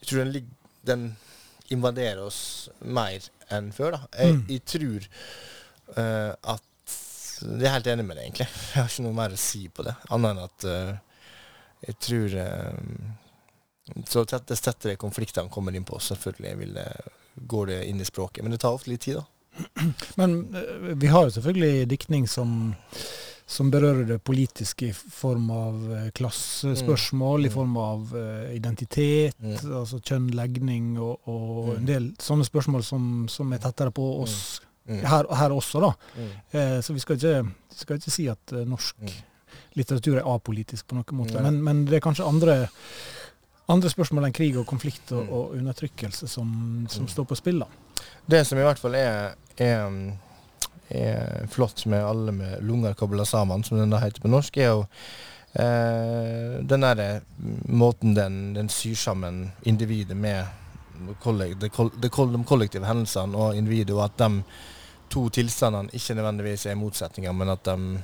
jeg 0.00 0.08
tror 0.08 0.24
den, 0.24 0.48
den, 0.88 1.04
invaderer 1.70 2.24
oss 2.24 2.68
mer 2.82 3.22
enn 3.54 3.70
før. 3.74 3.94
da. 3.94 4.00
Jeg, 4.18 4.34
mm. 4.34 4.40
jeg 4.50 4.62
tror 4.66 5.04
uh, 5.94 6.32
at 6.56 6.66
Jeg 7.40 7.68
er 7.68 7.76
helt 7.76 7.86
enig 7.92 8.04
med 8.08 8.18
deg, 8.18 8.24
egentlig. 8.26 8.46
Jeg 8.50 8.74
har 8.74 8.90
ikke 8.90 9.04
noe 9.06 9.16
mer 9.20 9.36
å 9.36 9.38
si 9.38 9.62
på 9.70 9.86
det, 9.86 9.94
annet 10.10 10.32
enn 10.32 10.40
at 10.48 10.66
uh, 10.66 11.28
jeg 11.86 11.96
tror 12.04 12.34
Så 14.10 14.24
dess 14.50 14.60
tettere 14.66 14.98
konfliktene 15.00 15.48
kommer 15.48 15.78
inn 15.78 15.86
på, 15.86 15.96
selvfølgelig 16.02 16.58
vil 16.58 16.74
det, 16.76 16.88
går 17.54 17.70
det 17.70 17.78
inn 17.86 18.02
i 18.02 18.08
språket. 18.08 18.42
Men 18.42 18.52
det 18.52 18.60
tar 18.64 18.74
ofte 18.74 18.90
litt 18.90 19.06
tid, 19.06 19.22
da. 19.22 19.24
Men 20.20 20.36
vi 21.00 21.08
har 21.14 21.26
jo 21.26 21.36
selvfølgelig 21.38 21.88
diktning 21.94 22.26
som 22.28 22.74
som 23.50 23.70
berører 23.70 24.04
det 24.06 24.18
politiske 24.22 24.90
i 24.90 24.94
form 24.94 25.48
av 25.50 25.78
klassespørsmål, 26.14 27.40
mm. 27.40 27.46
i 27.48 27.50
form 27.50 27.76
av 27.82 28.12
uh, 28.14 28.50
identitet, 28.54 29.34
mm. 29.42 29.56
altså 29.80 29.98
kjønn, 29.98 30.28
legning 30.38 30.92
og, 31.00 31.16
og 31.26 31.72
mm. 31.72 31.72
en 31.74 31.88
del 31.88 32.06
sånne 32.22 32.46
spørsmål 32.46 32.84
som, 32.86 33.08
som 33.32 33.50
er 33.50 33.62
tettere 33.64 33.90
på 33.96 34.06
oss 34.22 34.36
mm. 34.86 35.02
her, 35.02 35.26
her, 35.40 35.56
også. 35.56 35.82
da. 35.82 35.90
Eh, 36.52 36.76
så 36.84 36.94
vi 36.94 37.02
skal, 37.02 37.18
ikke, 37.18 37.74
skal 37.82 37.98
ikke, 37.98 38.14
si 38.14 38.28
at 38.30 38.54
uh, 38.54 38.62
norsk 38.62 39.18
litteratur 39.74 40.20
er 40.20 40.30
apolitisk 40.30 40.86
på 40.86 41.00
noen 41.00 41.18
måte, 41.18 41.42
men, 41.42 41.58
men, 41.66 41.84
det 41.90 41.98
er 41.98 42.06
kanskje 42.06 42.30
andre, 42.30 42.56
andre 43.70 43.90
spørsmål 43.90 44.28
enn 44.28 44.36
krig 44.36 44.62
og 44.62 44.68
konflikt 44.70 45.10
og, 45.10 45.26
og 45.26 45.58
undertrykkelse 45.58 46.30
som, 46.30 46.54
som 46.90 47.10
står 47.10 47.26
på 47.26 47.42
spill. 47.42 47.64
da. 47.64 48.06
Det 48.30 48.44
som 48.46 48.62
i 48.62 48.66
hvert 48.66 48.78
fall 48.78 48.94
er, 48.94 49.34
er 49.58 49.90
er 50.90 51.46
flott 51.50 51.84
med 51.86 52.04
alle 52.04 52.32
med 52.34 52.62
lunger 52.66 52.94
kobla 52.98 53.24
sammen, 53.24 53.64
som 53.64 53.78
den 53.78 53.92
da 53.92 54.00
heter 54.02 54.22
på 54.22 54.30
norsk, 54.30 54.56
er 54.56 54.72
jo 54.72 54.84
eh, 55.54 56.58
den 56.62 56.86
derre 56.86 57.08
måten 57.70 58.14
den, 58.14 58.40
den, 58.54 58.68
syr 58.68 58.98
sammen 58.98 59.50
individet 59.62 60.16
med 60.16 60.44
de, 61.00 61.54
de, 61.60 62.10
kollektive 62.10 62.86
hendelsene 62.86 63.38
og 63.38 63.56
individet, 63.56 63.94
og 63.96 64.04
at 64.08 64.18
de 64.20 64.42
to 65.10 65.26
tilstandene 65.34 65.90
ikke 65.96 66.14
nødvendigvis 66.14 66.66
er 66.70 66.78
motsetninger, 66.78 67.32
men 67.34 67.50
at 67.50 67.66
de, 67.66 68.02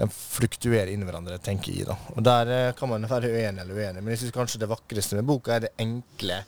de 0.00 0.08
fluktuerer 0.10 0.90
inn 0.90 1.04
hverandre, 1.06 1.38
tenker 1.42 1.74
jeg. 1.74 1.86
da. 1.86 1.98
Og 2.16 2.24
Der 2.24 2.52
eh, 2.54 2.74
kan 2.78 2.90
man 2.90 3.06
være 3.10 3.30
uenig 3.30 3.62
eller 3.62 3.74
uenig, 3.74 4.02
men 4.02 4.14
jeg 4.14 4.24
syns 4.24 4.34
kanskje 4.34 4.62
det 4.64 4.70
vakreste 4.70 5.18
med 5.18 5.28
boka 5.28 5.54
er 5.54 5.66
det 5.66 5.74
enkle, 5.84 6.42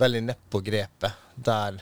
veldig 0.00 0.22
nedpå 0.26 0.60
grepet, 0.64 1.22
der 1.36 1.78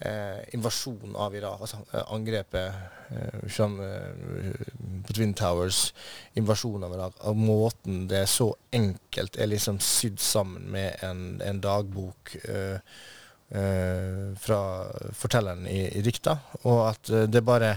eh, 0.00 0.54
invasjonen 0.54 1.16
av 1.16 1.34
Irak, 1.36 1.60
altså 1.60 1.80
eh, 1.92 2.12
angrepet 2.14 2.74
eh, 3.10 3.38
eh, 3.46 4.66
på 5.06 5.16
Twin 5.16 5.34
Towers, 5.34 5.92
invasjonen 6.40 6.88
av 6.88 6.96
Irak, 6.96 7.18
av 7.20 7.36
måten 7.38 8.06
det 8.10 8.22
er 8.24 8.30
så 8.30 8.50
enkelt 8.72 9.36
er 9.36 9.52
liksom 9.52 9.80
sydd 9.84 10.20
sammen 10.22 10.70
med 10.72 11.04
en, 11.06 11.24
en 11.44 11.60
dagbok 11.62 12.36
eh, 12.44 12.78
fra 13.50 14.60
fortelleren 15.18 15.64
i, 15.66 15.80
i 15.98 16.02
dikta, 16.06 16.36
og 16.62 16.84
at 16.92 17.08
det 17.26 17.40
bare 17.42 17.72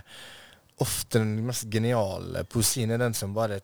ofte 0.84 1.18
den 1.18 1.40
mest 1.48 1.66
geniale 1.74 2.44
poesien 2.46 2.94
er 2.94 3.02
den 3.02 3.16
som 3.18 3.34
bare 3.34 3.58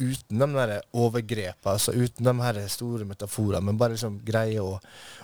uten 0.00 0.40
de 0.40 0.48
der 0.54 0.72
overgrepene, 0.96 1.74
altså 1.74 1.92
uten 1.92 2.26
de 2.26 2.34
her 2.42 2.60
store 2.72 3.06
metaforene, 3.08 3.62
men 3.66 3.78
bare 3.80 3.96
liksom 3.96 4.20
greie 4.26 4.62
å, 4.62 4.78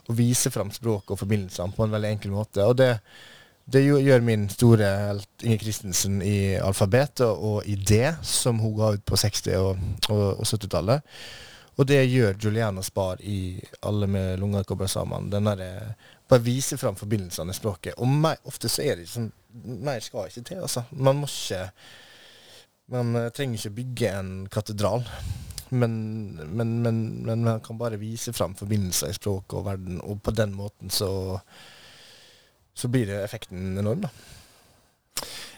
å 0.07 0.17
vise 0.17 0.53
fram 0.55 0.71
språket 0.75 1.15
og 1.15 1.23
forbindelsene 1.23 1.75
på 1.77 1.87
en 1.87 1.97
veldig 1.97 2.13
enkel 2.17 2.37
måte. 2.37 2.65
Og 2.67 2.77
det, 2.79 2.93
det 3.67 3.83
gjør 3.87 4.23
min 4.27 4.47
store 4.53 4.93
helt 5.09 5.47
Inger 5.47 5.65
Christensen 5.65 6.21
i 6.23 6.39
alfabet 6.63 7.25
og, 7.27 7.65
i 7.67 7.75
det, 7.77 8.15
som 8.23 8.61
hun 8.63 8.77
ga 8.79 8.93
ut 8.95 9.05
på 9.09 9.19
60- 9.19 9.59
og, 9.59 9.85
og, 10.11 10.27
og 10.37 10.47
70-tallet. 10.47 11.19
Og 11.77 11.85
det 11.85 11.99
gjør 12.09 12.39
Juliana 12.41 12.83
Spar 12.83 13.21
i 13.21 13.61
Alle 13.85 14.07
med 14.09 14.41
lunger 14.41 14.65
kobla 14.65 14.89
sammen. 14.89 15.29
Den 15.31 15.45
der, 15.45 15.93
bare 16.29 16.43
vise 16.43 16.79
fram 16.81 16.97
forbindelsene 16.97 17.53
i 17.53 17.57
språket. 17.59 17.99
Og 18.01 18.09
meg, 18.09 18.41
ofte 18.49 18.71
så 18.73 18.85
er 18.87 19.01
det 19.01 19.11
sånn 19.11 19.33
Mer 19.57 20.03
skal 20.05 20.29
ikke 20.29 20.43
til, 20.45 20.59
altså. 20.61 20.83
Man 20.93 21.23
må 21.23 21.29
ikke 21.31 21.63
man 22.93 23.17
uh, 23.19 23.29
trenger 23.35 23.59
ikke 23.59 23.77
bygge 23.81 24.13
en 24.21 24.33
katedral. 24.53 25.07
Men, 25.75 25.95
men, 26.47 26.77
men, 26.83 27.01
men, 27.27 27.43
man 27.45 27.61
kan 27.65 27.79
bare 27.79 27.99
vise 27.99 28.33
fram 28.33 28.55
forbindelser 28.55 29.11
i 29.11 29.17
språket 29.17 29.59
og 29.59 29.67
verden, 29.67 30.01
og 30.07 30.21
på 30.23 30.31
den 30.31 30.55
måten 30.55 30.93
så, 30.95 31.11
så 32.75 32.91
blir 32.93 33.11
effekten 33.19 33.75
enorm, 33.79 34.07
da. 34.07 34.13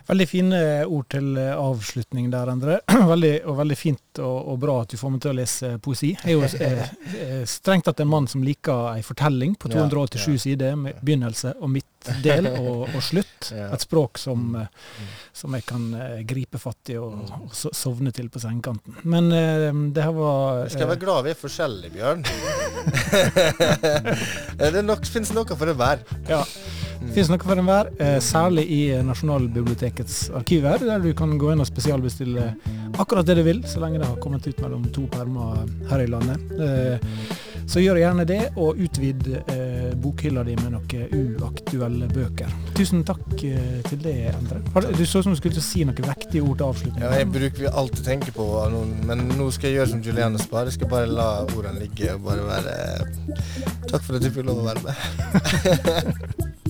Veldig 0.09 0.25
fine 0.25 0.59
ord 0.89 1.05
til 1.13 1.35
eh, 1.37 1.51
avslutning 1.53 2.31
der, 2.33 2.49
Endre. 2.49 2.79
Veldig, 3.13 3.33
og 3.51 3.59
veldig 3.59 3.77
fint 3.77 4.21
og, 4.25 4.37
og, 4.55 4.57
bra 4.63 4.77
at 4.83 4.95
du 4.95 4.97
får 4.97 5.13
meg 5.13 5.21
til 5.21 5.33
å 5.35 5.37
lese 5.37 5.73
poesi. 5.85 6.15
Jeg 6.17 6.33
er 6.33 6.39
jo 6.39 6.47
eh, 6.65 6.93
eh, 7.19 7.43
strengt 7.49 7.85
tatt 7.89 8.01
en 8.01 8.09
mann 8.09 8.29
som 8.31 8.45
liker 8.45 8.95
ei 8.95 9.03
fortelling 9.05 9.59
på 9.61 9.69
287 9.69 10.17
ja, 10.17 10.33
ja. 10.33 10.41
sider, 10.47 10.79
med 10.81 11.03
begynnelse 11.05 11.53
og 11.61 11.73
midtdel 11.75 12.49
og, 12.55 12.89
og 12.89 13.05
slutt. 13.05 13.51
Et 13.75 13.85
språk 13.85 14.17
som, 14.23 14.49
mm. 14.57 15.13
som, 15.43 15.59
jeg 15.59 15.69
kan 15.69 15.87
gripe 16.29 16.61
fatt 16.63 16.95
i 16.95 16.97
og, 16.97 17.21
mm. 17.21 17.45
og 17.45 17.77
sovne 17.77 18.15
til 18.17 18.33
på 18.33 18.41
sengekanten. 18.41 18.97
Men 19.05 19.29
det 19.93 20.09
her 20.09 20.17
var 20.17 20.65
Vi 20.65 20.77
skal 20.79 20.93
være 20.95 21.05
glad 21.05 21.29
vi 21.29 21.35
er 21.37 21.43
forskjellige, 21.45 21.93
Bjørn. 21.99 22.25
det 24.79 24.87
nok, 24.89 25.05
finnes 25.05 25.37
noe 25.37 25.53
for 25.53 25.69
enhver. 25.69 26.07
Ja. 26.33 26.47
Det 26.99 27.15
finnes 27.15 27.31
noe 27.31 27.47
for 27.47 27.61
enhver, 27.61 27.91
eh, 28.03 28.19
særlig 28.25 28.65
i 28.75 28.81
Nasjonalbibliotekets 29.07 30.31
arkiver, 30.35 30.79
der 30.83 30.99
du 31.03 31.13
kan 31.15 31.37
gå 31.39 31.53
inn 31.53 31.63
og 31.63 31.69
spesialbestille 31.69 32.49
akkurat 32.99 33.27
det 33.27 33.39
du 33.39 33.45
vil, 33.47 33.63
så 33.67 33.81
lenge 33.83 34.01
det 34.01 34.09
har 34.09 34.17
kommet 34.23 34.47
ut 34.47 34.61
mellom 34.65 34.89
to 34.95 35.07
permer 35.13 35.63
her 35.91 36.03
i 36.03 36.09
landet. 36.11 36.59
Eh, 36.59 36.99
så 37.69 37.83
gjør 37.83 38.01
gjerne 38.01 38.25
det, 38.25 38.41
og 38.57 38.81
utvid 38.81 39.27
eh, 39.53 39.91
bokhylla 40.01 40.43
di 40.47 40.55
med 40.57 40.73
noen 40.73 41.37
uaktuelle 41.37 42.09
bøker. 42.11 42.51
Tusen 42.79 43.05
takk 43.07 43.27
til 43.37 44.01
det, 44.03 44.17
Endre. 44.33 44.63
Du 44.97 45.05
så 45.05 45.21
ut 45.21 45.29
som 45.29 45.37
du 45.37 45.39
skulle 45.39 45.63
si 45.63 45.85
noen 45.85 46.09
vektige 46.09 46.43
ord 46.43 46.59
til 46.59 46.69
avslutning. 46.71 47.05
Ja, 47.05 47.13
jeg 47.21 47.31
bruker 47.35 47.69
alltid 47.71 48.05
tenke 48.09 48.35
på 48.35 48.49
men 49.09 49.29
nå 49.37 49.51
skal 49.55 49.71
jeg 49.71 49.79
gjøre 49.83 49.93
som 49.93 50.03
Juliane 50.05 50.41
Spar. 50.41 50.67
Jeg 50.67 50.79
skal 50.79 50.91
bare 50.91 51.13
la 51.13 51.29
ordene 51.45 51.85
ligge 51.85 52.15
og 52.17 52.25
bare 52.27 52.49
være 52.49 52.77
Takk 53.89 54.03
for 54.05 54.17
at 54.17 54.25
du 54.25 54.31
fikk 54.33 54.49
lov 54.49 54.65
å 54.65 54.69
være 54.69 54.85
med. 54.89 56.47